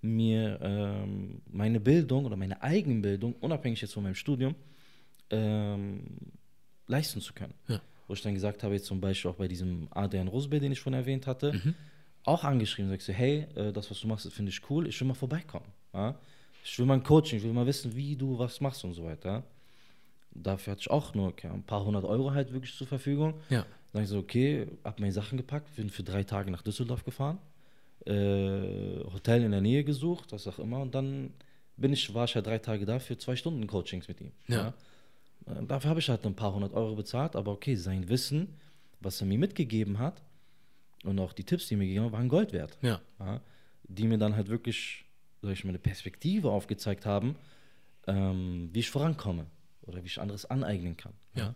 mir 0.00 0.58
ähm, 0.62 1.42
meine 1.50 1.78
Bildung 1.78 2.24
oder 2.24 2.36
meine 2.36 2.60
Eigenbildung, 2.62 3.34
unabhängig 3.40 3.80
jetzt 3.80 3.94
von 3.94 4.02
meinem 4.02 4.16
Studium, 4.16 4.54
ähm, 5.30 6.02
leisten 6.88 7.20
zu 7.20 7.32
können. 7.32 7.54
Ja. 7.68 7.80
Wo 8.08 8.14
ich 8.14 8.22
dann 8.22 8.34
gesagt 8.34 8.64
habe, 8.64 8.74
jetzt 8.74 8.86
zum 8.86 9.00
Beispiel 9.00 9.30
auch 9.30 9.36
bei 9.36 9.46
diesem 9.46 9.86
Adrian 9.90 10.28
Rosbe, 10.28 10.58
den 10.58 10.72
ich 10.72 10.80
schon 10.80 10.92
erwähnt 10.92 11.26
hatte, 11.26 11.52
auch 12.24 12.44
angeschrieben, 12.44 12.90
sagst 12.90 13.08
du, 13.08 13.12
hey, 13.12 13.46
äh, 13.54 13.72
das, 13.72 13.90
was 13.90 14.00
du 14.00 14.08
machst, 14.08 14.30
finde 14.32 14.50
ich 14.50 14.60
cool, 14.70 14.86
ich 14.88 15.00
will 15.00 15.08
mal 15.08 15.14
vorbeikommen. 15.14 15.66
Ja? 15.94 16.16
Ich 16.64 16.78
will 16.78 16.86
mal 16.86 16.94
ein 16.94 17.02
Coaching, 17.02 17.38
ich 17.38 17.44
will 17.44 17.52
mal 17.52 17.66
wissen, 17.66 17.94
wie 17.96 18.16
du 18.16 18.38
was 18.38 18.60
machst 18.60 18.84
und 18.84 18.94
so 18.94 19.04
weiter. 19.04 19.44
Dafür 20.34 20.72
hatte 20.72 20.80
ich 20.80 20.90
auch 20.90 21.14
nur 21.14 21.28
okay, 21.28 21.48
ein 21.48 21.62
paar 21.62 21.84
hundert 21.84 22.04
Euro 22.04 22.32
halt 22.32 22.52
wirklich 22.52 22.74
zur 22.74 22.86
Verfügung. 22.86 23.34
Ja. 23.50 23.66
Dann 23.92 24.04
ich 24.04 24.08
so, 24.08 24.18
okay, 24.18 24.66
hab 24.84 25.00
meine 25.00 25.12
Sachen 25.12 25.36
gepackt, 25.36 25.74
bin 25.76 25.90
für 25.90 26.02
drei 26.02 26.24
Tage 26.24 26.50
nach 26.50 26.62
Düsseldorf 26.62 27.04
gefahren, 27.04 27.38
äh, 28.06 29.04
Hotel 29.12 29.42
in 29.42 29.50
der 29.50 29.60
Nähe 29.60 29.84
gesucht, 29.84 30.32
was 30.32 30.46
auch 30.46 30.58
immer, 30.58 30.80
und 30.80 30.94
dann 30.94 31.32
bin 31.76 31.92
ich, 31.92 32.12
war 32.14 32.24
ich 32.24 32.34
halt 32.34 32.46
drei 32.46 32.58
Tage 32.58 32.86
da 32.86 32.98
für 32.98 33.18
zwei 33.18 33.36
Stunden 33.36 33.66
Coachings 33.66 34.08
mit 34.08 34.20
ihm. 34.20 34.32
Ja. 34.48 34.74
Äh, 35.46 35.64
Dafür 35.66 35.90
habe 35.90 36.00
ich 36.00 36.08
halt 36.08 36.24
ein 36.24 36.34
paar 36.34 36.54
hundert 36.54 36.72
Euro 36.74 36.94
bezahlt, 36.94 37.36
aber 37.36 37.52
okay, 37.52 37.74
sein 37.74 38.08
Wissen, 38.08 38.54
was 39.00 39.20
er 39.20 39.26
mir 39.26 39.38
mitgegeben 39.38 39.98
hat 39.98 40.22
und 41.04 41.18
auch 41.18 41.32
die 41.32 41.44
Tipps, 41.44 41.68
die 41.68 41.74
er 41.74 41.78
mir 41.78 41.86
gegeben 41.86 42.06
hat, 42.06 42.12
waren 42.12 42.28
Gold 42.28 42.52
wert. 42.52 42.78
Ja. 42.82 43.00
Ja, 43.18 43.40
die 43.84 44.06
mir 44.06 44.18
dann 44.18 44.36
halt 44.36 44.48
wirklich, 44.48 45.04
sag 45.42 45.52
ich 45.52 45.64
mal, 45.64 45.70
eine 45.70 45.78
Perspektive 45.78 46.50
aufgezeigt 46.50 47.04
haben, 47.04 47.36
ähm, 48.06 48.70
wie 48.72 48.80
ich 48.80 48.90
vorankomme 48.90 49.46
oder 49.82 50.02
wie 50.02 50.06
ich 50.06 50.20
anderes 50.20 50.44
aneignen 50.46 50.96
kann. 50.96 51.12
Ja. 51.34 51.54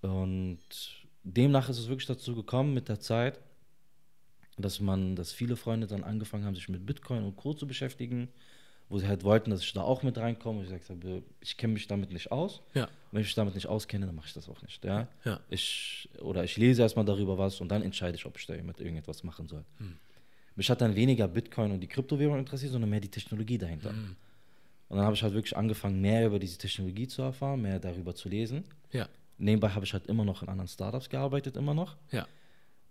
Und 0.00 0.58
demnach 1.26 1.68
ist 1.68 1.78
es 1.78 1.88
wirklich 1.88 2.06
dazu 2.06 2.34
gekommen 2.34 2.72
mit 2.72 2.88
der 2.88 3.00
Zeit, 3.00 3.40
dass 4.58 4.80
man, 4.80 5.16
dass 5.16 5.32
viele 5.32 5.56
Freunde 5.56 5.86
dann 5.86 6.04
angefangen 6.04 6.44
haben, 6.44 6.54
sich 6.54 6.68
mit 6.68 6.86
Bitcoin 6.86 7.24
und 7.24 7.36
Co. 7.36 7.52
zu 7.52 7.66
beschäftigen, 7.66 8.28
wo 8.88 8.98
sie 8.98 9.08
halt 9.08 9.24
wollten, 9.24 9.50
dass 9.50 9.62
ich 9.62 9.72
da 9.72 9.82
auch 9.82 10.02
mit 10.02 10.16
reinkomme. 10.16 10.62
Ich 10.62 10.68
gesagt 10.68 10.88
habe, 10.88 11.22
ich 11.40 11.56
kenne 11.56 11.74
mich 11.74 11.88
damit 11.88 12.12
nicht 12.12 12.30
aus. 12.30 12.62
Ja. 12.74 12.88
Wenn 13.10 13.20
ich 13.20 13.26
mich 13.26 13.34
damit 13.34 13.54
nicht 13.54 13.66
auskenne, 13.66 14.06
dann 14.06 14.14
mache 14.14 14.28
ich 14.28 14.32
das 14.32 14.48
auch 14.48 14.62
nicht. 14.62 14.84
Ja? 14.84 15.08
Ja. 15.24 15.40
Ich, 15.50 16.08
oder 16.20 16.44
ich 16.44 16.56
lese 16.56 16.82
erstmal 16.82 17.04
darüber 17.04 17.36
was 17.36 17.60
und 17.60 17.68
dann 17.68 17.82
entscheide 17.82 18.16
ich, 18.16 18.24
ob 18.24 18.38
ich 18.38 18.46
da 18.46 18.54
mit 18.54 18.80
irgendetwas 18.80 19.24
machen 19.24 19.48
soll. 19.48 19.64
Hm. 19.78 19.96
Mich 20.54 20.70
hat 20.70 20.80
dann 20.80 20.94
weniger 20.94 21.28
Bitcoin 21.28 21.72
und 21.72 21.80
die 21.80 21.88
Kryptowährung 21.88 22.38
interessiert, 22.38 22.72
sondern 22.72 22.88
mehr 22.88 23.00
die 23.00 23.10
Technologie 23.10 23.58
dahinter. 23.58 23.90
Hm. 23.90 24.16
Und 24.88 24.96
dann 24.96 25.04
habe 25.04 25.16
ich 25.16 25.22
halt 25.22 25.34
wirklich 25.34 25.56
angefangen, 25.56 26.00
mehr 26.00 26.26
über 26.26 26.38
diese 26.38 26.56
Technologie 26.56 27.08
zu 27.08 27.20
erfahren, 27.22 27.60
mehr 27.60 27.80
darüber 27.80 28.14
zu 28.14 28.28
lesen. 28.28 28.64
Ja. 28.92 29.08
Nebenbei 29.38 29.70
habe 29.70 29.84
ich 29.84 29.92
halt 29.92 30.06
immer 30.06 30.24
noch 30.24 30.42
in 30.42 30.48
anderen 30.48 30.68
Startups 30.68 31.08
gearbeitet, 31.08 31.56
immer 31.56 31.74
noch. 31.74 31.96
Ja. 32.10 32.26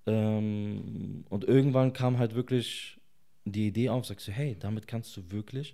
Ähm, 0.06 1.26
und 1.30 1.44
irgendwann 1.44 1.94
kam 1.94 2.20
halt 2.20 2.36
wirklich 2.36 3.00
die 3.46 3.68
Idee 3.68 3.90
auf, 3.90 4.06
sagst 4.06 4.28
du, 4.28 4.32
hey, 4.32 4.56
damit 4.60 4.88
kannst 4.88 5.16
du 5.18 5.32
wirklich 5.32 5.74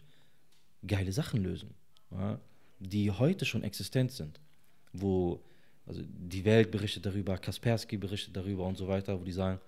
geile 0.86 1.12
Sachen 1.12 1.44
lösen, 1.44 1.74
ja, 2.12 2.40
die 2.80 3.12
heute 3.12 3.46
schon 3.46 3.64
existent 3.64 4.12
sind. 4.12 4.40
Wo, 4.94 5.42
also 5.86 6.02
die 6.06 6.46
Welt 6.46 6.72
berichtet 6.72 7.06
darüber, 7.06 7.38
Kaspersky 7.38 7.98
berichtet 7.98 8.36
darüber 8.36 8.66
und 8.66 8.78
so 8.78 8.88
weiter, 8.88 9.20
wo 9.20 9.24
die 9.24 9.32
sagen, 9.32 9.60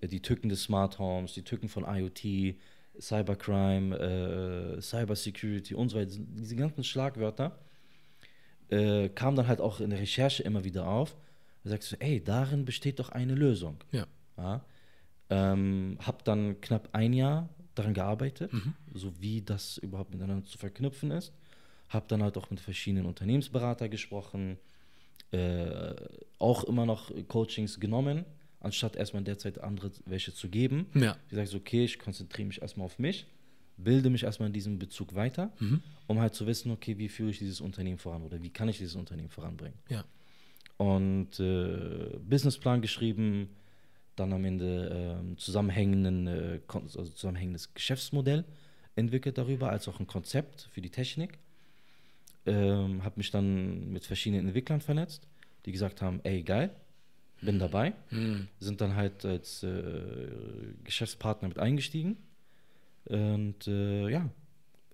äh, 0.00 0.08
die 0.08 0.20
Tücken 0.20 0.48
des 0.48 0.64
Smart 0.64 0.98
Homes, 0.98 1.34
die 1.34 1.42
Tücken 1.42 1.68
von 1.68 1.84
IoT, 1.84 2.56
Cybercrime, 3.00 3.96
äh, 3.96 4.80
Cybersecurity 4.80 5.74
und 5.74 5.88
so 5.88 5.98
weiter, 5.98 6.12
diese 6.18 6.56
ganzen 6.56 6.84
Schlagwörter 6.84 7.58
äh, 8.68 9.08
kamen 9.08 9.36
dann 9.36 9.48
halt 9.48 9.60
auch 9.60 9.80
in 9.80 9.90
der 9.90 9.98
Recherche 10.00 10.42
immer 10.42 10.64
wieder 10.64 10.86
auf. 10.88 11.16
Da 11.64 11.70
sagst 11.70 11.92
du, 11.92 11.96
ey, 12.00 12.22
darin 12.22 12.64
besteht 12.64 12.98
doch 12.98 13.10
eine 13.10 13.34
Lösung. 13.34 13.76
Ja. 13.92 14.06
Ja. 14.36 14.64
Ähm, 15.30 15.98
hab 16.04 16.24
dann 16.24 16.60
knapp 16.60 16.88
ein 16.92 17.12
Jahr 17.12 17.48
daran 17.74 17.94
gearbeitet, 17.94 18.52
Mhm. 18.52 18.74
so 18.94 19.12
wie 19.20 19.40
das 19.42 19.78
überhaupt 19.78 20.12
miteinander 20.12 20.44
zu 20.44 20.58
verknüpfen 20.58 21.10
ist. 21.10 21.32
Hab 21.88 22.08
dann 22.08 22.22
halt 22.22 22.36
auch 22.36 22.50
mit 22.50 22.60
verschiedenen 22.60 23.06
Unternehmensberater 23.06 23.88
gesprochen, 23.88 24.58
äh, 25.30 25.94
auch 26.38 26.64
immer 26.64 26.84
noch 26.86 27.10
Coachings 27.28 27.80
genommen, 27.80 28.24
anstatt 28.60 28.96
erstmal 28.96 29.22
derzeit 29.22 29.58
andere 29.60 29.90
welche 30.06 30.34
zu 30.34 30.48
geben. 30.48 30.86
Ja. 30.94 31.16
Ich 31.28 31.34
sage 31.36 31.46
so, 31.46 31.56
okay, 31.58 31.84
ich 31.84 31.98
konzentriere 31.98 32.48
mich 32.48 32.60
erstmal 32.60 32.86
auf 32.86 32.98
mich, 32.98 33.26
bilde 33.76 34.10
mich 34.10 34.22
erstmal 34.24 34.48
in 34.48 34.52
diesem 34.52 34.78
Bezug 34.78 35.14
weiter, 35.14 35.52
um 36.06 36.20
halt 36.20 36.34
zu 36.34 36.46
wissen, 36.46 36.70
okay, 36.70 36.98
wie 36.98 37.08
führe 37.08 37.30
ich 37.30 37.38
dieses 37.38 37.60
Unternehmen 37.60 37.98
voran 37.98 38.22
oder 38.22 38.42
wie 38.42 38.50
kann 38.50 38.68
ich 38.68 38.78
dieses 38.78 38.94
Unternehmen 38.96 39.28
voranbringen? 39.30 39.78
Ja. 39.88 40.04
und 40.76 41.38
äh, 41.40 42.18
Businessplan 42.28 42.80
geschrieben, 42.82 43.48
dann 44.16 44.32
am 44.32 44.44
Ende 44.44 45.18
ähm, 45.20 45.38
zusammenhängenden, 45.38 46.26
äh, 46.26 46.60
also 46.68 47.04
zusammenhängendes 47.04 47.72
Geschäftsmodell 47.74 48.44
entwickelt 48.96 49.38
darüber, 49.38 49.70
als 49.70 49.88
auch 49.88 50.00
ein 50.00 50.06
Konzept 50.06 50.68
für 50.72 50.80
die 50.82 50.90
Technik. 50.90 51.38
Ähm, 52.44 53.04
habe 53.04 53.14
mich 53.16 53.30
dann 53.30 53.90
mit 53.92 54.04
verschiedenen 54.04 54.46
Entwicklern 54.48 54.80
vernetzt, 54.80 55.28
die 55.64 55.72
gesagt 55.72 56.02
haben, 56.02 56.20
ey 56.24 56.42
geil, 56.42 56.70
bin 57.40 57.58
dabei, 57.58 57.92
sind 58.60 58.80
dann 58.80 58.94
halt 58.96 59.24
als 59.24 59.62
äh, 59.62 60.28
Geschäftspartner 60.84 61.48
mit 61.48 61.58
eingestiegen 61.58 62.16
und 63.06 63.66
äh, 63.66 64.08
ja, 64.08 64.28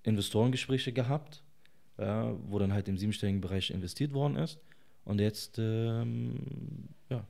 Investorengespräche 0.02 0.92
gehabt, 0.92 1.42
ja, 1.98 2.34
wo 2.48 2.59
dann 2.59 2.72
halt 2.72 2.88
im 2.88 2.96
siebenstelligen 2.96 3.40
Bereich 3.40 3.70
investiert 3.70 4.12
worden 4.12 4.36
ist. 4.36 4.59
Und 5.04 5.20
jetzt 5.20 5.59
ähm, 5.59 6.88
ja, 7.09 7.24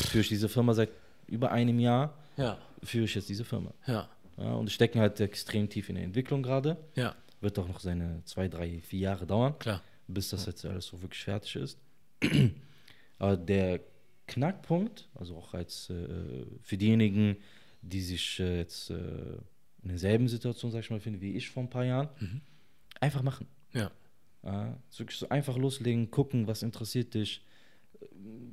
führe 0.00 0.22
ich 0.22 0.28
diese 0.28 0.48
Firma 0.48 0.74
seit 0.74 0.90
über 1.26 1.50
einem 1.52 1.78
Jahr, 1.78 2.16
Ja. 2.36 2.58
führe 2.82 3.04
ich 3.04 3.14
jetzt 3.14 3.28
diese 3.28 3.44
Firma. 3.44 3.72
Ja. 3.86 4.08
Ja, 4.36 4.54
und 4.54 4.70
stecken 4.70 5.00
halt 5.00 5.20
extrem 5.20 5.68
tief 5.68 5.88
in 5.90 5.96
der 5.96 6.04
Entwicklung 6.04 6.42
gerade. 6.42 6.76
Ja. 6.94 7.14
Wird 7.40 7.58
auch 7.58 7.68
noch 7.68 7.80
seine 7.80 8.22
zwei, 8.24 8.48
drei, 8.48 8.80
vier 8.80 9.00
Jahre 9.00 9.26
dauern, 9.26 9.58
Klar. 9.58 9.82
bis 10.08 10.30
das 10.30 10.46
jetzt 10.46 10.64
alles 10.64 10.86
so 10.86 11.00
wirklich 11.02 11.22
fertig 11.24 11.56
ist. 11.56 11.78
Aber 13.18 13.36
der 13.36 13.80
Knackpunkt, 14.26 15.08
also 15.14 15.36
auch 15.36 15.52
als 15.54 15.90
äh, 15.90 16.44
für 16.62 16.76
diejenigen, 16.78 17.36
die 17.82 18.00
sich 18.00 18.40
äh, 18.40 18.58
jetzt 18.58 18.90
äh, 18.90 19.36
in 19.82 19.88
derselben 19.88 20.28
Situation, 20.28 20.70
sag 20.70 20.80
ich 20.80 20.90
mal, 20.90 20.96
befinden 20.96 21.20
wie 21.20 21.34
ich 21.36 21.50
vor 21.50 21.62
ein 21.62 21.70
paar 21.70 21.84
Jahren, 21.84 22.08
einfach 23.00 23.22
machen. 23.22 23.46
Ja. 23.72 23.90
Ja, 24.42 24.78
wirklich 24.96 25.18
so 25.18 25.28
einfach 25.28 25.56
loslegen, 25.56 26.10
gucken, 26.10 26.46
was 26.46 26.62
interessiert 26.62 27.12
dich. 27.14 27.44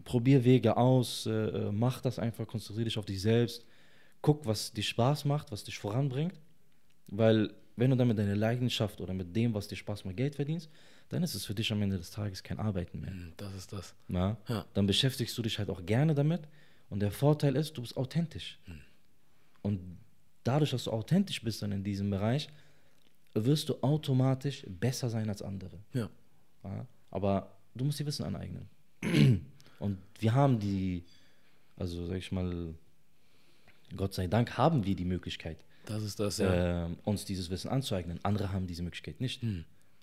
Probier 0.04 0.44
Wege 0.44 0.76
aus, 0.76 1.26
äh, 1.26 1.32
äh, 1.32 1.72
mach 1.72 2.02
das 2.02 2.20
einfach, 2.20 2.46
konzentriere 2.48 2.86
dich 2.86 2.98
auf 2.98 3.06
dich 3.06 3.22
selbst. 3.22 3.66
Guck, 4.22 4.46
was 4.46 4.74
dir 4.74 4.84
Spaß 4.84 5.26
macht, 5.26 5.52
was 5.52 5.64
dich 5.64 5.78
voranbringt. 5.80 6.40
Weil, 7.08 7.54
wenn 7.78 7.92
du 7.92 7.96
dann 7.96 8.10
mit 8.10 8.18
deiner 8.18 8.36
Leidenschaft 8.36 9.00
oder 9.00 9.14
mit 9.14 9.34
dem, 9.36 9.54
was 9.54 9.68
dir 9.70 9.78
Spaß 9.78 10.04
macht, 10.04 10.18
Geld 10.18 10.36
verdienst, 10.36 10.70
dann 11.10 11.24
ist 11.24 11.36
es 11.36 11.46
für 11.46 11.56
dich 11.56 11.72
am 11.72 11.82
Ende 11.82 11.98
des 11.98 12.12
Tages 12.12 12.44
kein 12.44 12.60
Arbeiten 12.60 13.00
mehr. 13.00 13.12
Hm, 13.12 13.34
Das 13.38 13.56
ist 13.56 13.72
das. 13.72 13.96
Na? 14.10 14.36
Ja. 14.50 14.66
Dann 14.74 14.88
beschäftigst 14.88 15.38
du 15.38 15.42
dich 15.42 15.58
halt 15.60 15.70
auch 15.70 15.86
gerne 15.86 16.14
damit. 16.14 16.42
Und 16.90 17.00
der 17.02 17.12
Vorteil 17.12 17.56
ist, 17.56 17.78
du 17.78 17.82
bist 17.82 17.96
authentisch. 17.96 18.60
Und 19.62 19.98
dadurch, 20.48 20.72
dass 20.72 20.86
du 20.86 20.92
authentisch 20.92 21.42
bist 21.44 21.62
dann 21.62 21.72
in 21.72 21.84
diesem 21.84 22.10
Bereich, 22.10 22.50
wirst 23.34 23.70
du 23.70 23.76
automatisch 23.82 24.66
besser 24.68 25.10
sein 25.10 25.30
als 25.30 25.42
andere. 25.42 25.78
Ja. 25.94 26.10
Ja, 26.64 26.88
aber 27.12 27.52
du 27.76 27.86
musst 27.86 28.00
dir 28.00 28.06
Wissen 28.06 28.26
aneignen. 28.26 28.68
Und 29.80 29.98
wir 30.20 30.34
haben 30.34 30.60
die, 30.60 31.04
also 31.76 32.06
sag 32.08 32.18
ich 32.18 32.32
mal, 32.32 32.74
Gott 33.96 34.14
sei 34.14 34.28
Dank 34.28 34.58
haben 34.58 34.86
wir 34.86 34.96
die 34.96 35.06
Möglichkeit, 35.06 35.64
Das 35.86 36.04
ist 36.04 36.20
das, 36.20 36.40
ja. 36.40 36.86
ähm, 36.86 36.98
uns 37.04 37.26
dieses 37.26 37.50
Wissen 37.50 37.70
anzueignen. 37.70 38.20
Andere 38.24 38.52
haben 38.52 38.68
diese 38.68 38.84
Möglichkeit 38.84 39.22
nicht. 39.22 39.44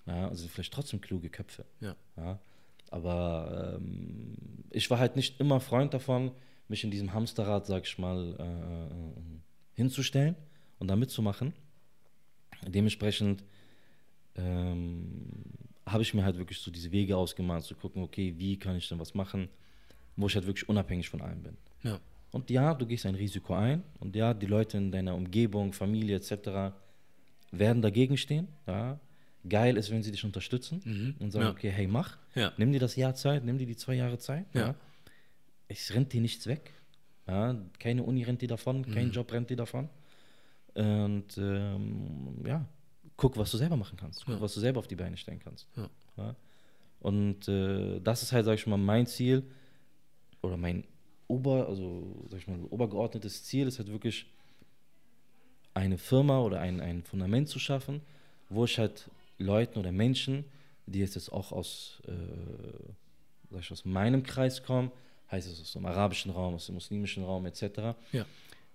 Ja, 0.07 0.29
also 0.29 0.47
vielleicht 0.47 0.73
trotzdem 0.73 1.01
kluge 1.01 1.29
Köpfe. 1.29 1.65
Ja. 1.81 1.95
Ja, 2.15 2.39
aber 2.89 3.75
ähm, 3.77 4.35
ich 4.69 4.89
war 4.89 4.97
halt 4.99 5.15
nicht 5.15 5.39
immer 5.39 5.59
Freund 5.59 5.93
davon, 5.93 6.31
mich 6.67 6.83
in 6.83 6.91
diesem 6.91 7.13
Hamsterrad, 7.13 7.67
sag 7.67 7.85
ich 7.85 7.97
mal, 7.99 8.35
äh, 8.39 9.19
hinzustellen 9.75 10.35
und 10.79 10.87
da 10.87 10.95
mitzumachen. 10.95 11.53
Dementsprechend 12.67 13.43
ähm, 14.35 15.25
habe 15.85 16.03
ich 16.03 16.13
mir 16.13 16.23
halt 16.23 16.37
wirklich 16.37 16.59
so 16.59 16.71
diese 16.71 16.91
Wege 16.91 17.15
ausgemalt, 17.15 17.63
zu 17.63 17.75
gucken, 17.75 18.03
okay, 18.03 18.33
wie 18.37 18.57
kann 18.57 18.75
ich 18.75 18.87
denn 18.89 18.99
was 18.99 19.13
machen, 19.13 19.49
wo 20.15 20.27
ich 20.27 20.35
halt 20.35 20.47
wirklich 20.47 20.67
unabhängig 20.67 21.09
von 21.09 21.21
allem 21.21 21.43
bin. 21.43 21.57
Ja. 21.83 21.99
Und 22.31 22.49
ja, 22.49 22.73
du 22.73 22.85
gehst 22.85 23.05
ein 23.05 23.15
Risiko 23.15 23.53
ein 23.53 23.83
und 23.99 24.15
ja, 24.15 24.33
die 24.33 24.45
Leute 24.47 24.77
in 24.77 24.91
deiner 24.91 25.15
Umgebung, 25.15 25.71
Familie 25.73 26.17
etc. 26.17 26.73
werden 27.51 27.81
dagegen 27.81 28.17
stehen. 28.17 28.47
Ja. 28.67 28.99
Geil 29.47 29.77
ist, 29.77 29.91
wenn 29.91 30.01
sie 30.01 30.11
dich 30.11 30.23
unterstützen 30.25 31.15
und 31.19 31.31
sagen, 31.31 31.45
Ja. 31.45 31.51
okay, 31.51 31.69
hey, 31.69 31.87
mach. 31.87 32.17
Nimm 32.57 32.71
dir 32.71 32.79
das 32.79 32.95
Jahr 32.95 33.13
Zeit, 33.15 33.45
nimm 33.45 33.57
dir 33.57 33.67
die 33.67 33.75
zwei 33.75 33.93
Jahre 33.93 34.17
Zeit. 34.17 34.47
Es 35.67 35.93
rennt 35.93 36.11
dir 36.13 36.21
nichts 36.21 36.47
weg. 36.47 36.73
Ja. 37.27 37.55
Keine 37.79 38.03
Uni 38.03 38.23
rennt 38.23 38.41
dir 38.41 38.47
davon, 38.47 38.81
Mhm. 38.81 38.93
kein 38.93 39.11
Job 39.11 39.31
rennt 39.31 39.49
dir 39.49 39.57
davon. 39.57 39.89
Und 40.73 41.37
ähm, 41.37 42.43
ja, 42.45 42.65
guck, 43.17 43.37
was 43.37 43.51
du 43.51 43.57
selber 43.57 43.77
machen 43.77 43.97
kannst. 43.97 44.25
Guck, 44.25 44.35
Ja. 44.35 44.41
was 44.41 44.53
du 44.53 44.59
selber 44.59 44.79
auf 44.79 44.87
die 44.87 44.95
Beine 44.95 45.17
stellen 45.17 45.39
kannst. 45.39 45.67
Ja. 45.75 45.89
Ja. 46.17 46.35
Und 46.99 47.47
äh, 47.47 47.99
das 48.01 48.23
ist 48.23 48.31
halt, 48.31 48.45
sag 48.45 48.53
ich 48.55 48.67
mal, 48.67 48.77
mein 48.77 49.05
Ziel 49.07 49.43
oder 50.41 50.57
mein 50.57 50.83
Ober, 51.27 51.67
also 51.67 52.25
sag 52.29 52.39
ich 52.39 52.47
mal, 52.47 52.59
obergeordnetes 52.69 53.43
Ziel 53.45 53.67
ist 53.67 53.79
halt 53.79 53.89
wirklich 53.91 54.27
eine 55.73 55.97
Firma 55.97 56.39
oder 56.39 56.59
ein, 56.61 56.79
ein 56.81 57.03
Fundament 57.03 57.49
zu 57.49 57.59
schaffen, 57.59 58.01
wo 58.49 58.65
ich 58.65 58.77
halt 58.79 59.09
Leuten 59.37 59.79
oder 59.79 59.91
Menschen, 59.91 60.45
die 60.85 60.99
jetzt, 60.99 61.15
jetzt 61.15 61.31
auch 61.31 61.51
aus, 61.51 62.01
äh, 62.07 62.11
sag 63.51 63.61
ich, 63.61 63.71
aus 63.71 63.85
meinem 63.85 64.23
Kreis 64.23 64.63
kommen, 64.63 64.91
heißt 65.31 65.47
es 65.51 65.59
aus 65.61 65.73
dem 65.73 65.85
arabischen 65.85 66.31
Raum, 66.31 66.55
aus 66.55 66.65
dem 66.67 66.75
muslimischen 66.75 67.23
Raum 67.23 67.45
etc., 67.45 67.63
Ja. 68.11 68.25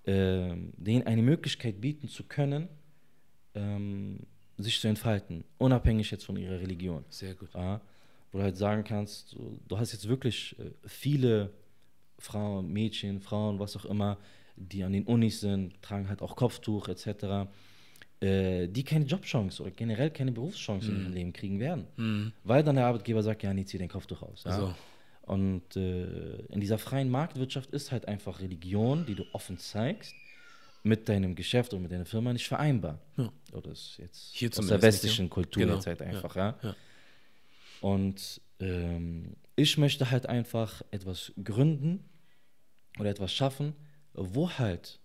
ähm, 0.07 0.73
denen 0.77 1.07
eine 1.07 1.23
Möglichkeit 1.23 1.81
bieten 1.81 2.09
zu 2.09 2.25
können, 2.25 2.69
ähm, 3.55 4.21
sich 4.59 4.81
zu 4.81 4.89
entfalten, 4.89 5.45
unabhängig 5.59 6.11
jetzt 6.11 6.25
von 6.25 6.37
ihrer 6.37 6.61
Religion. 6.61 7.05
Sehr 7.09 7.35
gut. 7.35 7.49
Ja, 7.55 7.81
wo 8.33 8.39
du 8.39 8.45
halt 8.45 8.57
sagen 8.57 8.85
kannst, 8.85 9.31
so, 9.31 9.59
du 9.69 9.79
hast 9.79 9.93
jetzt 9.93 10.07
wirklich 10.09 10.57
äh, 10.59 10.71
viele 10.87 11.51
Frauen, 12.19 12.71
Mädchen, 12.73 13.21
Frauen, 13.21 13.59
was 13.59 13.77
auch 13.77 13.85
immer, 13.87 14.19
die 14.57 14.85
an 14.85 14.93
den 14.93 15.05
Unis 15.05 15.41
sind, 15.41 15.81
tragen 15.83 16.09
halt 16.09 16.21
auch 16.23 16.37
Kopftuch 16.37 16.89
etc., 16.89 17.49
äh, 18.21 18.69
die 18.69 18.85
keine 18.85 19.07
Jobchance 19.07 19.63
oder 19.63 19.71
generell 19.71 20.11
keine 20.11 20.31
Berufschance 20.33 20.91
in 20.91 21.01
ihrem 21.03 21.13
Leben 21.15 21.33
kriegen 21.33 21.59
werden. 21.59 22.33
Weil 22.45 22.63
dann 22.63 22.77
der 22.77 22.85
Arbeitgeber 22.87 23.23
sagt, 23.23 23.43
ja, 23.43 23.55
nee, 23.55 23.65
zieh 23.65 23.79
dein 23.79 23.89
Kopftuch 23.89 24.21
aus. 24.23 24.45
Ja? 24.45 24.53
So. 24.59 24.75
Und 25.31 25.76
äh, 25.76 26.43
in 26.47 26.59
dieser 26.59 26.76
freien 26.76 27.09
Marktwirtschaft 27.09 27.70
ist 27.70 27.93
halt 27.93 28.09
einfach 28.09 28.41
Religion, 28.41 29.07
die 29.07 29.14
du 29.14 29.24
offen 29.33 29.59
zeigst, 29.59 30.12
mit 30.83 31.09
deinem 31.09 31.37
Geschäft 31.37 31.72
und 31.72 31.83
mit 31.83 31.93
deiner 31.93 32.05
Firma 32.05 32.33
nicht 32.33 32.49
vereinbar. 32.49 32.99
Ja. 33.16 33.31
Oder 33.53 33.70
ist 33.70 33.97
jetzt 33.99 34.35
Hier 34.35 34.49
aus 34.49 34.66
der 34.66 34.78
nicht, 34.78 34.83
westlichen 34.83 35.26
ja. 35.26 35.31
Kultur 35.31 35.62
Genau. 35.62 35.76
jetzt 35.76 35.87
halt 35.87 36.03
einfach, 36.03 36.35
ja. 36.35 36.59
Ja. 36.64 36.74
Und 37.81 38.41
ähm, 38.59 39.37
ich 39.55 39.78
möchte 39.78 40.11
halt 40.11 40.26
einfach 40.26 40.83
etwas 40.91 41.31
gründen 41.45 42.03
oder 42.99 43.11
etwas 43.11 43.33
schaffen, 43.33 43.74
wo 44.14 44.51
halt 44.51 44.99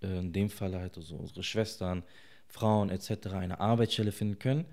äh, 0.00 0.20
in 0.20 0.32
dem 0.32 0.48
Fall 0.48 0.76
halt 0.76 0.96
also 0.96 1.16
unsere 1.16 1.42
Schwestern, 1.42 2.04
Frauen 2.46 2.90
etc. 2.90 3.32
eine 3.32 3.58
Arbeitsstelle 3.58 4.12
finden 4.12 4.38
können, 4.38 4.64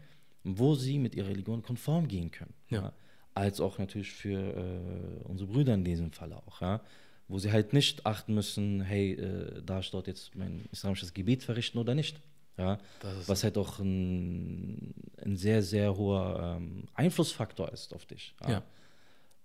wo 0.43 0.75
sie 0.75 0.99
mit 0.99 1.15
ihrer 1.15 1.29
Religion 1.29 1.63
konform 1.63 2.07
gehen 2.07 2.29
können. 2.29 2.53
Ja. 2.69 2.93
Als 3.35 3.59
auch 3.59 3.79
natürlich 3.79 4.11
für 4.11 4.37
äh, 4.39 5.27
unsere 5.27 5.51
Brüder 5.51 5.73
in 5.73 5.83
diesem 5.83 6.11
Fall 6.11 6.33
auch, 6.33 6.61
ja. 6.61 6.81
Wo 7.27 7.39
sie 7.39 7.51
halt 7.51 7.73
nicht 7.73 8.05
achten 8.05 8.33
müssen, 8.35 8.81
hey, 8.81 9.13
äh, 9.13 9.61
darf 9.63 9.85
ich 9.85 9.91
dort 9.91 10.07
jetzt 10.07 10.35
mein 10.35 10.65
islamisches 10.71 11.13
Gebet 11.13 11.41
verrichten 11.43 11.77
oder 11.79 11.95
nicht. 11.95 12.19
Ja, 12.57 12.77
Das 12.99 13.17
ist- 13.17 13.29
was 13.29 13.43
halt 13.43 13.57
auch 13.57 13.79
ein, 13.79 14.93
ein 15.25 15.35
sehr, 15.37 15.63
sehr 15.63 15.95
hoher 15.97 16.57
ähm, 16.61 16.83
Einflussfaktor 16.93 17.71
ist 17.71 17.93
auf 17.95 18.05
dich. 18.05 18.35
Ja. 18.47 18.61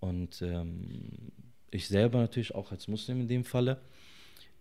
Und 0.00 0.42
ähm, 0.42 1.30
ich 1.70 1.88
selber 1.88 2.18
natürlich 2.18 2.54
auch 2.54 2.70
als 2.70 2.88
Muslim 2.88 3.20
in 3.22 3.28
dem 3.28 3.44
Falle, 3.44 3.80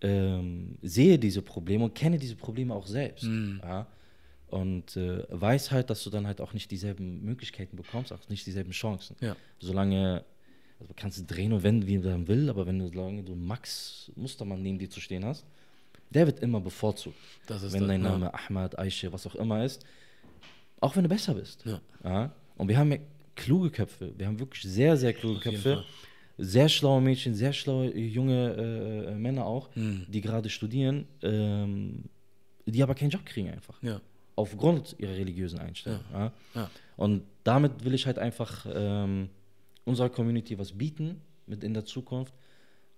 ähm, 0.02 0.78
sehe 0.82 1.18
diese 1.20 1.42
Probleme 1.42 1.84
und 1.84 1.96
kenne 1.96 2.18
diese 2.18 2.36
Probleme 2.36 2.74
auch 2.74 2.88
selbst. 2.88 3.24
Mhm. 3.24 3.60
Ja? 3.64 3.88
Und 4.50 4.96
äh, 4.96 5.24
weiß 5.30 5.72
halt, 5.72 5.90
dass 5.90 6.04
du 6.04 6.10
dann 6.10 6.26
halt 6.26 6.40
auch 6.40 6.54
nicht 6.54 6.72
dieselben 6.72 7.24
Möglichkeiten 7.24 7.76
bekommst, 7.76 8.14
auch 8.14 8.30
nicht 8.30 8.46
dieselben 8.46 8.72
Chancen. 8.72 9.16
Ja. 9.20 9.36
Solange, 9.60 10.24
also 10.80 10.94
kannst 10.96 11.20
du 11.20 11.24
drehen 11.24 11.52
und 11.52 11.64
wenden, 11.64 11.86
wie 11.86 11.98
du 11.98 12.04
dann 12.04 12.28
will, 12.28 12.50
aber 12.50 12.66
wenn 12.66 12.80
du, 12.80 12.88
solange 12.88 13.24
du 13.24 13.36
Max 13.36 14.12
Mustermann 14.16 14.62
neben 14.62 14.80
dir 14.80 14.90
zu 14.90 15.02
stehen 15.02 15.26
hast, 15.26 15.46
der 16.10 16.26
wird 16.26 16.40
immer 16.40 16.62
bevorzugt. 16.62 17.18
Das 17.48 17.64
ist 17.64 17.74
wenn 17.74 17.88
dein 17.88 18.02
ja. 18.04 18.12
Name 18.12 18.34
Ahmad, 18.34 18.80
Aisha, 18.80 19.12
was 19.12 19.28
auch 19.28 19.36
immer 19.36 19.66
ist, 19.66 19.86
auch 20.80 20.96
wenn 20.96 21.04
du 21.04 21.10
besser 21.10 21.34
bist. 21.34 21.66
Ja. 21.66 21.82
Ja? 22.04 22.32
Und 22.56 22.70
wir 22.70 22.78
haben 22.78 22.92
ja 22.92 23.00
kluge 23.36 23.70
Köpfe. 23.70 24.14
Wir 24.18 24.28
haben 24.28 24.40
wirklich 24.40 24.64
sehr, 24.64 24.96
sehr 24.96 25.14
kluge 25.14 25.38
Auf 25.38 25.44
Köpfe. 25.44 25.84
Sehr 26.40 26.70
schlaue 26.70 27.02
Mädchen, 27.02 27.34
sehr 27.34 27.52
schlaue 27.52 27.90
äh, 27.90 28.08
junge 28.08 28.54
äh, 28.56 29.12
äh, 29.12 29.16
Männer 29.16 29.46
auch, 29.46 29.74
Hm. 29.76 30.06
die 30.08 30.22
gerade 30.22 30.50
studieren, 30.50 31.08
ähm, 31.24 32.06
die 32.68 32.84
aber 32.84 32.94
keinen 32.94 33.10
Job 33.10 33.26
kriegen 33.26 33.50
einfach. 33.50 33.82
Ja. 33.82 34.00
Aufgrund 34.38 34.96
ihrer 35.00 35.14
religiösen 35.14 35.60
Einstellung. 35.60 36.00
Ja. 36.14 36.32
Ja. 36.56 36.70
Und 36.96 37.24
damit 37.44 37.84
will 37.84 37.94
ich 37.94 38.06
halt 38.06 38.20
einfach 38.20 38.66
ähm, 38.72 39.30
unserer 39.84 40.10
Community 40.10 40.58
was 40.60 40.72
bieten 40.72 41.20
mit 41.48 41.64
in 41.64 41.74
der 41.74 41.86
Zukunft, 41.86 42.34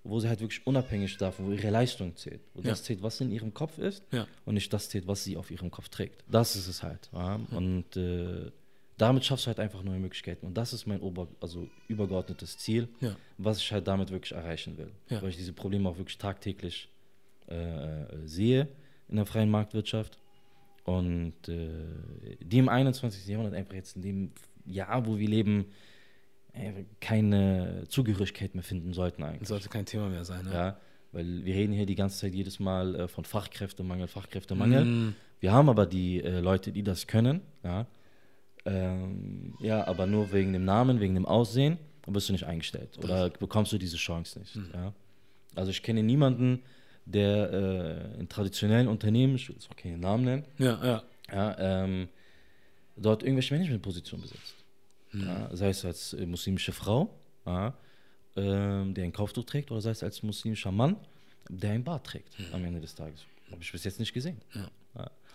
wo 0.04 0.20
sie 0.20 0.28
halt 0.28 0.42
wirklich 0.42 0.66
unabhängig 0.68 1.18
davon, 1.18 1.48
wo 1.48 1.52
ihre 1.52 1.70
Leistung 1.70 2.16
zählt. 2.16 2.42
Wo 2.54 2.62
Ja. 2.62 2.70
das 2.72 2.84
zählt, 2.84 3.02
was 3.02 3.22
in 3.22 3.32
ihrem 3.32 3.54
Kopf 3.54 3.78
ist 3.80 4.04
und 4.46 4.54
nicht 4.54 4.72
das 4.74 4.90
zählt, 4.90 5.08
was 5.08 5.24
sie 5.24 5.38
auf 5.38 5.50
ihrem 5.50 5.72
Kopf 5.72 5.90
trägt. 5.90 6.24
Das 6.30 6.56
ist 6.56 6.68
es 6.68 6.84
halt. 6.84 7.10
Und 7.52 7.96
äh, 7.96 8.52
damit 8.98 9.24
schaffst 9.24 9.46
du 9.46 9.48
halt 9.48 9.60
einfach 9.62 9.82
neue 9.82 10.00
Möglichkeiten. 10.00 10.46
Und 10.46 10.56
das 10.58 10.74
ist 10.74 10.86
mein 10.88 11.00
ober 11.00 11.30
also 11.40 11.70
übergeordnetes 11.88 12.58
Ziel, 12.58 12.90
was 13.38 13.60
ich 13.60 13.72
halt 13.72 13.88
damit 13.88 14.12
wirklich 14.12 14.34
erreichen 14.34 14.78
will. 14.78 14.92
Weil 15.22 15.30
ich 15.30 15.38
diese 15.38 15.54
Probleme 15.54 15.88
auch 15.88 15.98
wirklich 15.98 16.18
tagtäglich 16.18 16.90
äh, 17.48 18.06
sehe 18.26 18.68
in 19.08 19.16
der 19.16 19.26
freien 19.26 19.50
Marktwirtschaft. 19.50 20.18
Und 20.98 21.48
äh, 21.48 21.70
die 22.42 22.58
im 22.58 22.70
21. 22.70 23.28
Jahrhundert 23.28 23.54
einfach 23.54 23.74
jetzt 23.74 23.96
in 23.96 24.02
dem 24.02 24.32
Jahr, 24.66 25.06
wo 25.06 25.18
wir 25.18 25.28
leben, 25.28 25.66
keine 27.00 27.84
Zugehörigkeit 27.88 28.56
mehr 28.56 28.64
finden 28.64 28.94
sollten 28.94 29.24
eigentlich. 29.24 29.48
Sollte 29.48 29.70
kein 29.70 29.86
Thema 29.86 30.10
mehr 30.10 30.26
sein. 30.26 30.48
Ja, 30.52 30.78
weil 31.12 31.46
wir 31.46 31.54
reden 31.54 31.74
hier 31.74 31.86
die 31.86 31.96
ganze 31.96 32.20
Zeit 32.20 32.34
jedes 32.34 32.60
Mal 32.60 32.96
äh, 32.96 33.08
von 33.08 33.24
Fachkräftemangel, 33.24 34.08
Fachkräftemangel. 34.08 34.86
Mm. 34.86 35.16
Wir 35.40 35.54
haben 35.54 35.70
aber 35.70 35.86
die 35.86 36.22
äh, 36.22 36.40
Leute, 36.40 36.72
die 36.72 36.84
das 36.84 37.08
können. 37.08 37.42
Ja. 37.64 37.88
Ähm, 38.66 39.56
ja, 39.60 39.88
aber 39.88 40.06
nur 40.06 40.32
wegen 40.32 40.54
dem 40.54 40.66
Namen, 40.66 41.00
wegen 41.00 41.14
dem 41.14 41.26
Aussehen 41.26 41.78
wirst 42.06 42.30
du 42.30 42.34
nicht 42.34 42.46
eingestellt. 42.46 42.98
Oder 43.04 43.30
bekommst 43.30 43.72
du 43.72 43.78
diese 43.78 43.98
Chance 43.98 44.40
nicht. 44.40 44.56
Ja. 44.74 44.94
Also 45.56 45.72
ich 45.72 45.84
kenne 45.84 46.02
niemanden, 46.02 46.64
der 47.12 48.14
äh, 48.16 48.20
in 48.20 48.30
traditionellen 48.30 48.88
Unternehmen, 48.88 49.36
ich 49.36 49.48
will 49.50 49.56
jetzt 49.56 49.70
auch 49.70 49.76
keinen 49.76 50.00
Namen 50.00 50.24
nennen, 50.26 50.46
Ja, 50.58 50.80
ja. 50.84 51.04
ja, 51.32 51.84
ähm, 51.84 52.08
dort 52.96 53.24
irgendwelche 53.24 53.54
Managementpositionen 53.54 54.24
besetzt. 54.24 54.56
Ja, 55.14 55.50
sei 55.56 55.70
es 55.70 55.84
als 55.86 56.14
äh, 56.14 56.26
muslimische 56.26 56.72
Frau, 56.72 57.10
ja, 57.46 57.74
ähm, 58.36 58.94
der 58.94 59.06
ein 59.06 59.14
Kauftuch 59.14 59.46
trägt, 59.46 59.72
oder 59.72 59.82
sei 59.82 59.92
es 59.92 60.04
als 60.04 60.22
muslimischer 60.22 60.72
Mann, 60.72 60.98
der 61.50 61.72
ein 61.72 61.84
Bart 61.84 62.06
trägt 62.06 62.36
am 62.54 62.64
Ende 62.64 62.80
des 62.80 62.94
Tages. 62.94 63.26
Habe 63.52 63.62
ich 63.62 63.72
bis 63.72 63.84
jetzt 63.84 64.00
nicht 64.00 64.14
gesehen. 64.14 64.38
Ja. 64.54 64.70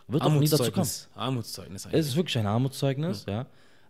Wird 0.07 0.23
auch 0.23 0.33
nie 0.33 0.47
dazu 0.47 0.71
kommen. 0.71 0.87
Armutszeugnis. 0.87 1.09
Armutszeugnis 1.15 1.81
Es 1.81 1.87
eigentlich. 1.87 2.07
ist 2.07 2.17
wirklich 2.17 2.39
ein 2.39 2.47
Armutszeugnis, 2.47 3.25
ja. 3.27 3.47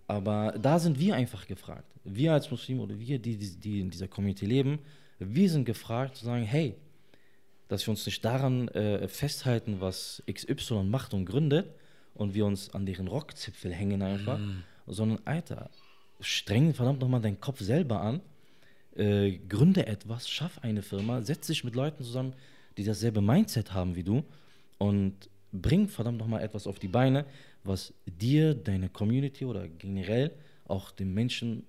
Aber 0.06 0.52
da 0.60 0.78
sind 0.78 0.98
wir 0.98 1.16
einfach 1.16 1.46
gefragt. 1.46 1.90
Wir 2.04 2.32
als 2.34 2.50
Muslime 2.50 2.82
oder 2.82 2.98
wir, 2.98 3.18
die, 3.18 3.36
die, 3.36 3.50
die 3.56 3.80
in 3.80 3.90
dieser 3.90 4.06
Community 4.06 4.46
leben, 4.46 4.78
wir 5.18 5.50
sind 5.50 5.64
gefragt 5.64 6.16
zu 6.16 6.24
sagen, 6.24 6.44
hey, 6.44 6.76
dass 7.74 7.86
wir 7.86 7.90
uns 7.90 8.06
nicht 8.06 8.24
daran 8.24 8.68
äh, 8.68 9.08
festhalten, 9.08 9.80
was 9.80 10.22
XY 10.30 10.84
macht 10.84 11.12
und 11.12 11.26
gründet 11.26 11.74
und 12.14 12.32
wir 12.32 12.46
uns 12.46 12.72
an 12.72 12.86
deren 12.86 13.08
Rockzipfel 13.08 13.72
hängen 13.72 14.00
einfach, 14.00 14.38
sondern 14.86 15.18
Alter, 15.24 15.70
streng 16.20 16.72
verdammt 16.72 17.00
nochmal 17.00 17.20
deinen 17.20 17.40
Kopf 17.40 17.60
selber 17.60 18.00
an, 18.00 18.20
äh, 18.94 19.38
gründe 19.48 19.88
etwas, 19.88 20.28
schaff 20.28 20.60
eine 20.62 20.82
Firma, 20.82 21.22
setz 21.22 21.48
dich 21.48 21.64
mit 21.64 21.74
Leuten 21.74 22.04
zusammen, 22.04 22.34
die 22.76 22.84
dasselbe 22.84 23.20
Mindset 23.20 23.74
haben 23.74 23.96
wie 23.96 24.04
du 24.04 24.22
und 24.78 25.28
bring 25.52 25.88
verdammt 25.88 26.18
nochmal 26.18 26.42
etwas 26.42 26.68
auf 26.68 26.78
die 26.78 26.88
Beine, 26.88 27.24
was 27.64 27.92
dir, 28.06 28.54
deine 28.54 28.88
Community 28.88 29.44
oder 29.44 29.66
generell 29.66 30.30
auch 30.66 30.92
den 30.92 31.12
Menschen 31.12 31.64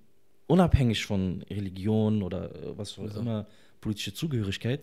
unabhängig 0.46 1.04
von 1.04 1.42
Religion 1.50 2.22
oder 2.22 2.54
äh, 2.54 2.78
was 2.78 2.96
auch 2.96 3.16
immer, 3.16 3.48
politische 3.80 4.14
Zugehörigkeit, 4.14 4.80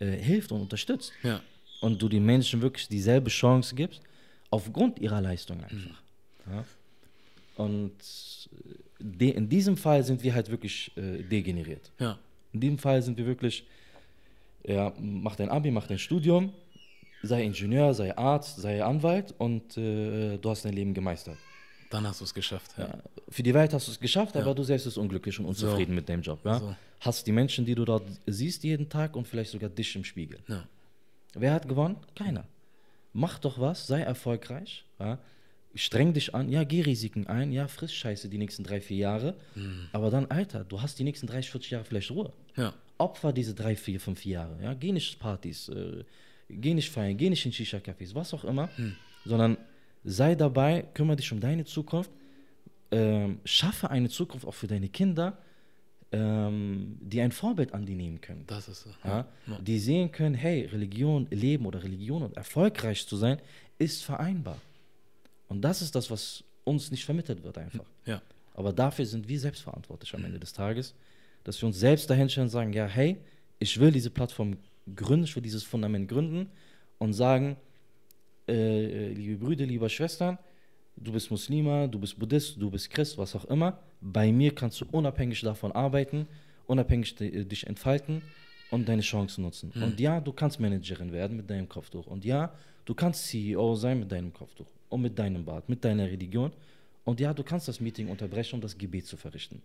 äh, 0.00 0.12
hilft 0.12 0.52
und 0.52 0.60
unterstützt. 0.60 1.12
Ja. 1.22 1.40
Und 1.80 2.00
du 2.02 2.08
den 2.08 2.24
Menschen 2.24 2.60
wirklich 2.60 2.88
dieselbe 2.88 3.30
Chance 3.30 3.74
gibst, 3.74 4.00
aufgrund 4.50 4.98
ihrer 4.98 5.20
Leistung 5.20 5.62
einfach. 5.62 6.02
Ja? 6.50 6.64
Und 7.56 7.92
äh, 7.92 8.74
de, 9.00 9.30
in 9.30 9.48
diesem 9.48 9.76
Fall 9.76 10.02
sind 10.04 10.22
wir 10.22 10.34
halt 10.34 10.50
wirklich 10.50 10.90
äh, 10.96 11.22
degeneriert. 11.22 11.90
Ja. 11.98 12.18
In 12.52 12.60
diesem 12.60 12.78
Fall 12.78 13.02
sind 13.02 13.18
wir 13.18 13.26
wirklich, 13.26 13.64
ja, 14.64 14.92
mach 14.98 15.36
dein 15.36 15.50
Abi, 15.50 15.70
mach 15.70 15.86
dein 15.86 15.98
Studium, 15.98 16.52
sei 17.22 17.44
Ingenieur, 17.44 17.94
sei 17.94 18.16
Arzt, 18.16 18.56
sei 18.60 18.82
Anwalt 18.82 19.34
und 19.38 19.76
äh, 19.76 20.38
du 20.38 20.50
hast 20.50 20.64
dein 20.64 20.72
Leben 20.72 20.94
gemeistert. 20.94 21.36
Dann 21.90 22.06
hast 22.06 22.20
du 22.20 22.24
es 22.24 22.34
geschafft. 22.34 22.72
Ja. 22.76 22.84
Ja, 22.86 22.98
für 23.28 23.42
die 23.42 23.54
Welt 23.54 23.72
hast 23.72 23.86
du 23.88 23.92
es 23.92 23.98
geschafft, 24.00 24.36
aber 24.36 24.54
du 24.54 24.62
selbst 24.62 24.84
bist 24.84 24.98
unglücklich 24.98 25.38
und 25.38 25.46
unzufrieden 25.46 25.92
So. 25.92 25.96
mit 25.96 26.08
deinem 26.08 26.22
Job. 26.22 26.40
Ja? 26.44 26.58
So. 26.58 26.76
Hast 27.00 27.26
die 27.26 27.32
Menschen, 27.32 27.64
die 27.64 27.74
du 27.74 27.84
dort 27.84 28.04
siehst 28.26 28.62
jeden 28.64 28.88
Tag 28.88 29.16
und 29.16 29.26
vielleicht 29.26 29.52
sogar 29.52 29.70
dich 29.70 29.94
im 29.96 30.04
Spiegel. 30.04 30.38
Wer 31.34 31.52
hat 31.52 31.66
gewonnen? 31.68 31.96
Keiner. 32.14 32.44
Mach 33.12 33.38
doch 33.38 33.58
was, 33.58 33.86
sei 33.86 34.00
erfolgreich. 34.02 34.84
Streng 35.74 36.12
dich 36.12 36.34
an, 36.34 36.50
ja, 36.50 36.64
geh 36.64 36.80
Risiken 36.82 37.26
ein, 37.26 37.52
ja, 37.52 37.68
friss 37.68 37.92
Scheiße 37.94 38.28
die 38.28 38.38
nächsten 38.38 38.64
drei, 38.64 38.80
vier 38.80 38.96
Jahre. 38.98 39.34
Aber 39.92 40.10
dann, 40.10 40.26
Alter, 40.30 40.64
du 40.64 40.80
hast 40.82 40.98
die 40.98 41.04
nächsten 41.04 41.26
30, 41.26 41.50
40 41.50 41.70
Jahre 41.70 41.84
vielleicht 41.84 42.10
Ruhe. 42.10 42.32
Opfer 42.98 43.32
diese 43.32 43.54
drei, 43.54 43.76
vier, 43.76 44.00
fünf 44.00 44.24
Jahre. 44.26 44.58
Ja? 44.62 44.74
Geh 44.74 44.90
nicht 44.92 45.18
Partys, 45.20 45.68
äh, 45.68 46.04
geh 46.50 46.74
nicht 46.74 46.90
feiern, 46.90 47.16
geh 47.16 47.30
nicht 47.30 47.46
in 47.46 47.52
Shisha-Cafés, 47.52 48.14
was 48.14 48.34
auch 48.34 48.44
immer, 48.44 48.68
sondern 49.24 49.56
sei 50.04 50.34
dabei, 50.34 50.86
kümmere 50.94 51.16
dich 51.16 51.32
um 51.32 51.40
deine 51.40 51.64
Zukunft, 51.64 52.10
ähm, 52.90 53.40
schaffe 53.44 53.90
eine 53.90 54.08
Zukunft 54.08 54.46
auch 54.46 54.54
für 54.54 54.66
deine 54.66 54.88
Kinder, 54.88 55.38
ähm, 56.10 56.98
die 57.00 57.20
ein 57.20 57.32
Vorbild 57.32 57.74
an 57.74 57.84
die 57.84 57.94
nehmen 57.94 58.20
können. 58.20 58.44
Das 58.46 58.68
ist 58.68 58.82
so. 58.82 58.90
Ja? 59.04 59.26
Ja. 59.46 59.58
Die 59.60 59.78
sehen 59.78 60.10
können, 60.10 60.34
hey, 60.34 60.64
Religion, 60.66 61.26
Leben 61.30 61.66
oder 61.66 61.82
Religion 61.82 62.22
und 62.22 62.36
erfolgreich 62.36 63.06
zu 63.06 63.16
sein, 63.16 63.38
ist 63.78 64.04
vereinbar. 64.04 64.56
Und 65.48 65.62
das 65.62 65.82
ist 65.82 65.94
das, 65.94 66.10
was 66.10 66.44
uns 66.64 66.90
nicht 66.90 67.04
vermittelt 67.04 67.42
wird 67.42 67.58
einfach. 67.58 67.84
Ja. 68.06 68.22
Aber 68.54 68.72
dafür 68.72 69.06
sind 69.06 69.28
wir 69.28 69.38
selbst 69.38 69.62
verantwortlich 69.62 70.14
am 70.14 70.24
Ende 70.24 70.38
des 70.38 70.52
Tages, 70.52 70.94
dass 71.44 71.60
wir 71.62 71.66
uns 71.66 71.78
selbst 71.78 72.08
dahinstellen 72.10 72.46
und 72.46 72.50
sagen, 72.50 72.72
ja, 72.72 72.86
hey, 72.86 73.18
ich 73.58 73.78
will 73.78 73.92
diese 73.92 74.10
Plattform 74.10 74.56
gründen, 74.94 75.24
ich 75.24 75.36
will 75.36 75.42
dieses 75.42 75.62
Fundament 75.62 76.08
gründen 76.08 76.50
und 76.98 77.12
sagen, 77.12 77.56
äh, 78.48 79.08
liebe 79.12 79.36
Brüder, 79.44 79.66
liebe 79.66 79.88
Schwestern, 79.88 80.38
du 80.96 81.12
bist 81.12 81.30
Muslima, 81.30 81.86
du 81.86 81.98
bist 81.98 82.18
Buddhist, 82.18 82.56
du 82.60 82.70
bist 82.70 82.90
Christ, 82.90 83.18
was 83.18 83.34
auch 83.36 83.44
immer, 83.46 83.78
bei 84.00 84.32
mir 84.32 84.54
kannst 84.54 84.80
du 84.80 84.86
unabhängig 84.90 85.40
davon 85.42 85.72
arbeiten, 85.72 86.26
unabhängig 86.66 87.14
di- 87.16 87.44
dich 87.44 87.66
entfalten 87.66 88.22
und 88.70 88.88
deine 88.88 89.02
Chancen 89.02 89.42
nutzen. 89.42 89.72
Und 89.82 89.98
ja, 90.00 90.20
du 90.20 90.32
kannst 90.32 90.60
Managerin 90.60 91.12
werden 91.12 91.36
mit 91.36 91.48
deinem 91.48 91.68
Kopftuch. 91.68 92.06
Und 92.06 92.24
ja, 92.24 92.52
du 92.84 92.94
kannst 92.94 93.26
CEO 93.26 93.74
sein 93.74 94.00
mit 94.00 94.10
deinem 94.12 94.32
Kopftuch 94.32 94.66
und 94.88 95.02
mit 95.02 95.18
deinem 95.18 95.44
Bart, 95.44 95.68
mit 95.68 95.84
deiner 95.84 96.04
Religion. 96.06 96.52
Und 97.04 97.20
ja, 97.20 97.32
du 97.32 97.42
kannst 97.42 97.68
das 97.68 97.80
Meeting 97.80 98.08
unterbrechen, 98.08 98.56
um 98.56 98.60
das 98.60 98.76
Gebet 98.76 99.06
zu 99.06 99.16
verrichten. 99.16 99.62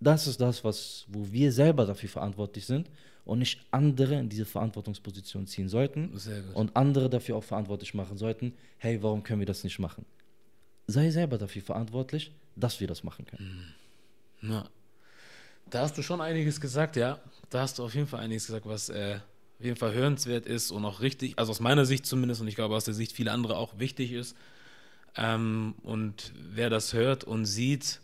Das 0.00 0.26
ist 0.26 0.40
das, 0.40 0.64
was, 0.64 1.04
wo 1.08 1.30
wir 1.30 1.52
selber 1.52 1.84
dafür 1.84 2.08
verantwortlich 2.08 2.66
sind 2.66 2.90
und 3.24 3.38
nicht 3.38 3.60
andere 3.70 4.14
in 4.18 4.28
diese 4.28 4.46
Verantwortungsposition 4.46 5.46
ziehen 5.46 5.68
sollten 5.68 6.18
und 6.54 6.74
andere 6.74 7.10
dafür 7.10 7.36
auch 7.36 7.44
verantwortlich 7.44 7.94
machen 7.94 8.16
sollten. 8.16 8.54
Hey, 8.78 9.02
warum 9.02 9.22
können 9.22 9.40
wir 9.40 9.46
das 9.46 9.62
nicht 9.62 9.78
machen? 9.78 10.06
Sei 10.86 11.10
selber 11.10 11.38
dafür 11.38 11.62
verantwortlich, 11.62 12.32
dass 12.56 12.80
wir 12.80 12.88
das 12.88 13.04
machen 13.04 13.26
können. 13.26 13.74
Ja. 14.42 14.64
Da 15.68 15.82
hast 15.82 15.96
du 15.96 16.02
schon 16.02 16.20
einiges 16.20 16.60
gesagt, 16.60 16.96
ja. 16.96 17.20
Da 17.50 17.60
hast 17.60 17.78
du 17.78 17.84
auf 17.84 17.94
jeden 17.94 18.06
Fall 18.06 18.20
einiges 18.20 18.46
gesagt, 18.46 18.66
was 18.66 18.88
äh, 18.88 19.20
auf 19.58 19.64
jeden 19.64 19.76
Fall 19.76 19.92
hörenswert 19.92 20.46
ist 20.46 20.70
und 20.70 20.84
auch 20.84 21.00
richtig, 21.00 21.38
also 21.38 21.52
aus 21.52 21.60
meiner 21.60 21.84
Sicht 21.84 22.06
zumindest 22.06 22.40
und 22.40 22.48
ich 22.48 22.56
glaube 22.56 22.74
aus 22.74 22.84
der 22.84 22.94
Sicht 22.94 23.12
vieler 23.12 23.32
anderer 23.32 23.58
auch 23.58 23.78
wichtig 23.78 24.12
ist. 24.12 24.34
Ähm, 25.16 25.74
und 25.82 26.32
wer 26.34 26.70
das 26.70 26.94
hört 26.94 27.24
und 27.24 27.44
sieht, 27.44 28.00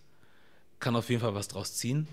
kann 0.80 0.96
auf 0.96 1.08
jeden 1.08 1.22
Fall 1.22 1.34
was 1.34 1.48
draus 1.48 1.74
ziehen. 1.74 2.08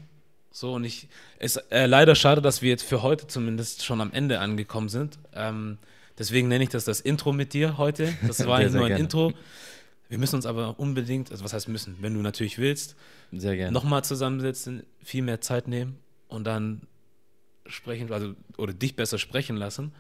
So, 0.52 0.74
und 0.74 0.84
ich, 0.84 1.08
es 1.40 1.56
ist 1.56 1.72
äh, 1.72 1.88
leider 1.88 2.14
schade, 2.14 2.42
dass 2.42 2.62
wir 2.62 2.70
jetzt 2.70 2.84
für 2.84 3.02
heute 3.02 3.26
zumindest 3.28 3.84
schon 3.84 4.02
am 4.02 4.12
Ende 4.12 4.40
angekommen 4.40 4.88
sind. 4.88 5.18
Ähm, 5.34 5.80
deswegen 6.20 6.48
nenne 6.48 6.64
ich 6.64 6.70
das 6.70 6.86
das 6.86 7.00
Intro 7.00 7.34
mit 7.34 7.54
dir 7.54 7.78
heute. 7.78 8.14
Das 8.28 8.46
war 8.48 8.60
sehr 8.60 8.70
nur 8.70 8.82
ein 8.82 8.90
gerne. 8.90 9.04
Intro. 9.04 9.34
Wir 10.10 10.20
müssen 10.20 10.36
uns 10.36 10.46
aber 10.46 10.80
unbedingt, 10.80 11.32
also 11.32 11.44
was 11.44 11.54
heißt 11.54 11.70
müssen, 11.70 11.98
wenn 12.02 12.14
du 12.14 12.22
natürlich 12.22 12.60
willst, 12.60 12.96
Sehr 13.32 13.56
gerne. 13.56 13.72
nochmal 13.72 14.04
zusammensetzen, 14.04 14.84
viel 15.02 15.24
mehr 15.24 15.42
Zeit 15.42 15.68
nehmen 15.68 15.98
und 16.28 16.44
dann 16.44 16.82
sprechen, 17.66 18.12
also 18.12 18.36
oder 18.58 18.74
dich 18.74 18.96
besser 18.96 19.18
sprechen 19.18 19.56
lassen. 19.58 19.92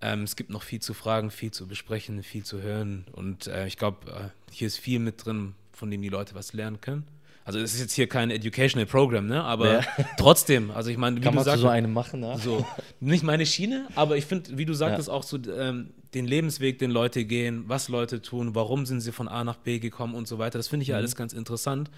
Ähm, 0.00 0.22
es 0.22 0.36
gibt 0.36 0.50
noch 0.50 0.62
viel 0.62 0.80
zu 0.80 0.94
fragen, 0.94 1.32
viel 1.32 1.50
zu 1.50 1.66
besprechen, 1.66 2.22
viel 2.22 2.44
zu 2.44 2.62
hören 2.62 3.06
und 3.10 3.48
äh, 3.48 3.66
ich 3.66 3.76
glaube, 3.76 4.08
äh, 4.08 4.52
hier 4.52 4.68
ist 4.68 4.78
viel 4.78 5.00
mit 5.00 5.24
drin, 5.24 5.56
von 5.72 5.90
dem 5.90 6.00
die 6.00 6.10
Leute 6.10 6.36
was 6.36 6.52
lernen 6.52 6.80
können. 6.80 7.04
Also 7.46 7.58
es 7.58 7.74
ist 7.74 7.80
jetzt 7.80 7.92
hier 7.92 8.08
kein 8.08 8.30
Educational 8.30 8.86
Program, 8.86 9.26
ne? 9.26 9.42
Aber 9.44 9.74
Ja. 9.74 9.86
trotzdem, 10.16 10.70
also 10.70 10.88
ich 10.90 10.96
meine, 10.96 11.16
wie 11.16 11.20
Kann 11.20 11.36
du 11.36 11.42
sagst, 11.42 11.60
so 11.60 11.68
einem 11.68 11.92
machen, 11.92 12.20
ne? 12.20 12.38
so, 12.38 12.66
nicht 13.00 13.22
meine 13.22 13.44
Schiene, 13.44 13.86
aber 13.94 14.16
ich 14.16 14.24
finde, 14.24 14.56
wie 14.56 14.64
du 14.64 14.72
sagtest, 14.72 15.10
auch 15.10 15.22
so 15.22 15.38
ähm, 15.50 15.90
den 16.14 16.26
Lebensweg, 16.26 16.78
den 16.78 16.90
Leute 16.90 17.26
gehen, 17.26 17.64
was 17.66 17.88
Leute 17.88 18.22
tun, 18.22 18.54
warum 18.54 18.86
sind 18.86 19.02
sie 19.02 19.12
von 19.12 19.28
A 19.28 19.44
nach 19.44 19.56
B 19.56 19.78
gekommen 19.78 20.14
und 20.14 20.26
so 20.26 20.38
weiter. 20.38 20.58
Das 20.58 20.68
finde 20.68 20.84
ich 20.84 20.88
ja 20.88 20.96
alles 20.96 21.16
ganz 21.16 21.34
interessant 21.34 21.90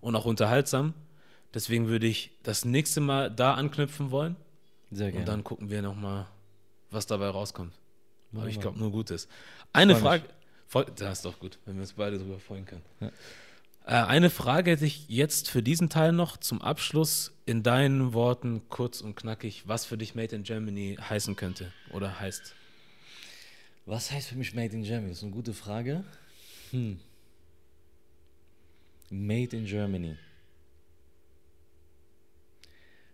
und 0.00 0.16
auch 0.16 0.24
unterhaltsam. 0.24 0.94
Deswegen 1.52 1.86
würde 1.88 2.06
ich 2.06 2.30
das 2.42 2.64
nächste 2.64 3.00
Mal 3.00 3.30
da 3.30 3.54
anknüpfen 3.54 4.10
wollen 4.10 4.36
Sehr 4.90 5.10
gerne. 5.10 5.20
und 5.20 5.28
dann 5.28 5.44
gucken 5.44 5.68
wir 5.70 5.82
nochmal, 5.82 6.26
was 6.90 7.06
dabei 7.06 7.28
rauskommt. 7.28 7.74
Aber 8.34 8.48
ich 8.48 8.58
glaube 8.58 8.78
nur 8.78 8.90
Gutes. 8.90 9.28
Eine 9.72 9.94
Frage, 9.94 10.24
voll, 10.66 10.86
das 10.96 11.18
ist 11.18 11.24
doch 11.24 11.38
gut, 11.38 11.58
wenn 11.66 11.74
wir 11.76 11.82
uns 11.82 11.92
beide 11.92 12.18
drüber 12.18 12.38
freuen 12.40 12.64
können. 12.64 12.82
Ja. 13.00 13.10
Äh, 13.84 13.96
eine 13.96 14.30
Frage 14.30 14.72
hätte 14.72 14.86
ich 14.86 15.08
jetzt 15.08 15.50
für 15.50 15.62
diesen 15.62 15.90
Teil 15.90 16.12
noch 16.12 16.38
zum 16.38 16.62
Abschluss 16.62 17.32
in 17.44 17.62
deinen 17.62 18.14
Worten 18.14 18.62
kurz 18.68 19.00
und 19.00 19.14
knackig, 19.14 19.64
was 19.66 19.84
für 19.84 19.98
dich 19.98 20.14
Made 20.14 20.34
in 20.34 20.42
Germany 20.42 20.96
heißen 21.00 21.36
könnte 21.36 21.72
oder 21.92 22.18
heißt. 22.18 22.54
Was 23.86 24.10
heißt 24.10 24.28
für 24.28 24.36
mich 24.36 24.54
Made 24.54 24.74
in 24.74 24.82
Germany? 24.82 25.10
Das 25.10 25.18
ist 25.18 25.24
eine 25.24 25.32
gute 25.32 25.52
Frage. 25.52 26.04
Hm. 26.70 26.98
Made 29.10 29.54
in 29.54 29.66
Germany. 29.66 30.16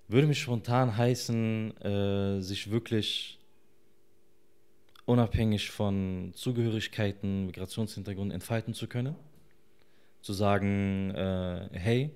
Würde 0.06 0.28
mich 0.28 0.40
spontan 0.40 0.96
heißen, 0.96 1.76
äh, 1.80 2.40
sich 2.40 2.70
wirklich 2.70 3.38
unabhängig 5.04 5.70
von 5.70 6.32
Zugehörigkeiten, 6.34 7.46
Migrationshintergrund 7.46 8.32
entfalten 8.32 8.74
zu 8.74 8.86
können. 8.86 9.16
Zu 10.22 10.32
sagen, 10.32 11.14
äh, 11.14 11.68
hey, 11.72 12.10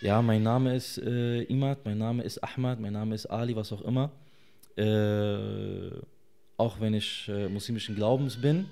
ja, 0.00 0.20
mein 0.22 0.42
Name 0.42 0.74
ist 0.74 0.98
äh, 0.98 1.42
Imad, 1.44 1.84
mein 1.84 1.98
Name 1.98 2.22
ist 2.22 2.38
Ahmad, 2.42 2.80
mein 2.80 2.92
Name 2.92 3.14
ist 3.14 3.26
Ali, 3.26 3.56
was 3.56 3.72
auch 3.72 3.82
immer. 3.82 4.10
Äh, 4.76 5.90
auch 6.56 6.80
wenn 6.80 6.94
ich 6.94 7.28
äh, 7.28 7.48
muslimischen 7.48 7.94
Glaubens 7.94 8.36
bin, 8.36 8.66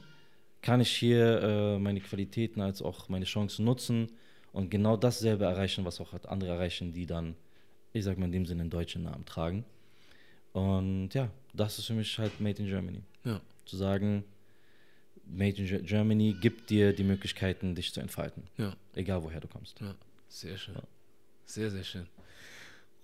kann 0.60 0.80
ich 0.80 0.90
hier 0.90 1.42
äh, 1.42 1.78
meine 1.78 2.00
Qualitäten 2.00 2.60
als 2.60 2.82
auch 2.82 3.08
meine 3.08 3.24
Chancen 3.24 3.64
nutzen 3.64 4.10
und 4.52 4.70
genau 4.70 4.96
dasselbe 4.96 5.44
erreichen, 5.44 5.84
was 5.84 6.00
auch 6.00 6.12
andere 6.28 6.52
erreichen, 6.52 6.92
die 6.92 7.06
dann, 7.06 7.34
ich 7.92 8.04
sag 8.04 8.18
mal 8.18 8.26
in 8.26 8.32
dem 8.32 8.46
Sinne, 8.46 8.62
einen 8.62 8.70
deutschen 8.70 9.02
Namen 9.02 9.24
tragen. 9.24 9.64
Und 10.52 11.14
ja, 11.14 11.30
das 11.54 11.78
ist 11.78 11.86
für 11.86 11.94
mich 11.94 12.18
halt 12.18 12.40
Made 12.40 12.62
in 12.62 12.68
Germany. 12.68 13.02
Ja. 13.24 13.40
Zu 13.64 13.76
sagen, 13.76 14.24
Made 15.26 15.56
in 15.58 15.66
Ge- 15.66 15.82
Germany 15.82 16.36
gibt 16.40 16.70
dir 16.70 16.92
die 16.92 17.04
Möglichkeiten, 17.04 17.74
dich 17.74 17.92
zu 17.92 18.00
entfalten. 18.00 18.44
Ja. 18.56 18.74
Egal 18.94 19.22
woher 19.22 19.40
du 19.40 19.48
kommst. 19.48 19.80
Ja, 19.80 19.94
sehr 20.28 20.56
schön. 20.58 20.74
Sehr, 21.46 21.70
sehr 21.70 21.84
schön. 21.84 22.06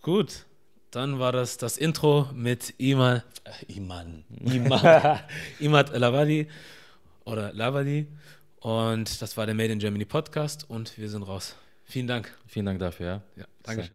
Gut, 0.02 0.44
dann 0.90 1.18
war 1.18 1.32
das 1.32 1.56
das 1.58 1.76
Intro 1.78 2.28
mit 2.34 2.74
Iman, 2.78 3.22
äh, 3.44 3.72
Iman, 3.72 4.24
Iman, 4.40 5.20
Imad 5.60 5.96
Lavadi 5.96 6.48
oder 7.24 7.52
Lavadi. 7.52 8.06
Und 8.60 9.22
das 9.22 9.36
war 9.36 9.46
der 9.46 9.54
Made 9.54 9.72
in 9.72 9.78
Germany 9.78 10.04
Podcast 10.04 10.68
und 10.68 10.96
wir 10.98 11.08
sind 11.08 11.22
raus. 11.22 11.54
Vielen 11.84 12.06
Dank. 12.06 12.36
Vielen 12.46 12.66
Dank 12.66 12.78
dafür, 12.80 13.06
ja. 13.06 13.22
Ja, 13.36 13.44
danke. 13.62 13.90